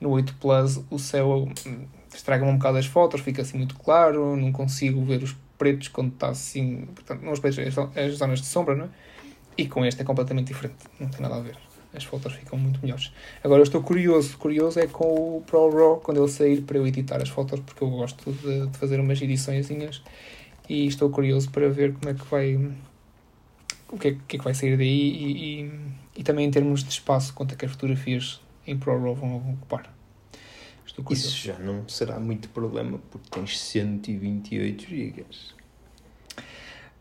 No 0.00 0.10
8 0.10 0.34
Plus, 0.40 0.80
o 0.90 0.98
céu 0.98 1.48
hum, 1.66 1.84
estraga-me 2.16 2.50
um 2.50 2.56
bocado 2.56 2.78
as 2.78 2.86
fotos, 2.86 3.20
fica 3.20 3.42
assim 3.42 3.58
muito 3.58 3.76
claro, 3.76 4.36
não 4.36 4.52
consigo 4.52 5.04
ver 5.04 5.22
os 5.22 5.34
pretos 5.58 5.88
quando 5.88 6.12
está 6.12 6.28
assim. 6.28 6.86
Portanto, 6.94 7.22
não 7.22 7.32
os 7.32 7.40
pretos, 7.40 7.58
as, 7.58 7.96
as 7.96 8.14
zonas 8.14 8.40
de 8.40 8.46
sombra, 8.46 8.74
não 8.74 8.86
é? 8.86 8.88
E 9.56 9.66
com 9.68 9.84
este 9.84 10.02
é 10.02 10.04
completamente 10.04 10.48
diferente, 10.48 10.76
não 10.98 11.08
tem 11.08 11.20
nada 11.20 11.36
a 11.36 11.40
ver. 11.40 11.56
As 11.94 12.02
fotos 12.02 12.32
ficam 12.32 12.58
muito 12.58 12.80
melhores. 12.82 13.12
Agora 13.42 13.60
eu 13.60 13.64
estou 13.64 13.80
curioso, 13.80 14.36
curioso 14.36 14.80
é 14.80 14.86
com 14.88 15.36
o 15.38 15.42
Pro 15.46 15.70
Raw 15.70 15.98
quando 15.98 16.20
ele 16.20 16.30
sair 16.30 16.60
para 16.62 16.76
eu 16.76 16.86
editar 16.86 17.22
as 17.22 17.28
fotos, 17.28 17.60
porque 17.60 17.84
eu 17.84 17.90
gosto 17.90 18.32
de, 18.32 18.66
de 18.66 18.78
fazer 18.78 18.98
umas 18.98 19.22
ediçõezinhas 19.22 20.02
e 20.68 20.86
estou 20.86 21.08
curioso 21.10 21.50
para 21.50 21.68
ver 21.68 21.94
como 21.94 22.10
é 22.10 22.14
que 22.14 22.24
vai 22.24 22.56
o 23.88 23.98
que 23.98 24.08
é, 24.08 24.16
que, 24.26 24.36
é 24.36 24.38
que 24.38 24.44
vai 24.44 24.54
sair 24.54 24.76
daí 24.76 24.88
e, 24.88 25.62
e, 25.62 25.72
e 26.16 26.22
também 26.24 26.46
em 26.46 26.50
termos 26.50 26.82
de 26.82 26.90
espaço, 26.90 27.32
quanto 27.32 27.54
é 27.54 27.56
que 27.56 27.64
as 27.64 27.70
fotografias 27.70 28.40
em 28.66 28.76
Pro 28.76 29.00
Raw 29.00 29.14
vão 29.14 29.36
ocupar. 29.36 29.94
Isso 31.10 31.36
já 31.36 31.58
não 31.58 31.88
será 31.88 32.20
muito 32.20 32.48
problema 32.50 33.00
porque 33.10 33.28
tens 33.30 33.58
128 33.58 34.86
GB. 34.88 35.24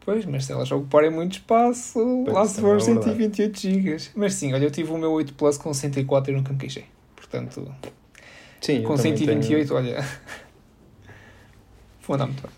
Pois, 0.05 0.25
mas 0.25 0.45
se 0.45 0.51
elas 0.51 0.69
ocuparem 0.71 1.09
muito 1.09 1.33
espaço, 1.33 1.99
Pois, 2.25 2.35
lá 2.35 2.45
se 2.45 2.59
for 2.59 2.75
é 2.75 2.83
verdade. 2.83 3.05
128 3.05 3.59
GB. 3.59 3.97
Mas 4.15 4.33
sim, 4.33 4.53
olha, 4.53 4.65
eu 4.65 4.71
tive 4.71 4.91
o 4.91 4.97
meu 4.97 5.11
8 5.11 5.33
Plus 5.33 5.57
com 5.57 5.73
104 5.73 6.31
e 6.31 6.35
nunca 6.35 6.51
me 6.51 6.59
queixei. 6.59 6.85
Portanto, 7.15 7.73
Sim, 8.59 8.81
com 8.83 8.95
também 8.95 9.15
128, 9.17 9.73
olha. 9.73 10.05
Vou 12.05 12.15
andar 12.15 12.27
muito 12.27 12.41
bem. 12.41 12.51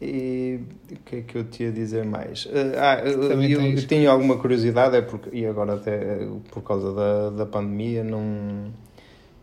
E 0.00 0.60
o 0.90 0.96
que 1.04 1.16
é 1.16 1.22
que 1.22 1.36
eu 1.38 1.44
te 1.44 1.62
ia 1.62 1.72
dizer 1.72 2.04
mais? 2.04 2.46
Eh, 2.52 2.78
ah, 2.78 2.98
eu, 3.04 3.28
Também 3.28 3.50
eu, 3.50 3.60
tens. 3.60 3.82
eu 3.82 3.88
tinha 3.88 4.10
alguma 4.10 4.36
curiosidade, 4.36 4.94
é 4.96 5.00
porque, 5.02 5.30
e 5.34 5.46
agora 5.46 5.74
até 5.74 5.94
eh, 5.94 6.28
por 6.50 6.62
causa 6.62 6.92
da, 6.92 7.30
da 7.30 7.46
pandemia 7.46 8.04
não, 8.04 8.70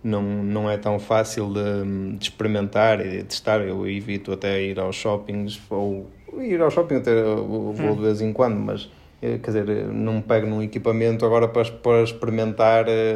não, 0.03 0.21
não 0.21 0.69
é 0.69 0.77
tão 0.77 0.99
fácil 0.99 1.51
de, 1.53 2.17
de 2.17 2.23
experimentar 2.25 2.99
e 3.05 3.17
de 3.19 3.23
testar. 3.23 3.61
Eu 3.61 3.87
evito 3.87 4.31
até 4.31 4.61
ir 4.61 4.79
aos 4.79 4.95
shoppings, 4.95 5.59
ou 5.69 6.09
ir 6.39 6.61
ao 6.61 6.69
shopping 6.69 6.95
até 6.95 7.23
vou 7.23 7.71
Hum. 7.73 7.95
de 7.95 8.01
vez 8.01 8.21
em 8.21 8.33
quando, 8.33 8.59
mas 8.59 8.89
eh, 9.21 9.37
quer 9.37 9.51
dizer, 9.51 9.69
eh, 9.69 9.83
não 9.85 10.21
pego 10.21 10.45
num 10.47 10.61
equipamento 10.61 11.25
agora 11.25 11.47
para, 11.47 11.69
para 11.71 12.03
experimentar 12.03 12.85
eh, 12.87 13.13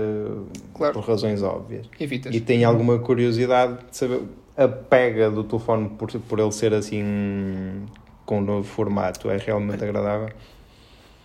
Claro. 0.73 0.93
por 0.93 1.03
razões 1.03 1.41
óbvias. 1.43 1.87
Evitas. 1.99 2.33
E 2.35 2.39
tenho 2.39 2.67
alguma 2.67 2.97
curiosidade 2.99 3.77
de 3.89 3.97
saber 3.97 4.21
a 4.55 4.67
pega 4.67 5.29
do 5.29 5.43
telefone 5.43 5.89
por, 5.89 6.11
por 6.21 6.39
ele 6.39 6.51
ser 6.51 6.73
assim 6.73 7.85
com 8.25 8.39
o 8.39 8.41
novo 8.41 8.63
formato 8.63 9.29
é 9.29 9.37
realmente 9.37 9.83
agradável. 9.83 10.29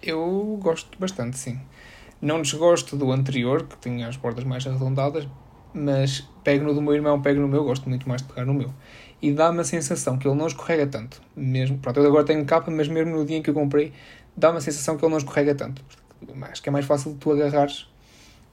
Eu 0.02 0.58
gosto 0.60 0.98
bastante, 0.98 1.38
sim. 1.38 1.58
Não 2.20 2.42
desgosto 2.42 2.96
do 2.96 3.10
anterior, 3.10 3.64
que 3.64 3.76
tinha 3.78 4.06
as 4.08 4.16
bordas 4.16 4.44
mais 4.44 4.66
arredondadas, 4.66 5.26
mas 5.74 6.28
pego 6.44 6.64
no 6.64 6.74
do 6.74 6.82
meu 6.82 6.94
irmão, 6.94 7.20
pego 7.20 7.40
no 7.40 7.48
meu, 7.48 7.64
gosto 7.64 7.88
muito 7.88 8.08
mais 8.08 8.22
de 8.22 8.28
pegar 8.28 8.44
no 8.44 8.54
meu. 8.54 8.72
E 9.20 9.32
dá-me 9.32 9.60
a 9.60 9.64
sensação 9.64 10.18
que 10.18 10.26
ele 10.26 10.36
não 10.36 10.46
escorrega 10.46 10.86
tanto. 10.86 11.22
Mesmo, 11.36 11.78
pronto, 11.78 12.00
eu 12.00 12.06
agora 12.06 12.24
tenho 12.24 12.44
capa, 12.44 12.70
mas 12.70 12.88
mesmo 12.88 13.16
no 13.16 13.24
dia 13.24 13.36
em 13.36 13.42
que 13.42 13.50
eu 13.50 13.54
comprei, 13.54 13.92
dá-me 14.36 14.58
a 14.58 14.60
sensação 14.60 14.96
que 14.96 15.04
ele 15.04 15.10
não 15.10 15.18
escorrega 15.18 15.54
tanto. 15.54 15.82
Acho 16.42 16.62
que 16.62 16.68
é 16.68 16.72
mais 16.72 16.84
fácil 16.84 17.12
de 17.12 17.18
tu 17.18 17.32
agarrares 17.32 17.86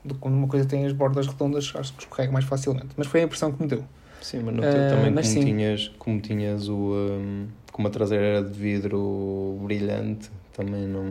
do 0.03 0.13
que 0.13 0.19
quando 0.21 0.36
uma 0.36 0.47
coisa 0.47 0.65
tem 0.65 0.85
as 0.85 0.93
bordas 0.93 1.27
redondas, 1.27 1.71
acho 1.75 1.93
que 1.93 2.04
escorrega 2.04 2.31
mais 2.31 2.46
facilmente. 2.46 2.89
Mas 2.96 3.08
foi 3.08 3.21
a 3.21 3.23
impressão 3.23 3.52
que 3.52 3.62
me 3.62 3.67
deu. 3.67 3.83
Sim, 4.21 4.41
mas 4.43 4.56
no 4.56 4.62
teu 4.62 4.87
também 4.89 5.12
mas 5.12 5.27
como 5.27 5.39
sim. 5.39 5.46
tinhas, 5.46 5.87
como 5.98 6.21
tinhas 6.21 6.67
o 6.67 6.93
hum, 6.93 7.48
como 7.71 7.87
a 7.87 7.91
traseira 7.91 8.25
era 8.25 8.43
de 8.43 8.60
vidro 8.60 9.58
brilhante, 9.63 10.29
também 10.54 10.85
não. 10.85 11.06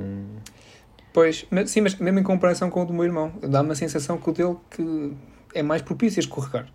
Pois, 1.12 1.46
mas, 1.50 1.70
sim, 1.70 1.80
mas 1.80 1.94
mesmo 1.96 2.18
em 2.18 2.22
comparação 2.22 2.68
com 2.70 2.82
o 2.82 2.84
do 2.84 2.92
meu 2.92 3.04
irmão, 3.04 3.32
dá-me 3.40 3.72
a 3.72 3.74
sensação 3.74 4.18
que 4.18 4.28
o 4.28 4.32
dele 4.32 4.56
que 4.70 5.12
é 5.54 5.62
mais 5.62 5.82
propício 5.82 6.20
a 6.20 6.22
escorregar. 6.22 6.66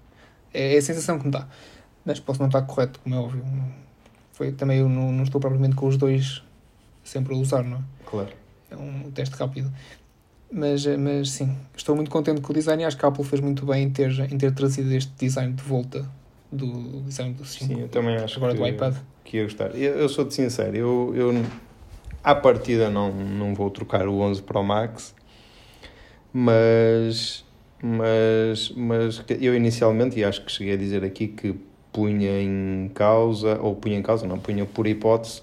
É 0.54 0.78
a 0.78 0.82
sensação 0.82 1.18
que 1.20 1.26
me 1.26 1.32
dá. 1.32 1.48
Mas 2.06 2.20
posso 2.20 2.40
não 2.40 2.48
estar 2.48 2.62
correto, 2.64 3.00
como 3.00 3.16
é 3.16 3.18
óbvio. 3.18 3.44
Foi, 4.34 4.52
também 4.52 4.80
eu 4.80 4.90
não, 4.90 5.12
não 5.12 5.24
estou 5.24 5.40
propriamente 5.40 5.76
com 5.76 5.88
os 5.88 5.98
dois 5.98 6.44
sempre 7.04 7.34
a 7.34 7.38
usar, 7.38 7.64
não 7.64 7.78
é? 7.78 7.82
Claro. 8.06 8.30
É 8.70 8.76
um 8.76 9.12
teste 9.12 9.36
rápido. 9.36 9.72
Mas, 10.52 10.86
eh, 10.86 10.98
mas 10.98 11.32
sim, 11.32 11.56
estou 11.76 11.96
muito 11.96 12.12
contente 12.12 12.42
com 12.42 12.52
o 12.52 12.56
design 12.56 12.84
e 12.84 12.86
acho 12.86 12.98
que 12.98 13.06
a 13.06 13.10
Apple 13.10 13.24
fez 13.24 13.42
muito 13.42 13.66
bem 13.66 13.84
em 13.84 13.90
ter, 13.90 14.12
em 14.32 14.38
ter 14.38 14.54
trazido 14.54 14.94
este 14.94 15.12
design 15.18 15.54
de 15.54 15.64
volta 15.64 16.08
do 16.52 17.02
design 17.02 17.34
do 17.34 17.44
5. 17.44 17.66
Sim, 17.74 17.82
eu 17.82 17.90
também 17.90 18.16
acho 18.18 18.38
Agora 18.38 18.54
que, 18.54 18.60
do 18.60 18.68
iPad. 18.68 18.96
que 19.24 19.38
ia 19.38 19.44
gostar. 19.44 19.76
Eu, 19.76 19.96
eu 19.96 20.10
sou-te 20.10 20.34
sincero, 20.36 20.76
eu, 20.76 21.14
eu 21.16 21.46
à 22.24 22.36
partida 22.36 22.90
não, 22.90 23.12
não 23.12 23.56
vou 23.56 23.70
trocar 23.72 24.08
o 24.08 24.20
11 24.20 24.44
Pro 24.44 24.64
Max, 24.64 25.16
mas, 26.32 27.44
mas, 27.86 28.72
mas 28.78 29.22
eu 29.42 29.54
inicialmente, 29.54 30.18
e 30.18 30.24
acho 30.24 30.46
que 30.46 30.50
cheguei 30.50 30.76
a 30.76 30.78
dizer 30.78 31.04
aqui 31.04 31.28
que 31.28 31.54
punha 31.92 32.42
em 32.42 32.90
causa, 32.96 33.60
ou 33.60 33.76
punha 33.76 33.98
em 33.98 34.02
causa, 34.02 34.26
não, 34.26 34.40
punha 34.40 34.66
por 34.66 34.88
hipótese 34.88 35.42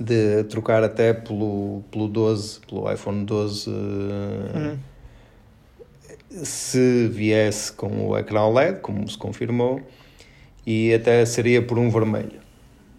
de 0.00 0.42
trocar 0.44 0.82
até 0.82 1.12
pelo, 1.12 1.82
pelo 1.90 2.08
12, 2.08 2.60
pelo 2.60 2.90
iPhone 2.90 3.24
12 3.26 3.70
Uhum. 3.70 4.78
se 6.30 7.08
viesse 7.08 7.72
com 7.72 8.08
o 8.08 8.18
ecrã 8.18 8.48
LED, 8.48 8.80
como 8.80 9.06
se 9.06 9.18
confirmou, 9.18 9.82
e 10.66 10.94
até 10.94 11.24
seria 11.26 11.60
por 11.60 11.78
um 11.78 11.90
vermelho. 11.90 12.43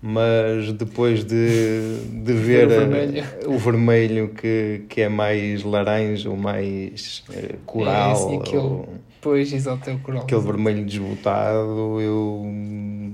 Mas 0.08 0.72
depois 0.74 1.24
de, 1.26 1.97
de 2.24 2.32
ver 2.38 2.68
o 2.68 2.70
vermelho, 2.70 3.24
o 3.47 3.58
vermelho 3.58 4.30
que, 4.30 4.84
que 4.88 5.01
é 5.01 5.10
mais 5.10 5.64
laranja 5.64 6.30
ou 6.30 6.38
mais 6.38 7.24
uh, 7.30 7.58
coral, 7.66 8.10
É, 8.10 8.12
assim, 8.12 8.36
aquele- 8.38 8.58
ou 8.58 8.89
Pois, 9.20 9.51
exato, 9.51 9.89
é 9.89 9.93
o 9.93 9.99
coral. 9.99 10.22
aquele 10.22 10.41
vermelho 10.41 10.86
desbotado, 10.86 11.99
eu 11.99 12.45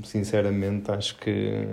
sinceramente 0.03 0.91
acho 0.91 1.17
que, 1.17 1.65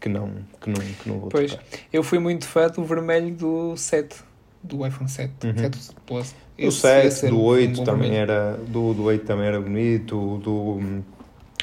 que, 0.00 0.08
não, 0.08 0.30
que, 0.60 0.68
não, 0.68 0.80
que 0.80 1.08
não 1.08 1.20
vou 1.20 1.28
Pois. 1.28 1.52
tocar. 1.52 1.64
Eu 1.92 2.02
fui 2.02 2.18
muito 2.18 2.44
fã 2.44 2.66
do 2.68 2.82
vermelho 2.84 3.32
do 3.32 3.76
7, 3.76 4.16
do 4.60 4.84
iPhone 4.84 5.08
7, 5.08 5.32
Uhum. 5.46 5.56
7 5.56 5.78
Plus. 6.06 6.32
Do 6.32 6.36
Esse 6.66 6.86
ia 6.86 7.02
7, 7.10 7.14
ser 7.14 7.30
do 7.30 7.38
um 7.38 7.42
8 7.44 7.76
bom 7.78 7.84
também 7.84 8.10
vermelho. 8.10 8.22
era. 8.32 8.56
Do, 8.66 8.94
do 8.94 9.02
8 9.04 9.24
também 9.24 9.46
era 9.46 9.60
bonito, 9.60 10.38
do, 10.38 10.80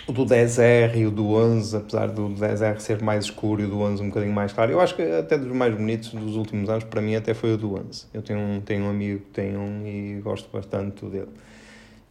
o 0.08 0.12
do 0.12 0.26
10R 0.26 0.96
e 0.98 1.06
o 1.06 1.12
do 1.12 1.34
11, 1.34 1.78
apesar 1.78 2.08
do 2.10 2.30
10R 2.30 2.80
ser 2.80 3.02
mais 3.02 3.26
escuro 3.26 3.62
e 3.62 3.66
o 3.66 3.70
do 3.70 3.80
11 3.82 4.02
um 4.04 4.08
bocadinho 4.08 4.34
mais 4.34 4.52
claro. 4.52 4.72
Eu 4.72 4.82
acho 4.82 4.96
que 4.96 5.02
até 5.02 5.38
dos 5.38 5.52
mais 5.56 5.74
bonitos 5.74 6.14
dos 6.14 6.36
últimos 6.36 6.70
anos, 6.70 6.84
para 6.84 7.02
mim, 7.02 7.16
até 7.16 7.34
foi 7.34 7.54
o 7.54 7.58
do 7.58 7.76
11. 7.76 8.06
Eu 8.14 8.22
tenho 8.22 8.40
um, 8.40 8.60
tenho 8.62 8.86
um 8.86 8.90
amigo 8.90 9.20
que 9.20 9.30
tem 9.32 9.56
um 9.58 9.86
e 9.88 10.20
gosto 10.22 10.50
bastante 10.52 11.06
dele. 11.06 11.30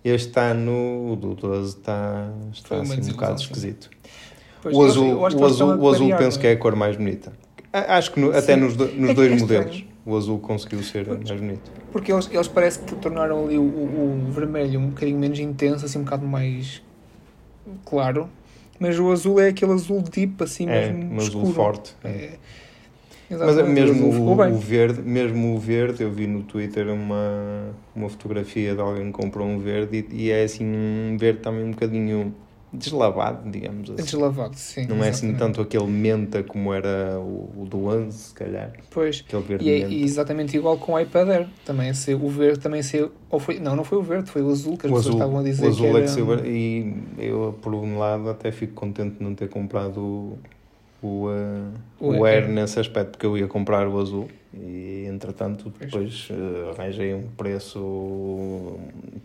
Este 0.05 0.38
ano, 0.41 1.12
o 1.12 1.16
do 1.16 1.34
12 1.34 1.76
está, 1.76 2.30
está 2.53 2.74
uma 2.76 2.82
assim 2.82 2.93
um 2.93 2.97
desilusão, 2.97 3.20
bocado 3.20 3.41
esquisito. 3.43 3.91
Pois, 4.62 4.76
O 4.76 4.82
azul, 4.84 5.14
o 5.18 5.26
azul, 5.45 5.76
o 5.78 5.88
azul 5.88 6.16
penso 6.16 6.38
que 6.38 6.47
é? 6.47 6.51
é 6.51 6.55
a 6.55 6.57
cor 6.57 6.74
mais 6.76 6.97
bonita. 6.97 7.32
Acho 7.72 8.12
que 8.12 8.20
no- 8.20 8.30
até 8.36 8.57
nos, 8.57 8.76
do- 8.76 8.86
nos 8.88 9.11
É 9.11 9.14
dois 9.14 9.32
é 9.32 9.36
modelos 9.36 9.84
o 10.05 10.16
azul 10.16 10.38
conseguiu 10.38 10.82
ser 10.82 11.07
mais 11.07 11.41
bonito. 11.41 11.70
Porque 11.93 12.11
eles, 12.12 12.28
eles 12.32 12.49
parece 12.49 12.78
que 12.80 12.95
tornaram 12.97 13.45
ali 13.45 13.59
o, 13.59 13.62
o, 13.62 14.26
o 14.28 14.32
vermelho 14.32 14.80
um 14.80 14.88
bocadinho 14.88 15.18
menos 15.18 15.38
intenso, 15.38 15.84
assim 15.84 15.99
um 15.99 16.05
bocado 16.05 16.26
mais 16.26 16.82
claro. 17.85 18.29
Mas 18.79 18.99
o 18.99 19.11
azul 19.11 19.39
é 19.41 19.49
aquele 19.49 19.73
azul 19.73 20.01
deep, 20.03 20.43
assim 20.43 20.66
É, 20.68 20.91
mesmo 20.91 21.12
um 21.14 21.16
azul 21.18 21.27
escuro. 21.43 21.53
forte. 21.53 21.95
É. 22.03 22.31
Mas 23.29 23.41
Exatamente, 23.43 23.81
o 23.81 23.93
azul 23.93 23.95
mesmo 24.11 24.25
o, 24.33 24.53
o 24.55 24.59
verde, 24.59 25.03
mesmo 25.03 25.55
o 25.55 25.59
verde, 25.59 26.03
eu 26.03 26.11
vi 26.11 26.27
no 26.27 26.43
Twitter 26.43 26.89
uma, 26.89 27.71
uma 27.95 28.09
fotografia 28.09 28.75
de 28.75 28.81
alguém 28.81 29.07
que 29.07 29.12
comprou 29.12 29.47
um 29.47 29.59
verde 29.59 30.05
e, 30.11 30.25
e 30.25 30.31
é 30.31 30.43
assim 30.43 30.64
um 30.66 31.16
verde 31.18 31.41
também 31.41 31.62
um 31.64 31.71
bocadinho 31.71 32.35
deslavado, 32.73 33.51
digamos 33.51 33.91
É 33.91 33.95
assim. 33.95 34.05
deslavado, 34.05 34.55
sim. 34.57 34.87
Não 34.87 34.97
é 35.03 35.09
assim 35.09 35.29
exatamente. 35.31 35.39
tanto 35.39 35.61
aquele 35.61 35.87
menta 35.87 36.43
como 36.43 36.73
era 36.73 37.18
o, 37.18 37.62
o 37.62 37.66
do 37.68 37.87
11, 37.87 38.16
se 38.18 38.35
calhar. 38.35 38.73
Pois. 38.91 39.25
Aquele 39.27 39.43
verde 39.43 39.64
E 39.64 39.71
é 39.71 39.89
e 39.89 40.03
exatamente 40.03 40.57
igual 40.57 40.79
com 40.79 40.93
o 40.93 41.01
iPad 41.01 41.29
Air. 41.29 41.49
Também 41.64 41.89
é 41.89 41.95
ser, 41.95 42.14
o 42.14 42.29
verde 42.29 42.61
também 42.61 42.83
ser. 42.83 43.11
Ou 43.29 43.41
foi, 43.41 43.59
não, 43.59 43.75
não 43.77 43.85
foi 43.85 43.99
o 43.99 44.03
verde, 44.03 44.31
foi 44.31 44.43
o 44.43 44.51
azul 44.51 44.77
que 44.77 44.87
as 44.87 44.93
o 44.93 44.95
pessoas 44.95 45.07
azul, 45.07 45.12
estavam 45.21 45.39
a 45.39 45.43
dizer 45.43 45.66
o 45.66 45.68
azul 45.68 45.81
que 45.81 45.87
é 45.87 45.91
era. 45.91 46.01
que 46.03 46.09
saiu 46.11 46.27
ver- 46.27 46.47
e 46.47 46.95
eu 47.18 47.59
por 47.61 47.75
um 47.75 47.99
lado 47.99 48.29
até 48.31 48.53
fico 48.53 48.75
contente 48.75 49.16
de 49.18 49.23
não 49.25 49.35
ter 49.35 49.49
comprado 49.49 49.99
o, 50.01 50.39
o, 51.03 51.31
eh, 51.31 51.79
O 52.01 52.12
o 52.18 52.25
Air 52.25 52.45
Air. 52.45 52.49
nesse 52.49 52.79
aspecto 52.81 53.12
porque 53.12 53.27
eu 53.27 53.37
ia 53.37 53.47
comprar 53.49 53.89
o 53.89 53.99
azul 53.99 54.29
e 54.53 55.07
entretanto 55.09 55.73
Pois. 55.79 55.91
depois 55.91 56.29
eh, 56.31 56.71
arranjei 56.71 57.15
um 57.15 57.23
preço 57.37 58.79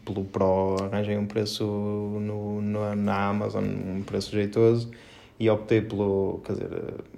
pelo 0.06 0.24
Pro 0.26 0.76
arranjei 0.84 1.18
um 1.18 1.26
preço 1.26 1.64
no, 1.66 2.62
no- 2.62 2.96
na 2.96 3.30
Amazon 3.30 3.64
um 3.66 4.04
preço 4.04 4.32
jeitoso 4.32 4.92
e 5.40 5.50
optei 5.50 5.82
pelo 5.82 6.42
quer 6.46 6.54
dizer 6.54 6.70
eh, 6.72 7.16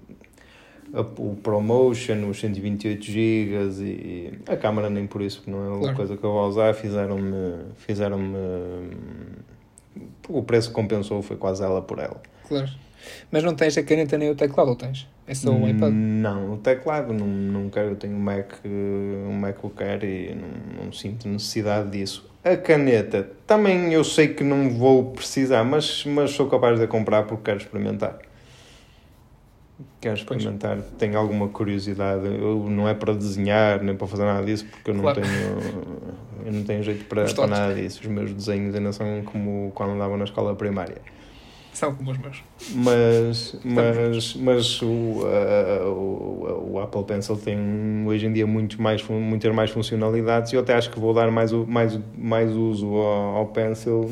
a- 0.93 1.01
o 1.01 1.36
ProMotion, 1.43 2.30
os 2.30 2.39
128 2.39 3.03
GB 3.03 3.84
e 3.84 4.34
a 4.47 4.55
câmera 4.55 4.89
nem 4.89 5.05
por 5.05 5.22
isso, 5.22 5.39
porque 5.39 5.51
não 5.51 5.66
é 5.66 5.68
uma 5.70 5.80
Claro. 5.80 5.95
coisa 5.97 6.16
que 6.16 6.24
eu 6.24 6.32
vou 6.32 6.47
usar, 6.47 6.74
fizeram-me 6.74 7.66
fizeram-me 7.76 8.38
o 10.30 10.41
preço 10.43 10.70
que 10.70 10.76
compensou 10.76 11.22
foi 11.22 11.36
quase 11.36 11.62
ela 11.64 11.82
por 11.82 11.99
ela. 11.99 12.22
Claro. 12.47 12.70
Mas 13.32 13.43
não 13.43 13.53
tens 13.55 13.78
a 13.78 13.84
caneta 13.84 14.18
nem 14.18 14.30
o 14.30 14.36
teclado, 14.36 14.70
ou 14.70 14.76
tens? 14.76 15.08
É 15.28 15.34
só 15.36 15.51
o 15.51 15.67
iPad. 15.67 15.91
Não, 15.93 16.53
o 16.53 16.57
teclado 16.57 17.13
não, 17.13 17.28
não 17.28 17.69
quero, 17.69 17.89
eu 17.89 17.95
tenho 17.97 18.15
um 18.15 18.19
Mac, 18.19 18.53
um 18.65 19.34
MacBook 19.34 19.84
Air 19.84 20.03
e 20.05 20.36
não, 20.36 20.86
não 20.86 20.93
sinto 20.93 21.28
necessidade 21.28 21.89
disso. 21.89 22.25
A 22.43 22.55
caneta, 22.55 23.30
também 23.45 23.91
eu 23.91 24.05
sei 24.05 24.30
que 24.30 24.41
não 24.43 24.69
vou 24.69 25.11
precisar, 25.11 25.65
mas, 25.65 26.05
mas 26.05 26.32
sou 26.32 26.47
capaz 26.47 26.78
de 26.80 26.86
a 26.86 26.88
comprar 26.88 27.23
porque 27.23 27.43
quero 27.43 27.57
experimentar. 27.57 28.19
Quero 29.99 30.15
Pois. 30.25 30.38
experimentar, 30.39 30.78
tenho 30.97 31.17
alguma 31.17 31.49
curiosidade. 31.49 32.25
Eu, 32.25 32.65
não 32.69 32.88
é 32.88 32.93
para 32.93 33.13
desenhar 33.13 33.84
nem 33.84 33.95
para 33.95 34.07
fazer 34.07 34.23
nada 34.23 34.45
disso, 34.45 34.65
porque 34.65 34.91
eu 34.91 34.93
não 34.95 35.01
Claro. 35.01 35.21
tenho 35.21 35.97
eu 36.45 36.53
não 36.53 36.63
tenho 36.63 36.82
jeito 36.82 37.03
para, 37.05 37.25
para 37.25 37.47
nada 37.47 37.75
disso. 37.75 37.99
Os 38.01 38.07
meus 38.07 38.32
desenhos 38.34 38.73
ainda 38.73 38.93
são 38.93 39.21
como 39.23 39.71
quando 39.75 39.91
andava 39.91 40.15
na 40.15 40.23
escola 40.23 40.55
primária. 40.55 41.01
São 41.78 41.93
como 41.93 42.09
os 42.09 42.17
meus. 42.17 42.41
Mas, 42.73 43.55
mas, 43.63 44.34
mas 44.36 44.82
o, 44.82 45.21
a- 45.28 45.88
o, 45.88 46.71
o 46.73 46.80
Apple 46.80 47.03
Pencil 47.03 47.38
tem 47.38 47.55
hoje 48.07 48.25
em 48.25 48.34
dia 48.34 48.47
muito 48.47 48.82
mais, 48.82 49.03
muitas 49.07 49.53
mais 49.53 49.69
funcionalidades 49.69 50.51
e 50.53 50.55
eu 50.55 50.61
até 50.61 50.73
acho 50.73 50.89
que 50.89 50.99
vou 50.99 51.13
dar 51.13 51.30
mais, 51.30 51.51
mais, 51.51 51.99
mais 52.17 52.51
uso 52.51 52.88
ao, 52.95 53.36
ao 53.38 53.45
Pencil 53.49 54.11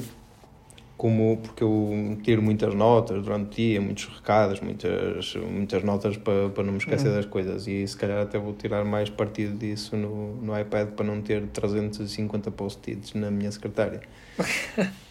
como 0.96 1.38
porque 1.42 1.64
eu 1.64 2.18
tiro 2.24 2.40
muitas 2.44 2.74
notas 2.76 3.24
durante 3.24 3.48
o 3.48 3.56
dia, 3.56 3.82
muitos 3.82 4.06
recados, 4.06 4.62
muitas, 4.62 5.36
muitas 5.36 5.84
notas 5.84 6.16
para, 6.18 6.50
para 6.50 6.64
não 6.64 6.74
me 6.74 6.78
esquecer 6.78 7.08
Uhum. 7.10 7.16
das 7.16 7.26
coisas 7.26 7.66
e 7.66 7.86
se 7.88 7.98
calhar 7.98 8.22
até 8.22 8.38
vou 8.38 8.54
tirar 8.54 8.86
mais 8.86 9.10
partido 9.10 9.58
disso 9.58 9.98
no, 9.98 10.36
no 10.36 10.58
iPad 10.60 10.90
para 10.90 11.04
não 11.06 11.20
ter 11.20 11.42
350 11.48 12.52
post-its 12.52 13.16
na 13.16 13.32
minha 13.32 13.52
secretária. 13.52 14.02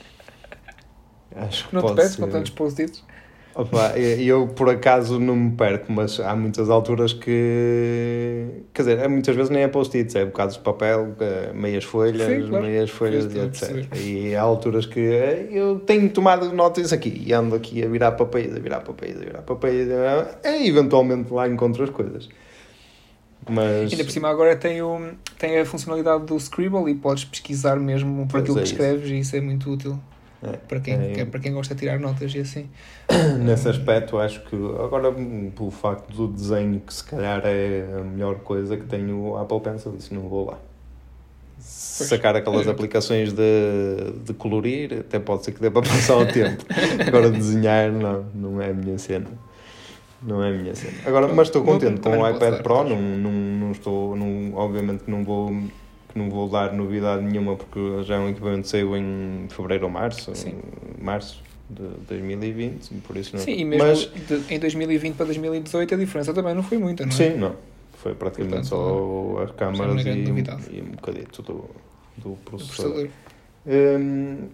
Acho 1.37 1.69
que 1.69 1.75
Não 1.75 1.95
te 1.95 2.09
ser. 2.09 2.21
com 2.21 2.29
tantos 2.29 2.51
post-its? 2.51 3.03
Opa, 3.57 3.97
eu 3.97 4.49
por 4.49 4.69
acaso 4.69 5.21
não 5.21 5.37
me 5.37 5.53
perco, 5.53 5.93
mas 5.93 6.19
há 6.19 6.35
muitas 6.35 6.69
alturas 6.69 7.13
que. 7.13 8.47
Quer 8.75 8.83
dizer, 8.83 9.05
há 9.05 9.09
muitas 9.09 9.37
vezes 9.37 9.49
nem 9.49 9.63
é 9.63 9.69
post-its, 9.69 10.13
é 10.17 10.25
bocados 10.25 10.57
de 10.57 10.61
papel, 10.63 11.15
eh, 11.21 11.53
meias 11.55 11.85
folhas, 11.85 12.27
Sim, 12.27 12.49
claro. 12.49 12.65
meias 12.65 12.91
folhas 12.91 13.33
e 13.33 13.39
etc. 13.39 13.87
E 13.97 14.35
há 14.35 14.43
alturas 14.43 14.87
que 14.87 14.99
eh, 14.99 15.49
eu 15.53 15.79
tenho 15.79 16.09
tomado 16.11 16.53
notas 16.53 16.93
aqui 16.93 17.23
e 17.25 17.33
ando 17.33 17.55
aqui 17.55 17.81
a 17.85 17.89
virar 17.89 18.13
papéis, 18.13 18.57
a 18.57 18.59
virar 18.59 18.81
papéis, 18.81 19.17
a 19.17 19.25
virar 19.25 19.43
papéis. 19.43 19.89
E 20.45 20.69
eventualmente 20.69 21.33
lá 21.33 21.49
encontro 21.49 21.85
as 21.85 21.91
coisas. 21.91 22.29
Mas. 23.49 23.93
Ainda 23.93 24.03
por 24.05 24.11
cima 24.11 24.31
agora 24.31 24.57
tem, 24.57 24.83
o, 24.83 25.13
tem 25.39 25.61
a 25.61 25.65
funcionalidade 25.65 26.25
do 26.25 26.37
Scribble 26.41 26.91
e 26.91 26.95
podes 26.97 27.25
pesquisar 27.25 27.77
mesmo 27.79 28.27
por 28.27 28.33
Pois 28.33 28.43
aquilo 28.43 28.59
é 28.59 28.63
que 28.63 28.67
isso. 28.67 28.75
escreves 28.75 29.11
e 29.11 29.19
isso 29.21 29.37
é 29.37 29.41
muito 29.41 29.71
útil 29.71 29.97
É, 30.53 30.57
para 30.57 30.81
quem, 30.81 30.95
é, 30.95 31.21
é 31.21 31.25
para 31.25 31.41
quem 31.41 31.53
gosta 31.53 31.75
de 31.75 31.81
tirar 31.81 31.99
notas 31.99 32.35
e 32.35 32.39
assim. 32.41 32.69
Nesse 33.41 33.69
aspecto, 33.69 34.19
acho 34.19 34.41
que 34.45 34.55
agora, 34.55 35.13
pelo 35.13 35.71
facto 35.71 36.13
do 36.13 36.29
desenho, 36.29 36.81
que 36.81 36.93
se 36.93 37.05
calhar 37.05 37.41
é 37.45 37.87
a 37.99 38.03
melhor 38.03 38.37
coisa 38.37 38.77
que 38.77 38.85
tenho 38.85 39.19
o 39.19 39.37
Apple 39.39 39.61
Pencil, 39.61 39.95
isso 39.99 40.15
não 40.15 40.23
vou 40.23 40.47
lá. 40.47 40.59
Pois. 41.57 42.09
Sacar 42.09 42.37
aquelas 42.37 42.67
É. 42.67 42.71
aplicações 42.71 43.33
de, 43.33 44.13
de 44.25 44.35
colorir, 44.35 45.01
até 45.01 45.19
pode 45.19 45.45
ser 45.45 45.53
que 45.53 45.61
dê 45.61 45.71
para 45.71 45.83
passar 45.83 46.17
o 46.17 46.27
tempo. 46.27 46.65
Agora, 47.07 47.31
desenhar, 47.31 47.91
não, 47.91 48.25
não 48.35 48.61
é 48.61 48.71
a 48.71 48.75
minha 48.75 48.99
cena. 48.99 49.27
Não 50.21 50.43
é 50.43 50.49
a 50.49 50.53
minha 50.53 50.75
cena. 50.75 50.95
Agora, 51.07 51.29
mas 51.29 51.49
estou 51.49 51.63
contente 51.63 52.01
com 52.01 52.19
o 52.19 52.29
iPad 52.29 52.63
Pro, 52.63 52.85
não, 52.85 53.01
não, 53.01 53.31
não 53.31 53.73
estou, 53.73 54.17
não, 54.17 54.55
obviamente 54.55 55.05
não 55.07 55.23
vou 55.23 55.53
que 56.15 56.19
não 56.19 56.31
vou 56.31 56.49
dar 56.49 56.73
novidade 56.73 57.23
nenhuma 57.25 57.57
porque 57.57 58.03
já 58.05 58.15
é 58.15 58.19
um 58.19 58.31
equipamento 58.31 58.63
que 58.63 58.69
saiu 58.69 58.97
em 58.97 59.47
fevereiro 59.51 59.85
ou 59.85 59.91
março, 59.91 60.35
Sim. 60.35 60.55
março 61.03 61.43
de 61.69 61.83
2020, 62.09 62.91
e 62.93 62.95
por 63.01 63.17
isso 63.17 63.37
não. 63.37 63.43
Sim, 63.45 63.53
e 63.57 63.65
mesmo 63.65 63.89
Mas, 63.89 63.99
de- 64.29 64.55
em 64.55 64.59
2020 64.59 65.17
para 65.17 65.27
2018 65.27 65.95
a 65.95 65.97
diferença 65.99 66.33
também 66.33 66.55
não 66.55 66.63
foi 66.63 66.79
muita, 66.79 67.05
não 67.05 67.13
é? 67.13 67.17
sim, 67.17 67.37
não. 67.37 67.57
Foi 67.95 68.15
praticamente 68.15 68.69
Portanto, 68.69 69.37
só 69.37 69.43
as 69.43 69.51
câmaras 69.53 69.95
não 69.95 70.01
é 70.01 70.05
grande 70.05 70.21
e, 70.21 70.29
novidade. 70.29 70.63
e 70.71 70.81
um 70.81 70.91
bocadito 70.93 71.43
do, 71.43 71.65
do 72.19 72.31
processador. 72.45 73.09
Hum, 73.67 74.49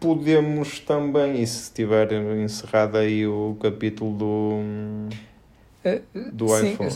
podemos 0.00 0.80
também, 0.80 1.40
e 1.42 1.46
se 1.46 1.72
tiver 1.72 2.10
encerrado 2.42 2.96
aí 2.96 3.26
o 3.26 3.56
capítulo 3.60 4.16
do. 4.16 5.08
Eh, 5.84 6.00
Do 6.32 6.48
sim, 6.48 6.72
iPhone. 6.72 6.90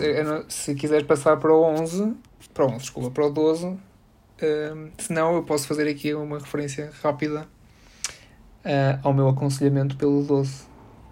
se 0.49 0.75
quiseres 0.75 1.07
passar 1.07 1.37
para 1.37 1.53
o 1.53 1.63
11, 1.63 2.15
para 2.55 2.65
o 2.65 2.69
11, 2.69 2.79
desculpa, 2.79 3.11
para 3.11 3.27
o 3.27 3.31
12, 3.31 3.77
se 4.99 5.13
não, 5.13 5.37
eu 5.37 5.43
posso 5.43 5.67
fazer 5.67 5.89
aqui 5.89 6.15
uma 6.15 6.39
referência 6.39 6.91
rápida 7.03 7.47
eh, 8.65 8.99
ao 9.03 9.13
meu 9.13 9.29
aconselhamento 9.29 9.97
pelo 9.97 10.23
12, 10.23 10.65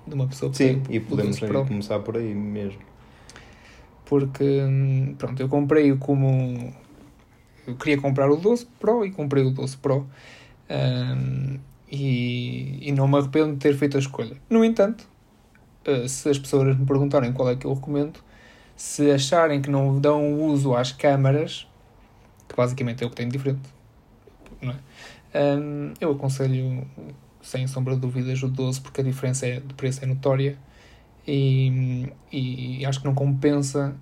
de 0.06 0.14
uma 0.14 0.26
pessoa 0.28 0.50
que 0.50 0.58
Sim, 0.58 0.80
tem 0.80 0.96
e 0.96 1.00
podemos 1.00 1.38
12 1.38 1.44
aí 1.44 1.50
Pro. 1.50 1.66
começar 1.66 1.98
por 2.00 2.16
aí 2.16 2.34
mesmo. 2.34 2.80
Porque, 4.04 4.44
hum, 4.44 5.14
pronto, 5.18 5.40
eu 5.40 5.48
comprei 5.48 5.96
como. 5.96 6.72
Eu 7.66 7.76
queria 7.76 8.00
comprar 8.00 8.30
o 8.30 8.36
12 8.36 8.66
Pro 8.78 9.04
e 9.04 9.10
comprei 9.10 9.44
o 9.44 9.50
12 9.50 9.76
Pro. 9.78 10.06
Hum, 10.70 11.58
e, 11.90 12.78
e 12.88 12.92
não 12.92 13.08
me 13.08 13.18
arrependo 13.18 13.52
de 13.52 13.58
ter 13.58 13.74
feito 13.76 13.96
a 13.96 14.00
escolha. 14.00 14.36
No 14.48 14.64
entanto, 14.64 15.08
eh, 15.84 16.06
se 16.06 16.28
as 16.28 16.38
pessoas 16.38 16.76
me 16.76 16.86
perguntarem 16.86 17.32
qual 17.32 17.48
é 17.50 17.56
que 17.56 17.66
eu 17.66 17.74
recomendo, 17.74 18.20
se 18.76 19.10
acharem 19.10 19.60
que 19.60 19.70
não 19.70 20.00
dão 20.00 20.40
uso 20.40 20.74
às 20.74 20.92
câmaras, 20.92 21.66
que 22.50 22.56
basicamente 22.56 23.04
é 23.04 23.06
o 23.06 23.10
que 23.10 23.16
tem 23.16 23.28
de 23.28 23.38
diferente, 23.38 23.60
é? 24.62 24.74
Um, 25.32 25.94
eu 26.00 26.10
aconselho, 26.10 26.84
sem 27.40 27.66
sombra 27.68 27.94
de 27.94 28.00
dúvidas, 28.00 28.42
o 28.42 28.48
12 28.48 28.80
porque 28.80 29.00
a 29.00 29.04
diferença 29.04 29.46
é, 29.46 29.60
de 29.60 29.74
preço 29.74 30.02
é 30.02 30.06
notória 30.06 30.58
e, 31.26 32.12
e 32.32 32.84
acho 32.84 33.00
que 33.00 33.06
não 33.06 33.14
compensa 33.14 33.94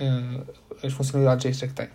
uh, 0.00 0.52
as 0.84 0.92
funcionalidades 0.92 1.46
extra 1.46 1.68
que 1.68 1.74
tem. 1.74 1.88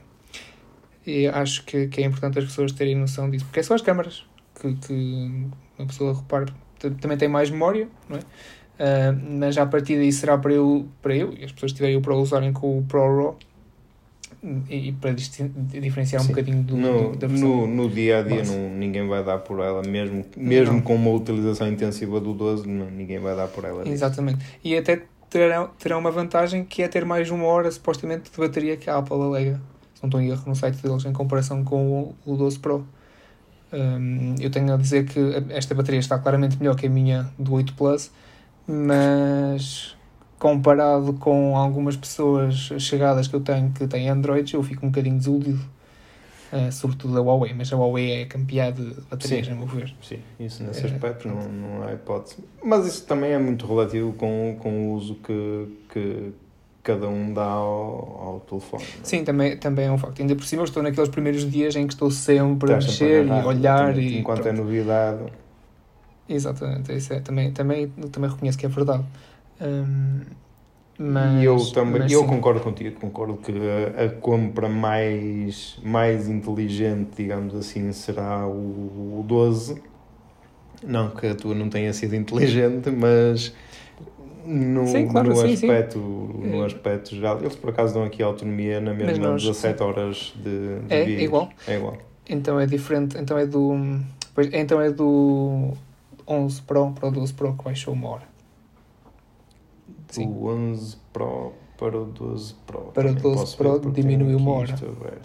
E 1.05 1.27
acho 1.27 1.65
que, 1.65 1.87
que, 1.87 2.01
é 2.01 2.05
importante 2.05 2.39
as 2.39 2.45
pessoas 2.45 2.71
terem 2.71 2.95
noção 2.95 3.29
disso, 3.29 3.45
porque 3.45 3.59
é 3.59 3.63
só 3.63 3.75
as 3.75 3.81
câmaras 3.81 4.25
que, 4.59 4.73
que 4.75 5.47
uma 5.77 5.87
pessoa 5.87 6.15
repara. 6.15 6.53
Também 6.79 7.17
tem 7.17 7.27
mais 7.27 7.49
memória, 7.49 7.89
não 8.07 8.17
é? 8.17 8.21
Uh, 8.79 9.37
mas 9.39 9.57
a 9.57 9.65
partir 9.65 9.97
daí 9.97 10.11
será 10.11 10.37
para 10.37 10.53
eu, 10.53 10.87
para 11.01 11.15
eu 11.15 11.33
e 11.33 11.43
as 11.43 11.51
pessoas 11.51 11.71
que 11.71 11.77
tiverem 11.77 11.97
o 11.97 12.01
Pro 12.01 12.15
usarem 12.17 12.53
com 12.53 12.77
o 12.77 12.83
Pro 12.83 13.01
RAW 13.01 13.39
e, 14.69 14.91
para 14.93 15.11
diferenciar 15.11 16.21
Sim. 16.21 16.27
um 16.27 16.29
bocadinho 16.29 16.63
do, 16.63 16.77
no, 16.77 17.11
do, 17.11 17.17
da 17.17 17.27
versão. 17.27 17.49
No, 17.49 17.67
no 17.67 17.89
dia 17.89 18.19
a 18.19 18.21
dia 18.21 18.43
não, 18.43 18.69
ninguém 18.69 19.07
vai 19.07 19.23
dar 19.23 19.39
por 19.39 19.59
ela, 19.59 19.81
mesmo, 19.81 20.25
mesmo 20.35 20.81
com 20.81 20.95
uma 20.95 21.11
utilização 21.11 21.67
intensiva 21.67 22.19
do 22.19 22.33
12, 22.33 22.67
não, 22.67 22.89
ninguém 22.89 23.19
vai 23.19 23.35
dar 23.35 23.47
por 23.47 23.65
ela. 23.65 23.87
Exatamente. 23.87 24.45
E 24.63 24.77
até 24.77 25.01
terão, 25.29 25.69
terão 25.79 25.99
uma 25.99 26.11
vantagem 26.11 26.63
que 26.63 26.83
é 26.83 26.87
ter 26.87 27.03
mais 27.03 27.29
uma 27.31 27.45
hora 27.45 27.69
supostamente 27.71 28.31
de 28.31 28.37
bateria 28.37 28.77
que 28.77 28.89
a 28.89 28.97
Apple 28.97 29.21
alega. 29.21 29.61
Se 29.95 30.03
não 30.03 30.07
estou 30.07 30.21
em 30.21 30.29
erro 30.29 30.43
no 30.45 30.55
site 30.55 30.81
deles 30.81 31.03
em 31.05 31.13
comparação 31.13 31.63
com 31.63 32.15
o, 32.25 32.33
o 32.33 32.37
12 32.37 32.59
Pro. 32.59 32.87
Um, 33.73 34.35
eu 34.39 34.49
tenho 34.49 34.71
a 34.73 34.77
dizer 34.77 35.05
que 35.05 35.19
esta 35.49 35.75
bateria 35.75 35.99
está 35.99 36.17
claramente 36.17 36.57
melhor 36.57 36.75
que 36.75 36.85
a 36.85 36.89
minha 36.89 37.29
do 37.37 37.53
8 37.53 37.73
Plus, 37.73 38.11
mas 38.65 39.96
comparado 40.39 41.13
com 41.13 41.57
algumas 41.57 41.95
pessoas 41.95 42.71
chegadas 42.79 43.27
que 43.27 43.35
eu 43.35 43.41
tenho 43.41 43.71
que 43.71 43.87
têm 43.87 44.09
Android, 44.09 44.53
eu 44.53 44.63
fico 44.63 44.85
um 44.85 44.89
bocadinho 44.89 45.17
desiludido. 45.17 45.77
Uh, 46.51 46.71
sobretudo 46.71 47.17
a 47.17 47.21
Huawei, 47.21 47.53
mas 47.53 47.73
a 47.73 47.75
Huawei 47.75 48.21
é 48.21 48.25
campeã 48.25 48.71
de 48.71 48.95
baterias, 49.11 49.47
sim, 49.47 49.51
a 49.51 49.55
meu 49.55 49.67
ver. 49.67 49.93
Sim, 50.01 50.19
isso 50.39 50.63
nesse 50.63 50.85
é, 50.85 50.85
aspecto 50.85 51.27
não, 51.27 51.41
não 51.41 51.83
há 51.83 51.93
hipótese. 51.93 52.37
Mas 52.63 52.87
isso 52.87 53.05
também 53.05 53.31
é 53.33 53.37
muito 53.37 53.67
relativo 53.67 54.13
com, 54.13 54.55
com 54.57 54.87
o 54.87 54.93
uso 54.93 55.15
que, 55.15 55.67
que 55.91 56.31
cada 56.81 57.09
um 57.09 57.33
dá 57.33 57.43
ao, 57.43 57.65
ao 57.67 58.45
telefone. 58.47 58.83
Não? 58.83 59.01
É? 59.01 59.03
Sim, 59.03 59.25
também, 59.25 59.57
também 59.57 59.87
é 59.87 59.91
um 59.91 59.97
facto. 59.97 60.21
Ainda 60.21 60.37
por 60.37 60.45
cima, 60.45 60.61
eu 60.61 60.65
estou 60.65 60.81
naqueles 60.81 61.09
primeiros 61.09 61.51
dias 61.51 61.75
em 61.75 61.85
que 61.85 61.91
estou 61.91 62.09
sempre 62.09 62.71
a 62.71 62.75
mexer 62.77 63.25
e 63.25 63.29
olhar. 63.29 63.97
e, 63.97 64.17
enquanto 64.17 64.39
é 64.39 64.43
pronto. 64.43 64.55
é 64.55 64.63
novidade. 64.63 65.23
Exatamente, 66.29 66.95
isso 66.95 67.13
é, 67.13 67.19
também, 67.19 67.51
também, 67.51 67.89
também 68.09 68.29
reconheço 68.29 68.57
que 68.57 68.65
é 68.65 68.69
verdade. 68.69 69.03
Um, 69.61 70.21
mas, 70.99 71.41
e 71.41 71.45
eu 71.45 71.57
também 71.71 72.11
eu 72.11 72.25
concordo 72.25 72.59
contigo, 72.59 72.99
concordo 72.99 73.37
que 73.37 73.51
a, 73.51 74.05
a, 74.05 74.09
compra 74.09 74.67
mais, 74.67 75.77
mais 75.83 76.27
inteligente, 76.27 77.17
digamos 77.17 77.53
assim, 77.53 77.91
será 77.91 78.47
o, 78.47 79.19
o 79.19 79.23
12. 79.27 79.81
Não 80.83 81.09
que 81.11 81.27
a 81.27 81.35
tua 81.35 81.53
não 81.53 81.69
tenha 81.69 81.93
sido 81.93 82.15
inteligente, 82.15 82.89
mas 82.89 83.53
no, 84.47 84.87
sim, 84.87 85.07
claro, 85.07 85.29
no 85.29 85.35
sim, 85.35 85.53
aspecto 85.53 85.99
sim. 85.99 86.47
no 86.49 86.63
é. 86.63 86.65
aspecto 86.65 87.15
geral 87.15 87.39
eles 87.39 87.55
por 87.55 87.69
acaso 87.69 87.93
dão 87.93 88.03
aqui 88.03 88.23
autonomia 88.23 88.79
na 88.79 88.93
mesma 88.93 89.31
nós, 89.31 89.43
17 89.43 89.83
horas 89.83 90.33
de, 90.35 90.79
de 90.79 90.93
é, 90.93 91.01
é 91.01 91.23
igual 91.23 91.49
é 91.67 91.75
igual 91.75 91.97
então 92.29 92.57
é 92.57 92.65
diferente 92.65 93.17
então 93.17 93.37
é 93.37 93.45
do 93.45 93.75
pois, 94.33 94.49
então 94.53 94.79
é 94.79 94.89
do 94.89 95.73
11 96.25 96.61
Pro 96.61 96.91
para 96.91 97.09
o 97.09 97.11
12 97.11 97.33
Pro 97.33 97.57
que 97.57 97.63
baixou 97.65 97.93
uma 97.93 98.07
hora 98.07 98.36
Sim. 100.09 100.27
O 100.27 100.47
11 100.47 100.97
Pro 101.11 101.53
para 101.77 101.95
o 101.95 102.05
12 102.05 102.55
Pro. 102.65 102.79
Para 102.93 103.11
o 103.11 103.13
12 103.13 103.55
Pro 103.55 103.79
diminuiu 103.91 104.37
uma 104.37 104.51
hora. 104.51 104.75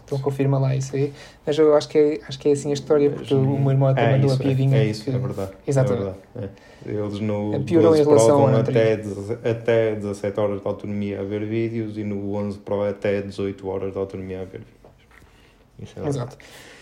Então 0.04 0.18
confirma 0.18 0.58
lá 0.58 0.76
isso 0.76 0.94
aí. 0.94 1.12
Mas 1.46 1.58
eu 1.58 1.74
acho 1.74 1.88
que 1.88 1.98
é, 1.98 2.20
acho 2.28 2.38
que 2.38 2.48
é 2.48 2.52
assim 2.52 2.70
a 2.70 2.74
história, 2.74 3.10
porque 3.10 3.34
o 3.34 3.58
meu 3.58 3.70
irmão 3.70 3.88
até 3.88 4.04
é 4.04 4.12
mandou 4.12 4.30
isso, 4.30 4.40
a 4.40 4.44
piadinha. 4.44 4.76
É, 4.76 4.80
é 4.80 4.84
isso, 4.84 5.04
que... 5.04 5.10
é 5.10 5.18
verdade. 5.18 5.52
Exatamente. 5.66 6.02
É 6.02 6.40
verdade. 6.40 6.52
É. 6.86 6.90
Eles 6.90 7.20
no 7.20 7.58
12 7.58 8.02
Pro 8.04 8.18
vão 8.18 8.56
até, 8.56 9.00
até 9.48 9.94
17 9.94 10.40
horas 10.40 10.60
de 10.60 10.66
autonomia 10.66 11.20
a 11.20 11.24
ver 11.24 11.46
vídeos 11.46 11.96
e 11.96 12.04
no 12.04 12.34
11 12.34 12.58
Pro 12.58 12.82
até 12.82 13.22
18 13.22 13.66
horas 13.66 13.92
de 13.92 13.98
autonomia 13.98 14.42
a 14.42 14.44
ver 14.44 14.60
vídeos. 14.60 15.96
É 15.96 16.06
Exato. 16.06 16.36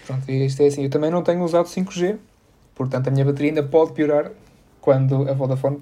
Pronto, 0.06 0.28
e 0.28 0.44
isto 0.44 0.62
é 0.62 0.66
assim. 0.66 0.82
Eu 0.82 0.90
também 0.90 1.10
não 1.10 1.22
tenho 1.22 1.42
usado 1.44 1.66
5G, 1.66 2.16
portanto 2.74 3.08
a 3.08 3.10
minha 3.10 3.24
bateria 3.24 3.50
ainda 3.50 3.62
pode 3.62 3.92
piorar 3.92 4.32
quando 4.80 5.28
a 5.28 5.32
Vodafone 5.32 5.80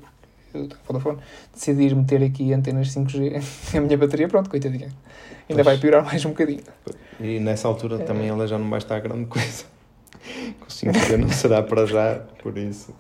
da 0.67 0.77
Vodafone, 0.87 1.19
decidir 1.53 1.95
meter 1.95 2.23
aqui 2.23 2.53
antenas 2.53 2.89
5G, 2.89 3.43
a 3.77 3.81
minha 3.81 3.97
bateria, 3.97 4.29
pronto, 4.29 4.51
coitadinha. 4.51 4.89
Ainda 5.49 5.63
pois. 5.63 5.65
vai 5.65 5.79
piorar 5.79 6.05
mais 6.05 6.25
um 6.25 6.31
bocadinho. 6.31 6.63
E 7.21 7.39
nessa 7.41 7.69
altura 7.69 7.97
é. 7.97 8.05
também 8.05 8.29
ela 8.29 8.47
já 8.47 8.59
não 8.59 8.69
vai 8.69 8.79
estar 8.79 8.99
grande 9.01 9.27
coisa. 9.27 9.65
Com 10.61 10.67
5G 10.67 11.17
não 11.17 11.31
será 11.31 11.63
para 11.63 11.87
já, 11.87 12.17
por 12.43 12.57
isso. 12.59 12.95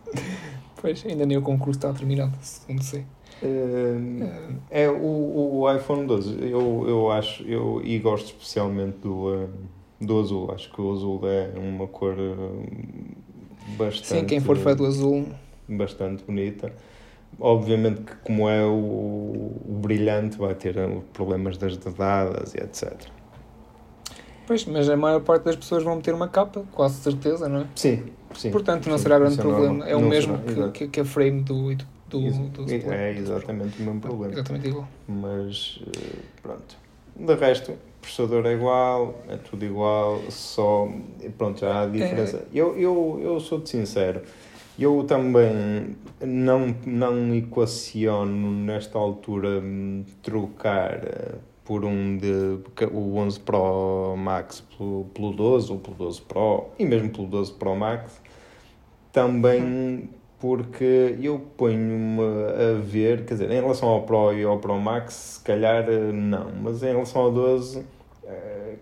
Pois, 0.81 1.05
ainda 1.05 1.27
nem 1.27 1.37
o 1.37 1.43
concurso 1.43 1.79
está 1.79 1.93
terminado, 1.93 2.33
não 2.69 2.83
sei. 2.83 3.05
Uh, 3.43 4.57
é 4.71 4.89
o, 4.89 5.61
o 5.61 5.73
iPhone 5.73 6.07
12, 6.07 6.39
eu, 6.41 6.85
eu 6.89 7.11
acho, 7.11 7.45
eu, 7.45 7.81
e 7.85 7.99
gosto 7.99 8.27
especialmente 8.27 8.99
do, 8.99 9.45
uh, 9.45 9.49
do 10.01 10.21
azul. 10.21 10.51
Acho 10.53 10.73
que 10.73 10.81
o 10.81 10.93
azul 10.93 11.21
é 11.25 11.53
uma 11.57 11.87
cor 11.87 12.17
bastante. 13.77 14.21
Sim, 14.21 14.25
quem 14.25 14.41
for 14.41 14.57
fã 14.57 14.75
do 14.75 14.87
azul. 14.87 15.27
Bastante 15.69 16.25
bonita. 16.25 16.73
Obviamente 17.41 18.03
que 18.03 18.17
como 18.17 18.49
é 18.49 18.65
o, 18.65 18.71
o 18.71 19.79
brilhante 19.81 20.37
vai 20.39 20.55
ter 20.55 20.75
problemas 21.13 21.57
das 21.57 21.77
dedadas 21.77 22.55
e 22.55 22.59
etc. 22.59 23.09
Pois, 24.49 24.65
mas 24.65 24.89
a 24.89 24.97
maior 24.97 25.21
parte 25.21 25.45
das 25.45 25.57
pessoas 25.57 25.83
vão 25.83 25.97
meter 25.97 26.15
uma 26.15 26.27
capa, 26.27 26.65
quase 26.73 27.03
certeza, 27.03 27.51
não 27.51 27.61
é? 27.61 27.67
Sim, 27.77 28.05
sim. 28.35 28.51
Portanto, 28.51 28.89
não 28.89 28.97
sim, 28.97 29.03
será 29.03 29.19
grande 29.19 29.39
é 29.39 29.43
problema. 29.43 29.87
É 29.87 29.95
o 29.95 30.01
mesmo 30.01 30.41
será, 30.49 30.71
que, 30.71 30.89
que, 30.89 31.01
a 31.01 31.05
frame 31.05 31.43
do, 31.43 31.75
do, 32.09 32.31
do, 32.31 32.65
do 32.65 32.73
É 32.73 33.13
exatamente 33.13 33.79
o 33.79 33.85
mesmo 33.85 34.01
problema. 34.01 34.33
Exatamente 34.33 34.69
igual. 34.69 34.89
Mas, 35.07 35.81
eh, 35.87 36.17
pronto. 36.41 36.77
De 37.15 37.35
resto, 37.35 37.73
o 37.73 37.79
processador 38.01 38.47
é 38.47 38.55
igual, 38.55 39.23
é 39.29 39.37
tudo 39.37 39.67
igual, 39.67 40.19
só. 40.31 40.89
Pronto, 41.37 41.61
já 41.61 41.83
há 41.83 41.87
diferença. 41.87 42.39
É... 42.39 42.43
Eu, 42.55 42.75
eu, 42.79 43.21
eu 43.23 43.41
sou 43.41 43.61
de 43.61 43.69
sincero. 43.69 44.23
Eu 44.79 45.03
também 45.03 45.97
não, 46.25 46.75
não 46.87 47.35
equaciono 47.35 48.51
nesta 48.53 48.97
altura 48.97 49.61
hum, 49.61 50.05
trocar 50.23 51.05
eh, 51.05 51.35
por 51.65 51.85
um 51.85 52.17
de 52.17 52.61
o 52.93 53.17
11 53.17 53.41
Pro 53.41 54.15
Max 54.17 54.63
pelo, 54.77 55.07
pelo 55.13 55.33
12 55.33 55.73
ou 55.73 55.79
pelo 55.79 55.97
12 55.97 56.23
Pro 56.23 56.67
e 56.79 56.85
mesmo 56.85 57.11
pelo 57.11 57.27
12 57.27 57.53
Pro 57.55 57.75
Max 57.75 58.23
também 59.13 60.09
porque 60.39 61.17
eu 61.21 61.41
ponho-me 61.57 62.23
a 62.23 62.81
ver, 62.81 63.25
quer 63.25 63.35
dizer, 63.35 63.51
em 63.51 63.61
relação 63.61 63.89
ao 63.89 64.03
Pro 64.03 64.33
e 64.33 64.45
ao 64.45 64.59
Pro 64.59 64.79
Max, 64.79 65.15
se 65.15 65.41
calhar 65.41 65.89
eh, 65.89 66.13
não, 66.13 66.53
mas 66.63 66.83
em 66.83 66.93
relação 66.93 67.23
ao 67.23 67.33
12, 67.33 67.85
eh, 68.25 68.77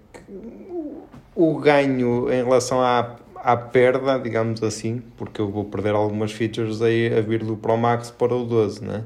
o 1.35 1.55
ganho 1.59 2.31
em 2.31 2.45
relação 2.45 2.83
à 2.83 3.17
à 3.47 3.57
perda, 3.57 4.19
digamos 4.19 4.61
assim, 4.61 5.01
porque 5.17 5.41
eu 5.41 5.49
vou 5.49 5.65
perder 5.65 5.95
algumas 5.95 6.33
features 6.33 6.83
aí 6.83 7.17
a 7.17 7.21
vir 7.21 7.45
do 7.45 7.57
Pro 7.57 7.77
Max 7.77 8.11
para 8.11 8.35
o 8.35 8.45
12, 8.45 8.85
né? 8.85 9.05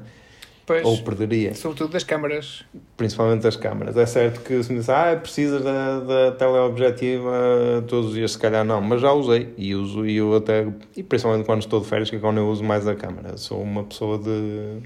Pois, 0.65 0.83
Ou 0.83 0.97
perderia. 1.03 1.53
Sobretudo 1.53 1.91
das 1.91 2.03
câmaras. 2.03 2.65
Principalmente 2.97 3.43
das 3.43 3.55
câmaras. 3.55 3.95
É 3.95 4.05
certo 4.07 4.41
que 4.41 4.63
se 4.63 4.71
me 4.71 4.79
diz, 4.79 4.89
ah, 4.89 5.15
precisas 5.15 5.63
da, 5.63 5.99
da 5.99 6.31
teleobjetiva 6.31 7.85
todos 7.87 8.07
os 8.07 8.15
dias, 8.15 8.31
se 8.31 8.39
calhar 8.39 8.65
não, 8.65 8.81
mas 8.81 8.99
já 8.99 9.13
usei 9.13 9.53
e 9.57 9.75
uso 9.75 10.07
e 10.07 10.17
eu 10.17 10.35
até, 10.35 10.67
e 10.97 11.03
principalmente 11.03 11.45
quando 11.45 11.61
estou 11.61 11.79
de 11.79 11.85
férias, 11.85 12.09
que 12.09 12.15
é 12.15 12.19
quando 12.19 12.37
eu 12.39 12.49
uso 12.49 12.63
mais 12.63 12.87
a 12.87 12.95
câmera. 12.95 13.37
Sou 13.37 13.61
uma 13.61 13.83
pessoa 13.83 14.17
de, 14.17 14.81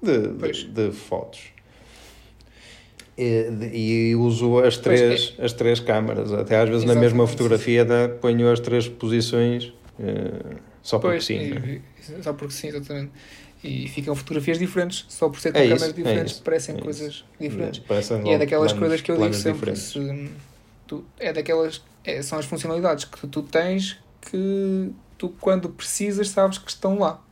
de, 0.00 0.28
de, 0.28 0.68
de 0.68 0.92
fotos 0.92 1.59
e, 3.22 4.10
e 4.10 4.16
uso 4.16 4.58
as 4.58 4.76
três, 4.76 5.34
é. 5.38 5.44
as 5.44 5.52
três 5.52 5.80
câmaras. 5.80 6.32
Até 6.32 6.56
às 6.56 6.68
vezes 6.68 6.84
Exatamente. 6.84 6.94
na 6.94 7.00
mesma 7.00 7.26
fotografia 7.26 7.84
da, 7.84 8.08
ponho 8.08 8.50
as 8.50 8.60
três 8.60 8.88
posições 8.88 9.72
uh, 9.98 10.56
só 10.82 10.98
porque 10.98 11.16
pois, 11.16 11.24
sim. 11.24 11.34
E, 11.38 12.22
só 12.22 12.32
porque 12.32 12.54
sim, 12.54 12.68
exatamente. 12.68 13.12
E 13.62 13.88
ficam 13.88 14.14
fotografias 14.14 14.58
diferentes, 14.58 15.04
só 15.08 15.28
por 15.28 15.38
ser 15.38 15.52
com 15.52 15.58
é 15.58 15.62
câmaras 15.64 15.82
isso, 15.82 15.90
é 15.90 16.02
diferentes, 16.02 16.38
é 16.38 16.42
parecem 16.42 16.76
coisas 16.78 17.24
diferentes. 17.38 17.82
e 18.24 18.30
é 18.30 18.38
daquelas 18.38 18.72
planos, 18.72 18.78
coisas 18.78 19.00
que 19.02 19.12
eu 19.12 19.16
digo 19.18 19.34
sempre: 19.34 19.76
se, 19.76 20.30
tu, 20.86 21.04
é 21.18 21.32
daquelas. 21.32 21.82
É, 22.02 22.22
são 22.22 22.38
as 22.38 22.46
funcionalidades 22.46 23.04
que 23.04 23.26
tu 23.26 23.42
tens 23.42 23.98
que 24.22 24.90
tu, 25.18 25.28
quando 25.40 25.68
precisas, 25.68 26.30
sabes 26.30 26.56
que 26.56 26.70
estão 26.70 26.98
lá. 26.98 27.22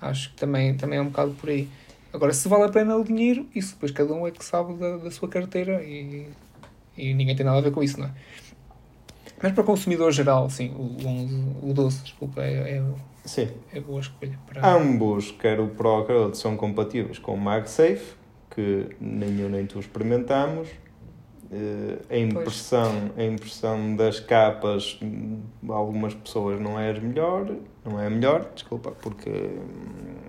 Acho 0.00 0.30
que 0.30 0.36
também, 0.36 0.74
também 0.74 0.98
é 0.98 1.02
um 1.02 1.06
bocado 1.06 1.32
por 1.32 1.48
aí. 1.48 1.66
Agora, 2.12 2.32
se 2.32 2.48
vale 2.48 2.64
a 2.64 2.68
pena 2.68 2.96
o 2.96 3.04
dinheiro, 3.04 3.46
isso 3.54 3.74
depois 3.74 3.92
cada 3.92 4.12
um 4.12 4.26
é 4.26 4.30
que 4.30 4.44
sabe 4.44 4.74
da, 4.74 4.96
da 4.96 5.10
sua 5.10 5.28
carteira 5.28 5.82
e, 5.82 6.28
e 6.96 7.12
ninguém 7.14 7.36
tem 7.36 7.44
nada 7.44 7.58
a 7.58 7.60
ver 7.60 7.72
com 7.72 7.82
isso, 7.82 8.00
não 8.00 8.06
é? 8.06 8.10
Mas 9.42 9.52
para 9.52 9.62
o 9.62 9.64
consumidor 9.64 10.12
geral, 10.12 10.48
sim, 10.48 10.70
o, 10.70 11.06
11, 11.06 11.46
o 11.62 11.74
12, 11.74 12.02
desculpa, 12.04 12.42
é, 12.42 12.78
é, 12.78 12.82
sim. 13.24 13.48
é 13.72 13.80
boa 13.80 14.00
escolha. 14.00 14.38
Para... 14.46 14.66
Ambos, 14.66 15.30
quer 15.30 15.60
o 15.60 15.68
Pro 15.68 16.04
quer 16.06 16.14
o 16.14 16.34
são 16.34 16.56
compatíveis 16.56 17.18
com 17.18 17.34
o 17.34 17.38
MagSafe, 17.38 18.14
que 18.50 18.86
nem 18.98 19.38
eu 19.40 19.50
nem 19.50 19.66
tu 19.66 19.78
experimentamos, 19.78 20.68
Uh, 21.46 22.02
a, 22.10 22.18
impressão, 22.18 23.12
a 23.16 23.22
impressão 23.22 23.94
das 23.94 24.18
capas, 24.18 24.98
hum, 25.00 25.42
algumas 25.68 26.12
pessoas 26.12 26.60
não 26.60 26.78
é 26.78 26.90
a 26.90 27.00
melhor, 27.00 27.46
não 27.84 28.00
é 28.00 28.08
a 28.08 28.10
melhor, 28.10 28.50
desculpa, 28.52 28.90
porque 29.00 29.30
hum, 29.30 30.25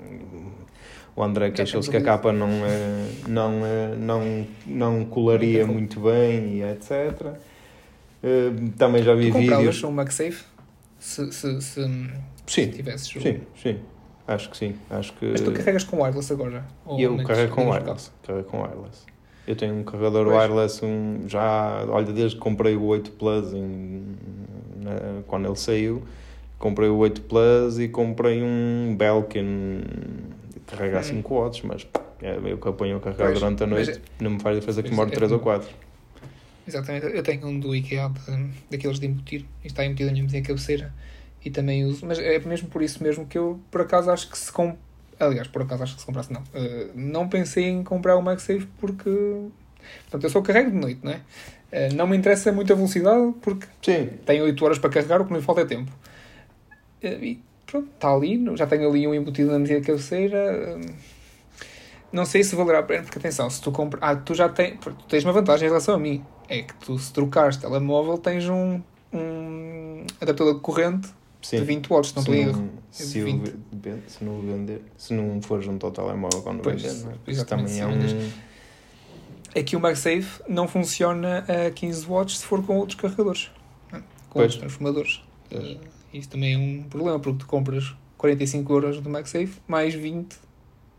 o 1.18 1.24
André 1.24 1.49
queixou-se 1.49 1.89
que 1.89 1.97
a 1.97 2.01
capa 2.01 2.32
não, 2.32 2.47
é, 2.47 3.07
não, 3.28 3.65
é, 3.65 3.95
não, 3.95 4.47
não 4.68 5.05
colaria 5.05 5.65
muito 5.65 5.99
bem 5.99 6.57
e 6.57 6.63
etc. 6.63 7.34
Uh, 8.24 8.70
também 8.78 9.01
já 9.01 9.15
vi 9.15 9.32
tu 9.32 9.39
vídeos. 9.39 9.84
um 9.84 9.91
MagSafe? 9.91 10.43
Se, 10.99 11.32
se, 11.34 11.59
se, 11.59 11.82
sim, 12.45 12.70
tivesses 12.70 13.15
o... 13.15 13.20
Sim, 13.20 13.39
sim. 13.55 13.80
Acho 14.28 14.51
que 14.51 14.57
sim. 14.57 14.76
Acho 14.91 15.11
que... 15.13 15.26
Mas 15.26 15.41
tu 15.41 15.51
carregas 15.53 15.84
com 15.84 16.03
wireless 16.03 16.32
agora? 16.32 16.63
Ou 16.86 16.99
eu 16.99 17.18
carrego 17.24 17.55
com 17.55 17.70
wireless. 17.72 18.11
Carrego 18.22 18.47
com 18.47 18.61
wireless. 18.61 19.05
Eu 19.47 19.55
tenho 19.55 19.74
um 19.74 19.84
carregador 19.84 20.26
pois. 20.28 20.38
wireless 20.38 20.86
um, 20.86 21.28
já, 21.28 21.84
olha, 21.88 22.13
desde 22.13 22.36
que 22.36 22.41
comprei 22.43 22.76
o 22.76 22.84
8 22.84 23.11
Plus 23.13 23.53
em, 23.53 24.03
na, 24.76 25.24
quando 25.26 25.47
ele 25.47 25.55
saiu, 25.55 26.03
comprei 26.59 26.89
o 26.89 26.97
8 26.97 27.22
Plus 27.22 27.80
e 27.80 27.88
comprei 27.88 28.43
um 28.43 28.95
Belkin 28.95 29.82
carrega 30.68 30.99
a 30.99 31.03
5 31.03 31.34
hum. 31.34 31.38
watts, 31.38 31.61
mas 31.63 31.88
é, 32.22 32.38
eu 32.45 32.57
que 32.57 32.68
apanho 32.68 32.97
a 32.97 32.99
carregar 32.99 33.28
pois, 33.28 33.39
durante 33.39 33.63
a 33.63 33.68
noite, 33.68 33.89
mas, 33.89 34.01
não 34.20 34.32
me 34.32 34.39
faz 34.39 34.55
diferença 34.55 34.84
que 34.84 34.89
demore 34.89 35.11
3 35.11 35.32
é, 35.32 35.34
ou 35.34 35.39
4. 35.39 35.70
Exatamente, 36.68 37.05
eu 37.05 37.24
tenho 37.24 37.47
um 37.47 37.59
do 37.59 37.76
IKEA 37.76 38.09
de, 38.09 38.49
daqueles 38.70 38.99
de 38.99 39.07
embutir, 39.07 39.45
e 39.63 39.68
está 39.68 39.86
embutido 39.86 40.11
na 40.11 40.22
minha 40.22 40.41
cabeceira 40.41 40.93
e 41.43 41.49
também 41.49 41.86
uso, 41.86 42.05
mas 42.05 42.20
é 42.20 42.38
mesmo 42.39 42.68
por 42.68 42.82
isso 42.82 43.01
mesmo 43.01 43.26
que 43.26 43.38
eu 43.38 43.59
por 43.72 43.82
acaso 43.82 44.11
acho 44.11 44.30
que 44.30 44.38
se 44.38 44.51
comp... 44.51 44.76
aliás, 45.18 45.47
por 45.47 45.61
acaso 45.61 45.84
acho 45.84 45.95
que 45.95 46.01
se 46.01 46.05
comprasse 46.05 46.34
não, 46.34 46.41
uh, 46.41 46.91
não 46.93 47.28
pensei 47.30 47.65
em 47.65 47.84
comprar 47.84 48.18
o 48.18 48.22
MagSafe 48.22 48.68
porque 48.80 49.09
portanto 50.01 50.24
eu 50.24 50.30
só 50.30 50.41
carrego 50.41 50.72
de 50.72 50.78
noite, 50.78 50.99
não 51.03 51.13
é? 51.13 51.22
Uh, 51.72 51.95
não 51.95 52.07
me 52.07 52.18
interessa 52.18 52.51
muito 52.51 52.74
a 52.74 52.76
velocidade 52.76 53.34
porque 53.41 53.68
Sim. 53.82 54.09
tenho 54.26 54.43
8 54.43 54.65
horas 54.65 54.80
para 54.80 54.89
carregar, 54.89 55.22
o 55.22 55.26
que 55.26 55.34
me 55.34 55.41
falta 55.41 55.61
é 55.61 55.65
tempo. 55.65 55.91
Uh, 57.01 57.24
e 57.24 57.47
pronto, 57.68 57.89
está 57.93 58.11
ali, 58.11 58.43
já 58.55 58.65
tenho 58.65 58.89
ali 58.89 59.07
um 59.07 59.13
embutido 59.13 59.51
na 59.51 59.59
minha 59.59 59.82
cabeceira. 59.82 60.80
não 62.11 62.26
sei 62.26 62.43
se 62.43 62.55
valerá 62.55 62.80
a 62.80 62.84
pena, 62.84 63.03
porque 63.03 63.20
atenção, 63.20 63.49
se 63.49 63.61
tu 63.61 63.72
compras. 63.72 64.01
Ah, 64.01 64.15
tu 64.15 64.34
já 64.34 64.49
tens, 64.49 64.80
tu 64.80 64.93
tens 65.07 65.24
uma 65.24 65.34
vantagem 65.34 65.68
em 65.68 65.70
relação 65.70 65.93
a 65.93 65.99
mim. 65.99 66.24
É 66.49 66.63
que 66.63 66.74
tu, 66.76 66.97
se 66.97 67.11
trocares 67.11 67.57
telemóvel, 67.57 68.18
tens 68.18 68.47
um, 68.47 68.82
um 69.13 70.05
adaptador 70.22 70.55
de 70.55 70.61
corrente 70.61 71.09
Sim. 71.41 71.57
de 71.59 71.65
20 71.65 71.88
watts, 71.88 72.13
não 72.13 72.22
estou 72.22 72.36
erro. 72.36 72.70
Se, 72.89 73.05
se, 73.05 73.20
não 74.24 74.41
vender, 74.41 74.82
se 74.97 75.13
não 75.13 75.41
for 75.41 75.61
junto 75.61 75.86
ao 75.86 75.91
telemóvel 75.91 76.41
quando 76.41 76.61
pois, 76.61 76.82
vender, 76.82 77.03
não 77.03 77.11
é? 77.11 77.15
Isso 77.28 77.45
também 77.45 77.80
é 77.80 77.86
um. 77.86 77.99
É 79.53 79.63
que 79.63 79.76
o 79.76 79.80
MagSafe 79.80 80.41
não 80.47 80.68
funciona 80.68 81.43
a 81.68 81.72
15 81.72 82.05
watts 82.05 82.39
se 82.39 82.45
for 82.45 82.63
com 82.63 82.78
outros 82.78 82.99
carregadores, 82.99 83.51
é? 83.91 83.97
com 83.97 84.03
pois. 84.30 84.43
outros 84.43 84.59
transformadores. 84.59 85.24
Pois. 85.49 85.78
Isso 86.18 86.30
também 86.30 86.53
é 86.53 86.57
um 86.57 86.84
problema, 86.84 87.20
porque 87.20 87.39
tu 87.39 87.47
compras 87.47 87.95
45 88.18 88.74
euros 88.74 89.01
do 89.01 89.09
MagSafe 89.09 89.59
mais 89.68 89.93
20, 89.93 90.36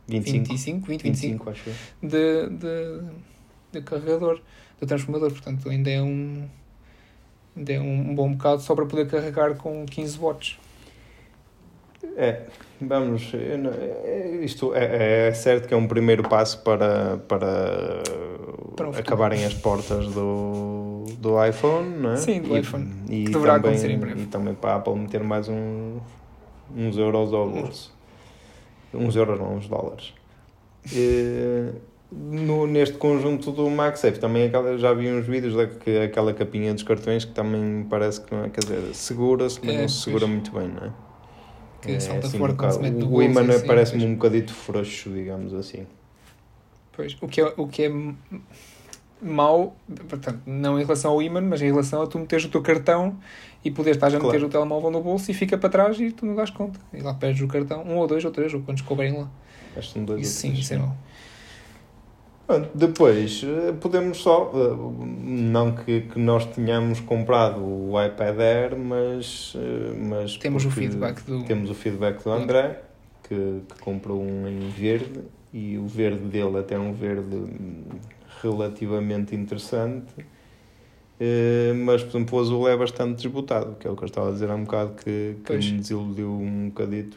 25, 0.07 0.49
25 0.49 0.87
20, 0.87 1.03
25, 1.03 1.45
25 1.45 1.51
acho 1.51 1.71
de, 2.03 2.49
de, 2.49 3.03
de 3.73 3.83
carregador, 3.83 4.41
de 4.81 4.87
transformador. 4.87 5.31
Portanto, 5.31 5.69
ainda 5.69 5.91
é 5.91 6.01
um 6.01 6.49
ainda 7.57 7.73
é 7.73 7.81
um, 7.81 8.15
bom 8.15 8.33
bocado 8.33 8.63
só 8.63 8.75
para 8.75 8.87
poder 8.87 9.09
carregar 9.09 9.57
com 9.57 9.85
15 9.85 10.19
watts. 10.19 10.59
É, 12.17 12.43
vamos, 12.81 13.33
é, 13.35 14.45
isto 14.45 14.73
é, 14.73 15.29
é, 15.29 15.35
certo 15.35 15.67
que 15.67 15.75
é 15.75 15.77
um 15.77 15.89
primeiro 15.89 16.23
passo 16.23 16.63
para, 16.63 17.17
para, 17.17 18.03
para 18.77 18.99
acabarem 19.01 19.45
as 19.45 19.55
portas 19.55 20.07
do, 20.07 20.78
do 21.21 21.45
iPhone, 21.45 21.89
não 21.99 22.13
é? 22.13 22.17
Sim, 22.17 22.41
do 22.41 22.57
e, 22.57 22.61
iPhone. 22.61 22.95
E, 23.09 23.25
que 23.25 23.33
deverá 23.33 23.55
também, 23.55 23.71
acontecer 23.71 23.91
em 23.91 23.99
breve. 23.99 24.23
E 24.23 24.27
também 24.27 24.55
para 24.55 24.73
a 24.73 24.77
Apple 24.77 24.95
meter 24.95 25.23
mais 25.23 25.49
um, 25.49 25.99
uns 26.75 26.97
euros 26.97 27.33
ao 27.33 27.51
bolso. 27.51 27.95
Uns 28.95 29.17
euros 29.17 29.39
não, 29.39 29.57
uns 29.57 29.69
dólares. 29.69 30.15
E, 30.93 31.73
no, 32.11 32.67
neste 32.67 32.97
conjunto 32.97 33.53
do 33.53 33.69
MagSafe 33.69 34.19
também 34.19 34.47
aquela, 34.47 34.79
já 34.79 34.95
vi 34.95 35.11
uns 35.11 35.27
vídeos 35.27 35.55
daquela 35.55 36.05
aquela 36.05 36.33
capinha 36.33 36.73
dos 36.73 36.83
cartões 36.83 37.25
que 37.25 37.33
também 37.33 37.85
parece 37.91 38.23
que 38.23 38.35
não 38.35 38.45
é, 38.45 38.49
quer 38.49 38.61
dizer, 38.61 38.95
segura-se, 38.95 39.61
mas 39.63 39.75
é, 39.75 39.81
não 39.83 39.89
se 39.89 40.03
segura 40.03 40.21
pois. 40.21 40.33
muito 40.33 40.53
bem, 40.53 40.69
não 40.69 40.87
é? 40.87 40.93
Que 41.83 41.93
é, 41.93 42.01
salta 42.01 42.27
assim, 42.27 42.39
fora 42.39 42.53
um 42.53 42.57
quando 42.57 42.73
se 42.73 43.05
O 43.05 43.23
imã 43.23 43.43
assim, 43.43 43.67
parece-me 43.67 44.05
um 44.05 44.15
bocadito 44.15 44.53
frouxo, 44.53 45.11
digamos 45.11 45.53
assim. 45.53 45.87
Pois, 46.93 47.17
o 47.21 47.29
que 47.29 47.41
é, 47.41 47.53
o 47.57 47.69
que 47.69 47.85
é 47.85 47.93
mau, 49.21 49.77
portanto, 50.09 50.41
não 50.47 50.79
em 50.79 50.85
relação 50.85 51.13
ao 51.13 51.23
imã, 51.23 51.41
mas 51.41 51.61
em 51.63 51.67
relação 51.67 52.03
a 52.03 52.07
tu 52.07 52.19
meteres 52.19 52.45
o 52.45 52.49
teu 52.49 52.63
cartão 52.63 53.17
e 53.65 53.71
poderes 53.71 53.97
estar 53.97 54.09
a 54.09 54.11
claro. 54.11 54.27
meter 54.27 54.45
o 54.45 54.49
telemóvel 54.49 54.91
no 54.91 55.03
bolso 55.03 55.31
e 55.31 55.35
fica 55.35 55.59
para 55.59 55.69
trás 55.69 56.01
e 56.01 56.11
tu 56.11 56.25
não 56.25 56.35
dás 56.35 56.51
conta. 56.51 56.79
E 56.93 57.01
lá 57.01 57.15
perdes 57.15 57.43
o 57.43 57.49
cartão, 57.49 57.83
um 57.83 57.97
ou 57.97 58.07
dois 58.07 58.25
ou 58.25 58.31
três, 58.31 58.53
ou 58.55 58.61
quantos 58.61 58.83
couberem 58.83 59.19
lá. 59.19 59.29
São 59.83 60.05
dois 60.05 60.23
isso, 60.23 60.41
sim, 60.41 60.53
isso 60.53 60.75
é 60.75 60.79
mau. 60.79 60.97
Depois, 62.75 63.45
eh, 63.45 63.73
podemos 63.79 64.19
só, 64.19 64.51
eh, 64.55 65.05
não 65.23 65.73
que, 65.73 66.01
que 66.01 66.19
nós 66.19 66.47
tenhamos 66.47 66.99
comprado 66.99 67.61
o 67.61 67.93
iPad 68.03 68.41
Air, 68.41 68.79
mas, 68.79 69.55
eh, 69.55 69.95
mas 69.95 70.37
temos 70.39 70.65
o 70.65 70.71
feedback 70.71 71.23
do 71.25 71.45
temos 71.45 71.69
o 71.69 71.75
feedback 71.75 72.25
do 72.25 72.31
André, 72.31 72.81
que, 73.23 73.61
que 73.69 73.81
comprou 73.83 74.23
um 74.23 74.49
em 74.49 74.67
verde 74.71 75.25
e 75.53 75.77
o 75.77 75.87
verde 75.87 76.23
dele 76.23 76.59
até 76.59 76.77
é 76.77 76.79
um 76.79 76.95
verde 76.95 77.37
relativamente 78.43 79.35
interessante. 79.35 80.15
Mas, 81.85 82.03
por 82.03 82.11
exemplo, 82.11 82.39
o 82.39 82.41
azul 82.41 82.69
é 82.69 82.77
bastante 82.77 83.23
desbotado, 83.23 83.77
que 83.79 83.89
é 83.89 83.91
o 83.91 83.97
que 83.97 84.05
eu 84.05 84.07
estava 84.07 84.29
a 84.29 84.33
dizer 84.33 84.51
há 84.51 84.55
um 84.55 84.65
bocado, 84.65 84.95
que, 85.03 85.37
que 85.45 85.53
me 85.53 85.73
desiludiu 85.73 86.31
um 86.31 86.69
bocadito, 86.69 87.17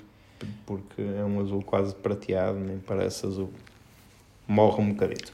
porque 0.66 1.02
é 1.02 1.24
um 1.24 1.40
azul 1.40 1.62
quase 1.62 1.94
prateado, 1.94 2.58
nem 2.60 2.80
parece 2.80 3.26
azul 3.28 3.52
morre 4.48 4.82
um 4.82 4.90
bocadito. 4.90 5.32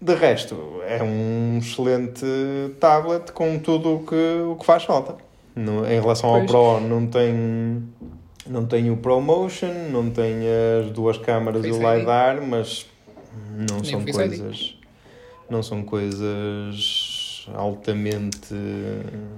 De 0.00 0.14
resto, 0.14 0.80
é 0.86 1.02
um 1.02 1.58
excelente 1.58 2.24
tablet 2.80 3.32
com 3.32 3.58
tudo 3.58 3.96
o 3.96 4.06
que, 4.06 4.40
o 4.50 4.56
que 4.56 4.64
faz 4.64 4.84
falta. 4.84 5.16
No, 5.54 5.84
em 5.84 6.00
relação 6.00 6.30
pois. 6.30 6.54
ao 6.54 6.78
Pro, 6.78 6.88
não 6.88 7.06
tem, 7.06 7.82
não 8.46 8.64
tem 8.64 8.90
o 8.90 8.96
ProMotion, 8.96 9.90
não 9.92 10.08
tem 10.10 10.36
as 10.80 10.90
duas 10.90 11.18
câmaras 11.18 11.64
e 11.64 11.70
o 11.70 11.76
LiDAR, 11.76 12.40
mas 12.40 12.86
não 13.68 13.76
Nem 13.76 13.84
são 13.84 14.04
coisas. 14.04 14.78
Não 15.48 15.62
são 15.62 15.82
coisas 15.82 17.48
altamente. 17.54 18.54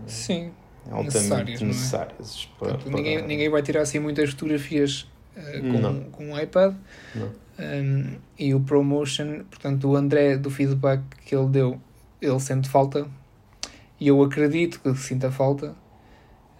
Sim, 0.07 0.53
altamente 0.91 1.25
necessárias. 1.25 1.63
É? 1.63 1.65
necessárias 1.65 2.49
é? 2.51 2.59
para, 2.59 2.79
para... 2.79 2.93
Ninguém, 2.93 3.23
ninguém 3.23 3.49
vai 3.49 3.63
tirar 3.63 3.83
assim 3.83 3.99
muitas 3.99 4.31
fotografias 4.31 5.07
uh, 5.37 5.73
com, 5.73 6.11
com 6.11 6.33
o 6.33 6.41
iPad. 6.41 6.75
Um, 7.59 8.17
e 8.39 8.55
o 8.55 8.61
promotion, 8.61 9.45
portanto, 9.51 9.89
o 9.89 9.97
André, 9.97 10.37
do 10.37 10.51
feedback 10.51 11.03
que 11.25 11.35
ele 11.35 11.49
deu, 11.49 11.81
ele 12.21 12.41
sente 12.41 12.69
falta. 12.69 13.07
E 14.01 14.09
eu 14.09 14.23
acredito 14.23 14.81
que 14.81 14.95
sinta 14.97 15.31
falta. 15.31 15.75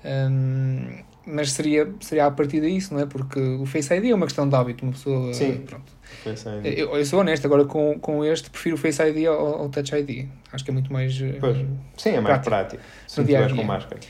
Um, 0.05 1.03
mas 1.27 1.53
seria, 1.53 1.93
seria 2.01 2.27
a 2.27 2.31
partir 2.31 2.61
disso, 2.61 2.95
não 2.95 3.01
é? 3.01 3.07
Porque 3.07 3.41
o 3.41 3.67
Face 3.67 3.93
ID 3.95 4.07
é 4.07 4.15
uma 4.15 4.27
questão 4.27 4.49
de 4.49 4.55
hábito, 4.55 4.85
uma 4.85 4.93
pessoa. 4.93 5.33
Sim. 5.33 5.59
Pronto. 5.67 5.93
Eu, 6.65 6.97
eu, 6.97 7.05
sou 7.05 7.21
honesto, 7.21 7.47
agora 7.47 7.65
com, 7.65 7.99
com 7.99 8.25
este 8.25 8.51
prefiro 8.51 8.77
o 8.77 8.79
Face 8.79 9.03
ID 9.03 9.27
ao, 9.27 9.63
ao 9.63 9.69
Touch 9.69 9.95
ID. 9.95 10.29
Acho 10.53 10.65
que 10.65 10.71
é 10.71 10.75
muito 10.75 10.93
mais. 10.93 11.19
Pois. 11.41 11.57
Sim, 11.97 12.11
é 12.11 12.21
mais 12.21 12.39
prático. 12.43 12.51
prático 12.51 12.83
se 13.07 13.21
não 13.21 13.57
com 13.57 13.65
máscara. 13.65 14.01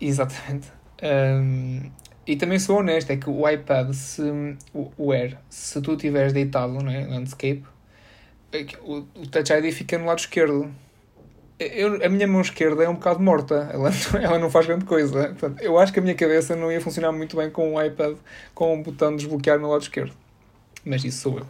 Exatamente. 0.00 0.68
Um, 1.02 1.90
e 2.26 2.36
também 2.36 2.58
sou 2.58 2.78
honesto, 2.78 3.10
é 3.10 3.16
que 3.16 3.28
o 3.28 3.48
iPad, 3.48 3.92
se, 3.92 4.22
o, 4.72 4.90
o 4.96 5.12
Air, 5.12 5.36
se 5.48 5.80
tu 5.80 5.94
estiveres 5.94 6.32
deitado, 6.32 6.72
não 6.72 6.90
é? 6.90 7.06
Landscape, 7.06 7.64
o, 8.82 8.98
o 9.16 9.26
Touch 9.26 9.52
ID 9.52 9.72
fica 9.72 9.98
no 9.98 10.06
lado 10.06 10.18
esquerdo. 10.18 10.70
Eu, 11.58 12.04
a 12.04 12.08
minha 12.08 12.26
mão 12.26 12.40
esquerda 12.40 12.84
é 12.84 12.88
um 12.88 12.94
bocado 12.94 13.20
morta, 13.20 13.68
ela, 13.72 13.90
ela 14.22 14.38
não 14.38 14.50
faz 14.50 14.66
grande 14.66 14.84
coisa. 14.84 15.28
Portanto, 15.28 15.60
eu 15.60 15.78
acho 15.78 15.92
que 15.92 15.98
a 15.98 16.02
minha 16.02 16.14
cabeça 16.14 16.56
não 16.56 16.70
ia 16.70 16.80
funcionar 16.80 17.12
muito 17.12 17.36
bem 17.36 17.50
com 17.50 17.74
o 17.74 17.82
iPad 17.82 18.16
com 18.54 18.74
um 18.74 18.82
botão 18.82 19.10
de 19.10 19.18
desbloquear 19.18 19.58
no 19.58 19.70
lado 19.70 19.82
esquerdo. 19.82 20.12
Mas 20.84 21.04
isso 21.04 21.22
sou 21.22 21.38
eu. 21.38 21.46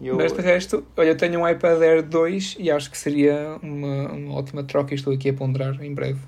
eu... 0.00 0.16
Mas 0.16 0.32
de 0.32 0.40
resto, 0.40 0.86
olha, 0.96 1.08
eu 1.08 1.16
tenho 1.16 1.40
um 1.40 1.48
iPad 1.48 1.80
Air 1.80 2.02
2 2.02 2.56
e 2.58 2.70
acho 2.70 2.90
que 2.90 2.98
seria 2.98 3.58
uma, 3.62 4.12
uma 4.12 4.34
ótima 4.34 4.64
troca 4.64 4.92
e 4.92 4.96
estou 4.96 5.12
aqui 5.12 5.30
a 5.30 5.34
ponderar 5.34 5.82
em 5.82 5.94
breve 5.94 6.20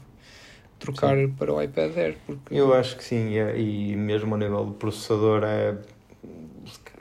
trocar 0.79 1.17
sim. 1.17 1.29
para 1.29 1.53
o 1.53 1.61
iPad 1.61 1.97
Air. 1.97 2.17
Porque... 2.27 2.55
Eu 2.55 2.73
acho 2.73 2.97
que 2.97 3.05
sim, 3.05 3.35
e 3.57 3.97
mesmo 3.97 4.35
a 4.35 4.39
nível 4.39 4.67
de 4.67 4.75
processador 4.75 5.43
é 5.45 5.77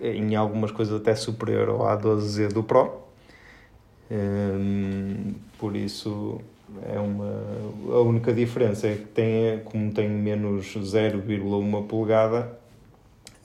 em 0.01 0.35
algumas 0.35 0.71
coisas 0.71 0.99
até 0.99 1.15
superior 1.15 1.69
ao 1.69 1.79
A12Z 1.79 2.53
do 2.53 2.63
Pro. 2.63 3.07
Um, 4.09 5.33
por 5.57 5.75
isso 5.75 6.39
é 6.85 6.99
uma 6.99 7.43
a 7.93 7.99
única 7.99 8.33
diferença 8.33 8.87
é 8.87 8.95
que 8.95 9.05
tem 9.05 9.59
como 9.65 9.91
tem 9.91 10.09
menos 10.09 10.65
0,1 10.77 11.87
polegada 11.87 12.57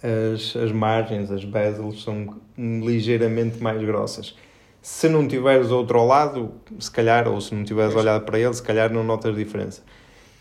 as, 0.02 0.56
as 0.56 0.72
margens, 0.72 1.30
as 1.30 1.44
bezels 1.44 2.02
são 2.02 2.36
ligeiramente 2.58 3.62
mais 3.62 3.82
grossas 3.82 4.36
Se 4.82 5.08
não 5.08 5.26
tiveres 5.26 5.70
outro 5.70 5.98
ao 5.98 6.06
lado, 6.06 6.52
se 6.78 6.90
calhar, 6.90 7.28
ou 7.28 7.40
se 7.40 7.54
não 7.54 7.64
tiveres 7.64 7.94
olhado 7.94 8.24
para 8.24 8.38
ele, 8.38 8.52
se 8.52 8.62
calhar 8.62 8.92
não 8.92 9.04
notas 9.04 9.34
diferença. 9.34 9.82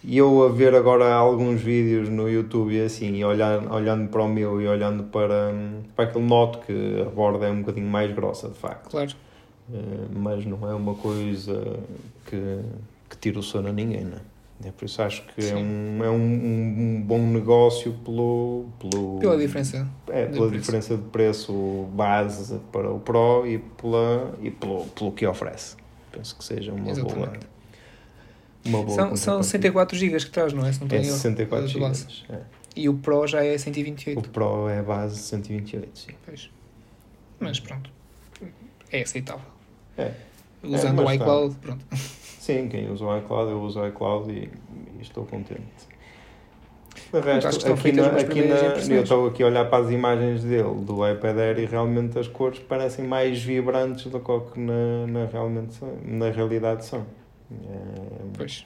E 0.04 0.18
eu 0.18 0.44
a 0.44 0.50
ver 0.50 0.74
agora 0.74 1.14
alguns 1.14 1.62
vídeos 1.62 2.10
no 2.10 2.28
YouTube 2.28 2.74
e 2.74 2.82
assim, 2.82 3.18
e 3.18 3.24
olhando, 3.24 3.72
olhando 3.72 4.10
para 4.10 4.24
o 4.24 4.28
meu 4.28 4.60
e 4.60 4.68
olhando 4.68 5.04
para, 5.04 5.54
para 5.96 6.06
aquele 6.06 6.26
noto 6.26 6.60
que 6.66 7.02
a 7.02 7.10
borda 7.10 7.46
é 7.46 7.52
um 7.52 7.60
bocadinho 7.60 7.88
mais 7.88 8.12
grossa, 8.12 8.50
de 8.50 8.58
facto. 8.58 8.90
Claro. 8.90 9.12
Eh, 9.72 10.08
mas 10.12 10.44
não 10.44 10.68
é 10.68 10.74
uma 10.74 10.96
coisa 10.96 11.78
que, 12.26 12.60
que 13.10 13.18
tira 13.18 13.38
o 13.38 13.44
sono 13.44 13.70
a 13.70 13.72
ninguém, 13.72 14.06
não 14.06 14.18
é? 14.18 14.22
É 14.64 14.72
por 14.72 14.86
isso 14.86 15.02
acho 15.02 15.24
que 15.28 15.50
é, 15.50 15.56
um, 15.56 16.04
é 16.04 16.10
um, 16.10 16.98
um 16.98 17.02
bom 17.02 17.20
negócio 17.20 17.94
pelo, 18.06 18.66
pelo, 18.80 19.20
Pela 19.20 19.38
diferença. 19.38 19.88
é, 20.10 20.26
de 20.26 20.34
pela 20.34 20.48
preço. 20.48 20.52
diferença 20.62 20.98
de 20.98 21.04
preço 21.10 21.90
base 21.94 22.60
para 22.72 22.92
o 22.92 23.00
Pro 23.00 23.46
e, 23.48 23.58
pela, 23.58 24.38
e 24.42 24.52
pelo, 24.52 24.86
pelo 24.88 25.12
que 25.12 25.26
oferece. 25.26 25.76
Penso 26.12 26.36
que 26.38 26.44
seja 26.44 26.72
uma 26.72 26.82
boa. 26.82 26.92
Exatamente. 26.92 27.48
Uma 28.66 28.84
boa 28.84 28.90
São, 28.90 29.16
são 29.16 29.34
contrapartida. 29.40 29.44
64 29.44 29.98
GB 29.98 30.18
que 30.18 30.30
traz, 30.30 30.54
não 30.54 30.66
é? 30.66 30.72
Se 30.72 30.80
não 30.82 30.88
É 30.88 30.90
tenho 30.90 31.04
erro, 31.04 31.12
64 31.14 31.68
de 31.68 31.74
GB. 31.74 31.86
É. 32.30 32.40
E 32.76 32.88
o 32.90 32.94
Pro 32.94 33.28
já 33.28 33.44
é 33.44 33.56
O 33.56 33.60
128. 33.60 34.30
Pro 34.30 34.70
é 34.70 34.80
a 34.80 34.84
base 34.84 35.18
128, 35.20 35.98
sim. 35.98 36.12
Pois. 36.26 36.50
Mas 37.40 37.60
pronto. 37.60 37.90
É 38.92 39.02
aceitável. 39.02 39.46
É. 39.98 40.12
Usando 40.64 40.98
mas 40.98 41.06
o 41.06 41.08
tá. 41.08 41.16
iCloud, 41.16 41.56
pronto. 41.56 41.86
Sim, 42.52 42.68
quem 42.68 42.92
usa 42.92 43.06
o 43.06 43.18
iCloud, 43.18 43.52
eu 43.52 43.62
uso 43.62 43.80
o 43.80 43.88
iCloud 43.88 44.32
e, 44.32 44.50
e 44.98 45.02
estou 45.02 45.26
contente. 45.26 45.62
De 47.12 47.18
acho 47.18 47.60
que 47.60 47.66
resto, 47.68 47.74
aqui, 47.74 47.92
na, 47.92 48.08
aqui 48.08 48.42
na, 48.44 48.96
eu 48.96 49.04
estou 49.04 49.28
aqui 49.28 49.44
a 49.44 49.46
olhar 49.46 49.70
para 49.70 49.84
as 49.84 49.92
imagens 49.92 50.44
dele, 50.44 50.76
do 50.82 51.10
iPad 51.10 51.38
Air, 51.38 51.60
e 51.60 51.66
realmente 51.66 52.18
as 52.18 52.28
cores 52.28 52.60
parecem 52.60 53.06
mais 53.06 53.42
vibrantes 53.42 54.06
do 54.06 54.20
que 54.20 54.32
o 54.32 54.42
que 54.42 54.60
na, 54.60 55.08
na, 55.08 55.26
realmente, 55.26 55.78
na 56.06 56.30
realidade 56.30 56.86
são. 56.86 57.06
É, 57.52 57.82
Pois. 58.38 58.66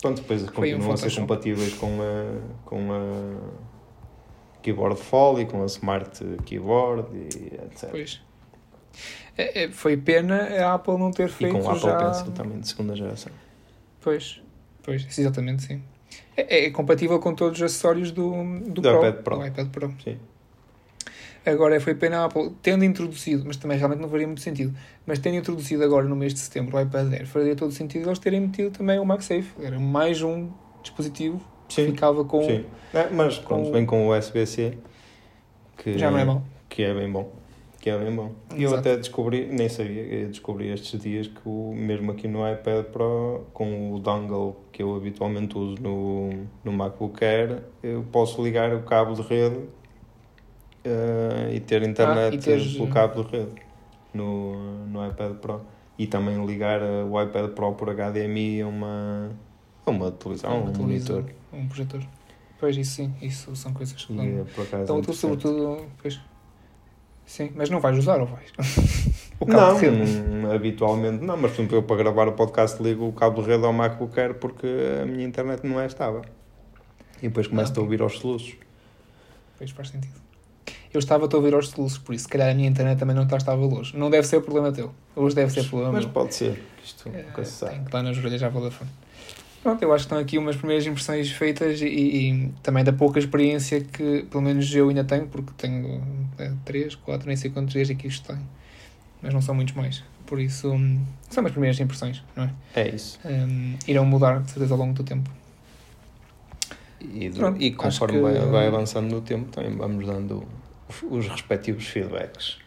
Pronto, 0.00 0.20
depois 0.20 0.42
Foi 0.42 0.74
um 0.74 0.76
continuam 0.76 0.92
a 0.92 0.96
ser 0.96 1.14
compatíveis 1.14 1.74
com 1.74 1.98
a, 2.02 2.66
com 2.66 2.92
a 2.92 4.60
Keyboard 4.62 5.00
Folly, 5.00 5.46
com 5.46 5.62
a 5.62 5.66
Smart 5.66 6.22
Keyboard 6.44 7.08
e 7.14 7.54
etc. 7.54 7.90
Pois. 7.90 8.22
É, 9.36 9.64
é, 9.64 9.70
foi 9.70 9.96
pena 9.96 10.36
a 10.64 10.74
Apple 10.74 10.96
não 10.98 11.10
ter 11.10 11.28
E 11.28 11.32
feito 11.32 11.52
com 11.52 11.62
o 11.62 11.68
Apple 11.68 11.80
já... 11.82 11.96
Pencil 11.96 12.32
também 12.32 12.60
de 12.60 12.68
segunda 12.68 12.94
geração. 12.94 13.32
Pois. 14.00 14.40
Pois, 14.82 15.18
exatamente, 15.18 15.62
sim. 15.62 15.82
É, 16.36 16.66
é 16.66 16.70
compatível 16.70 17.18
com 17.18 17.34
todos 17.34 17.58
os 17.58 17.62
acessórios 17.64 18.10
do, 18.12 18.30
do, 18.60 18.80
Do 18.80 18.82
Pro, 18.82 18.98
iPad 18.98 19.14
Pro. 19.22 19.36
do 19.38 19.46
iPad 19.46 19.68
Pro. 19.68 19.94
Sim. 20.04 20.18
Agora 21.46 21.78
foi 21.78 21.94
pena 21.94 22.20
a 22.20 22.24
Apple, 22.24 22.52
tendo 22.62 22.84
introduzido, 22.84 23.44
mas 23.46 23.56
também 23.58 23.76
realmente 23.76 24.00
não 24.00 24.08
faria 24.08 24.26
muito 24.26 24.40
sentido, 24.40 24.74
mas 25.06 25.18
tendo 25.18 25.36
introduzido 25.36 25.84
agora 25.84 26.06
no 26.08 26.16
mês 26.16 26.32
de 26.32 26.40
setembro 26.40 26.76
o 26.76 26.80
iPad 26.80 27.12
Air, 27.12 27.26
faria 27.26 27.54
todo 27.54 27.70
sentido 27.70 28.08
eles 28.08 28.18
terem 28.18 28.40
metido 28.40 28.70
também 28.70 28.98
o 28.98 29.04
MagSafe. 29.04 29.50
Era 29.60 29.78
mais 29.78 30.22
um 30.22 30.48
dispositivo 30.82 31.42
que 31.68 31.74
Sim. 31.74 31.86
ficava 31.92 32.24
com. 32.24 32.42
Sim. 32.44 32.64
É, 32.94 33.10
mas 33.10 33.38
pronto, 33.38 33.66
com- 33.66 33.72
vem 33.72 33.84
com 33.84 34.06
o 34.08 34.16
USB-C. 34.16 34.78
Que, 35.76 35.98
Já 35.98 36.10
não 36.10 36.18
é. 36.18 36.42
Que 36.68 36.82
é 36.82 36.94
bem 36.94 37.10
bom. 37.10 37.30
Que 37.84 37.90
é 37.90 37.98
bem 37.98 38.16
bom. 38.16 38.32
E 38.56 38.62
eu 38.62 38.74
até 38.74 38.96
descobri, 38.96 39.44
nem 39.44 39.68
sabia, 39.68 40.26
descobri 40.26 40.68
estes 40.70 40.98
dias 40.98 41.26
que 41.28 41.42
o, 41.44 41.74
mesmo 41.76 42.12
aqui 42.12 42.26
no 42.26 42.50
iPad 42.50 42.86
Pro, 42.86 43.44
com 43.52 43.92
o 43.92 43.98
dongle 43.98 44.56
que 44.72 44.82
eu 44.82 44.96
habitualmente 44.96 45.58
uso 45.58 45.76
no, 45.82 46.30
no 46.64 46.72
MacBook 46.72 47.22
Air, 47.22 47.62
eu 47.82 48.02
posso 48.10 48.42
ligar 48.42 48.74
o 48.74 48.84
cabo 48.84 49.12
de 49.12 49.20
rede 49.20 49.66
eh, 50.82 51.50
e 51.56 51.60
ter 51.60 51.82
internet 51.82 52.32
Ah, 52.32 52.34
e 52.34 52.38
teres- 52.38 52.72
pelo 52.72 52.88
cabo 52.88 53.22
de 53.22 53.30
rede 53.36 53.52
no, 54.14 54.86
no 54.86 55.06
iPad 55.06 55.34
Pro. 55.34 55.60
E 55.98 56.06
também 56.06 56.42
ligar 56.46 56.80
eh, 56.80 57.04
o 57.04 57.22
iPad 57.22 57.50
Pro 57.50 57.74
por 57.74 57.90
HDMI 57.90 58.62
a 58.62 58.66
uma, 58.66 59.30
a 59.84 59.90
uma 59.90 60.10
televisão, 60.10 60.58
uma 60.62 60.70
um 60.70 60.72
televisão, 60.72 61.16
monitor. 61.16 61.34
Um 61.52 61.68
projetor. 61.68 62.00
Pois, 62.58 62.78
isso 62.78 62.92
sim, 62.92 63.12
isso 63.20 63.54
são 63.54 63.74
coisas 63.74 63.92
que 64.02 64.18
eh, 64.18 64.44
por 64.54 64.62
acaso, 64.62 64.84
Então, 64.84 64.98
é 65.00 65.02
tu, 65.02 65.12
sobretudo, 65.12 65.84
pois. 66.00 66.18
Sim, 67.26 67.50
mas 67.54 67.70
não 67.70 67.80
vais 67.80 67.96
usar 67.98 68.20
ou 68.20 68.26
vais? 68.26 68.52
o 69.40 69.46
cabo 69.46 69.60
Não, 69.72 69.80
de 69.80 69.86
rede. 69.88 70.18
hum, 70.20 70.52
habitualmente 70.52 71.24
não, 71.24 71.36
mas 71.36 71.50
por 71.52 71.60
exemplo, 71.60 71.76
eu 71.78 71.82
para 71.82 71.96
gravar 71.96 72.28
o 72.28 72.32
podcast 72.32 72.82
ligo 72.82 73.06
o 73.08 73.12
cabo 73.12 73.42
de 73.42 73.48
rede 73.48 73.64
ao 73.64 73.72
MacBook 73.72 74.18
Air 74.20 74.34
porque 74.34 74.66
a 75.02 75.06
minha 75.06 75.24
internet 75.26 75.66
não 75.66 75.80
é 75.80 75.86
estável. 75.86 76.22
E 77.22 77.28
depois 77.28 77.46
começo 77.46 77.72
Ah, 77.74 77.78
a 77.78 77.82
ouvir 77.82 78.02
aos 78.02 78.18
soluços. 78.18 78.54
Pois 79.56 79.70
faz 79.70 79.88
sentido. 79.88 80.14
Eu 80.92 80.98
estava 80.98 81.26
a 81.26 81.36
ouvir 81.36 81.54
aos 81.54 81.68
soluços, 81.70 81.98
por 81.98 82.14
isso, 82.14 82.24
se 82.24 82.28
calhar 82.28 82.50
a 82.50 82.54
minha 82.54 82.68
internet 82.68 82.98
também 82.98 83.16
não 83.16 83.24
está 83.24 83.36
estável 83.36 83.72
hoje. 83.72 83.96
Não 83.96 84.10
deve 84.10 84.26
ser 84.26 84.40
problema 84.42 84.70
teu. 84.70 84.92
Hoje 85.16 85.34
deve 85.34 85.50
ser 85.52 85.64
problema 85.68 85.92
Mas 85.92 86.04
meu. 86.04 86.12
pode 86.12 86.34
ser, 86.34 86.62
que 86.76 86.84
isto 86.86 87.08
É, 87.12 87.22
nunca 87.22 87.44
se 87.44 87.50
sabe. 87.52 87.72
Tenho 87.72 87.84
que 87.86 87.90
dar 87.90 88.02
nas 88.02 88.16
orelhas 88.18 88.42
à 88.42 88.48
Vodafone. 88.48 88.90
Pronto, 89.64 89.82
eu 89.82 89.94
acho 89.94 90.04
que 90.04 90.08
estão 90.08 90.18
aqui 90.18 90.36
umas 90.36 90.56
primeiras 90.56 90.86
impressões 90.86 91.30
feitas 91.30 91.80
e, 91.80 91.86
e 91.86 92.48
também 92.62 92.84
da 92.84 92.92
pouca 92.92 93.18
experiência 93.18 93.80
que, 93.80 94.22
pelo 94.30 94.42
menos, 94.42 94.72
eu 94.74 94.90
ainda 94.90 95.02
tenho, 95.04 95.26
porque 95.26 95.52
tenho 95.56 96.02
3, 96.66 96.94
4, 96.96 97.26
nem 97.26 97.34
sei 97.34 97.50
quantos 97.50 97.72
dias 97.72 97.88
aqui 97.88 98.06
isto 98.06 98.26
tem. 98.30 98.38
Mas 99.22 99.32
não 99.32 99.40
são 99.40 99.54
muitos 99.54 99.74
mais. 99.74 100.04
Por 100.26 100.38
isso, 100.38 100.70
hum, 100.70 101.02
são 101.30 101.42
as 101.46 101.50
primeiras 101.50 101.80
impressões, 101.80 102.22
não 102.36 102.44
é? 102.44 102.50
É 102.76 102.88
isso. 102.94 103.18
Hum, 103.24 103.76
irão 103.88 104.04
mudar, 104.04 104.42
de 104.42 104.50
certeza, 104.50 104.74
ao 104.74 104.78
longo 104.78 104.92
do 104.92 105.02
tempo. 105.02 105.30
E, 107.00 107.30
Pronto, 107.30 107.62
e 107.62 107.70
conforme 107.72 108.16
que- 108.18 108.22
vai, 108.22 108.38
vai 108.46 108.66
avançando 108.66 109.10
no 109.14 109.22
tempo, 109.22 109.50
também 109.50 109.74
vamos 109.74 110.06
dando 110.06 110.46
os, 110.90 111.02
os 111.10 111.26
respectivos 111.28 111.86
feedbacks. 111.86 112.58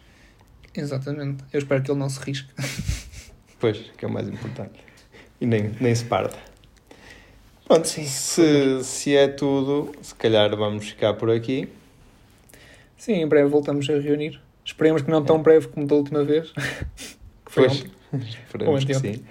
Exatamente. 0.73 1.43
Eu 1.53 1.59
espero 1.59 1.83
que 1.83 1.91
ele 1.91 1.99
não 1.99 2.09
se 2.09 2.19
risque. 2.21 2.49
Pois, 3.59 3.77
que 3.95 4.03
é 4.03 4.07
o 4.07 4.11
mais 4.11 4.27
importante. 4.27 4.79
E 5.39 5.45
nem, 5.45 5.71
nem 5.79 5.93
se 5.93 6.05
parta. 6.05 6.37
Pronto, 7.67 7.85
Sim. 7.85 8.05
se, 8.05 8.83
se 8.83 9.15
é 9.15 9.27
tudo, 9.27 9.91
se 10.01 10.15
calhar 10.15 10.55
vamos 10.55 10.87
ficar 10.87 11.13
por 11.15 11.29
aqui. 11.29 11.67
Sim, 12.95 13.15
em 13.15 13.27
breve 13.27 13.49
voltamos 13.49 13.89
a 13.89 13.99
reunir. 13.99 14.39
Esperemos 14.63 15.01
que 15.01 15.11
não 15.11 15.23
tão 15.23 15.41
breve 15.41 15.67
como 15.67 15.85
da 15.85 15.95
última 15.95 16.23
vez. 16.23 16.51
que 16.51 17.51
foi 17.51 17.67
Pois, 17.67 17.81
ontem. 17.81 17.91
esperemos 18.45 18.85
que 18.85 18.93
sim. 18.93 19.23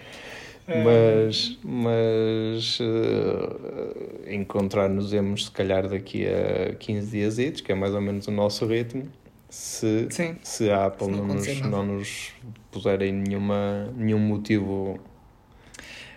Mas, 0.68 1.58
mas 1.62 2.78
eh, 2.80 4.34
encontrar-nos-emos 4.34 5.44
se 5.44 5.50
calhar 5.52 5.88
daqui 5.88 6.26
a 6.26 6.74
15 6.74 7.10
dias, 7.10 7.60
que 7.60 7.70
é 7.70 7.74
mais 7.74 7.94
ou 7.94 8.00
menos 8.00 8.26
o 8.26 8.32
nosso 8.32 8.66
ritmo, 8.66 9.04
se, 9.48 10.08
Sim, 10.10 10.36
se 10.42 10.68
a 10.70 10.86
Apple 10.86 11.06
Se 11.06 11.12
não 11.12 11.26
não, 11.26 11.34
nos, 11.36 11.60
não 11.60 11.86
nos 11.86 12.32
puserem 12.70 13.12
nenhuma, 13.12 13.92
nenhum 13.96 14.18
motivo 14.18 14.98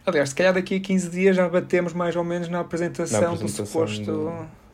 Aliás, 0.10 0.30
se 0.30 0.36
calhar 0.36 0.54
daqui 0.54 0.76
a 0.76 0.80
15 0.80 1.10
dias 1.10 1.36
já 1.36 1.48
batemos 1.48 1.94
mais 1.94 2.16
ou 2.16 2.24
menos 2.24 2.48
na 2.50 2.60
apresentação, 2.60 3.22
Na 3.22 3.28
apresentação 3.30 3.64
do 3.66 3.68
suposto. 3.90 4.32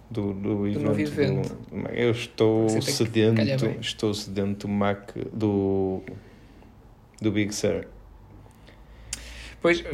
do, 0.10 0.34
do, 0.34 0.68
evento, 0.68 0.84
novo 0.84 1.00
evento. 1.02 1.50
do- 1.72 1.88
eu 1.90 2.12
estou 2.12 2.70
sedento, 2.82 3.42
estou 3.82 4.14
sedento 4.14 4.68
do 4.68 4.74
Mac 4.74 5.12
do, 5.34 6.02
do 7.22 7.32
Big 7.32 7.54
Sur, 7.54 7.86
Pois, 9.62 9.82
do 9.82 9.90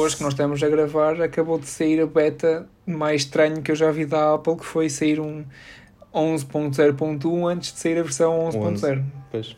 hoje 0.00 0.16
que 0.16 0.22
nós 0.22 0.32
estamos 0.34 0.62
a 0.62 0.68
gravar, 0.68 1.20
acabou 1.20 1.58
de 1.58 1.66
sair 1.66 2.00
a 2.00 2.06
beta 2.06 2.68
mais 2.86 3.22
estranho 3.22 3.60
que 3.60 3.72
eu 3.72 3.74
já 3.74 3.90
vi 3.90 4.06
da 4.06 4.34
Apple, 4.34 4.54
que 4.56 4.64
foi 4.64 4.88
sair 4.88 5.18
um 5.18 5.44
11.0.1 6.14 7.46
antes 7.52 7.72
de 7.72 7.78
sair 7.80 7.98
a 7.98 8.02
versão 8.04 8.38
11.0. 8.48 9.04
Pois. 9.32 9.56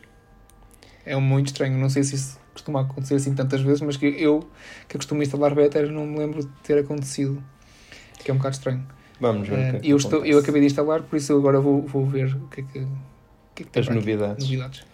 É 1.05 1.15
muito 1.17 1.47
estranho, 1.47 1.77
não 1.77 1.87
sei 1.89 2.01
se 2.03 2.15
isso 2.15 2.39
costuma 2.53 2.81
acontecer 2.81 3.15
assim 3.15 3.33
tantas 3.33 3.61
vezes, 3.61 3.81
mas 3.81 3.97
que 3.97 4.05
eu, 4.05 4.47
que 4.87 4.95
costumo 4.97 5.21
instalar 5.21 5.53
betas, 5.55 5.89
não 5.89 6.05
me 6.05 6.17
lembro 6.19 6.41
de 6.41 6.49
ter 6.63 6.77
acontecido. 6.79 7.43
Que 8.23 8.31
é 8.31 8.33
um 8.33 8.37
bocado 8.37 8.55
estranho. 8.55 8.87
Vamos 9.19 9.47
ver 9.47 9.53
o 9.53 9.57
que 9.71 9.77
é 9.77 9.79
que 9.79 9.89
eu, 9.89 9.97
estou, 9.97 10.25
eu 10.25 10.39
acabei 10.39 10.61
de 10.61 10.67
instalar, 10.67 11.01
por 11.03 11.15
isso 11.17 11.35
agora 11.35 11.59
vou, 11.59 11.81
vou 11.81 12.05
ver 12.05 12.33
o 12.35 12.47
que 12.47 12.61
é 12.61 12.63
que, 12.63 12.79
o 12.79 12.87
que, 13.55 13.63
é 13.63 13.65
que 13.65 13.71
tem 13.71 13.81
As 13.81 13.89
novidades. 13.89 14.43
novidades. 14.45 14.85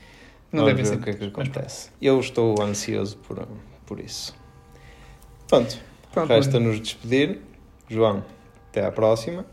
Não 0.51 0.63
Vamos 0.63 0.75
devem 0.75 0.83
ver 0.83 0.89
ser 0.89 0.95
o 0.95 1.03
que 1.03 1.09
é 1.09 1.13
que 1.13 1.25
acontece. 1.25 1.89
Eu 2.01 2.19
estou 2.19 2.59
ansioso 2.61 3.17
por, 3.17 3.47
por 3.85 3.99
isso. 3.99 4.35
Pronto, 5.47 5.77
Pronto, 6.11 6.29
resta-nos 6.29 6.79
despedir. 6.79 7.39
João, 7.87 8.23
até 8.69 8.85
à 8.85 8.91
próxima. 8.91 9.45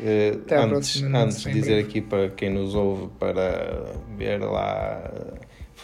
Eh, 0.00 0.32
Até 0.34 0.56
à 0.56 0.60
antes, 0.64 0.70
próxima, 0.70 1.08
não 1.10 1.20
antes 1.20 1.42
de 1.42 1.52
dizer 1.52 1.84
aqui 1.84 2.00
para 2.00 2.30
quem 2.30 2.48
nos 2.50 2.74
ouve 2.74 3.08
para 3.18 3.84
ver 4.16 4.40
lá, 4.40 5.10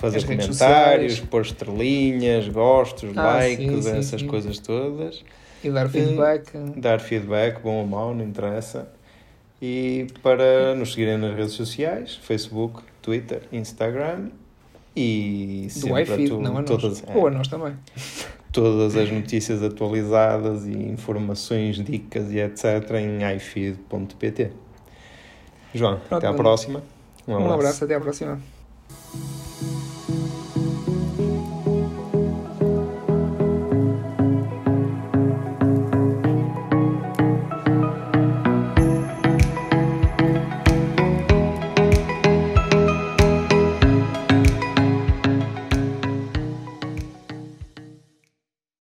fazer 0.01 0.19
As 0.19 0.25
comentários, 0.25 1.21
pôr 1.21 1.43
estrelinhas, 1.43 2.49
gostos, 2.49 3.11
Ah, 3.17 3.23
likes, 3.37 3.57
sim, 3.67 3.83
sim, 3.83 3.99
essas 3.99 4.21
sim. 4.21 4.27
coisas 4.27 4.59
todas. 4.59 5.25
e 5.65 5.71
dar 5.71 5.89
feedback. 5.89 6.51
Dar 6.77 7.01
feedback, 7.01 7.61
bom 7.63 7.77
ou 7.81 7.87
mau, 7.87 8.15
não 8.15 8.25
interessa. 8.25 8.89
E 9.61 10.07
para 10.23 10.75
nos 10.75 10.91
seguirem 10.93 11.17
nas 11.19 11.35
redes 11.35 11.53
sociais, 11.55 12.15
Facebook, 12.23 12.83
Twitter, 13.01 13.43
Instagram 13.51 14.29
e 14.95 15.67
do 15.81 15.99
iFeed, 15.99 16.29
tu- 16.29 16.41
não 16.41 16.59
a 16.59 16.61
nós. 16.61 16.67
todas, 16.71 17.03
é, 17.07 17.17
Ou 17.17 17.27
a 17.27 17.31
nós 17.31 17.49
também. 17.49 17.75
todas 18.53 18.95
as 18.97 19.11
notícias 19.11 19.63
atualizadas 19.63 20.67
e 20.67 20.73
informações, 20.73 21.77
dicas 21.83 22.31
e 22.31 22.39
etc. 22.39 22.65
em 23.01 23.37
ifeed.pt. 23.37 24.51
João, 25.75 25.97
Pronto, 26.09 26.15
até 26.15 26.27
à 26.27 26.35
próxima. 26.35 26.83
Um 27.27 27.51
abraço, 27.53 27.85
até 27.85 27.95
à 27.95 28.01
próxima. 28.01 28.41
Música 29.17 29.96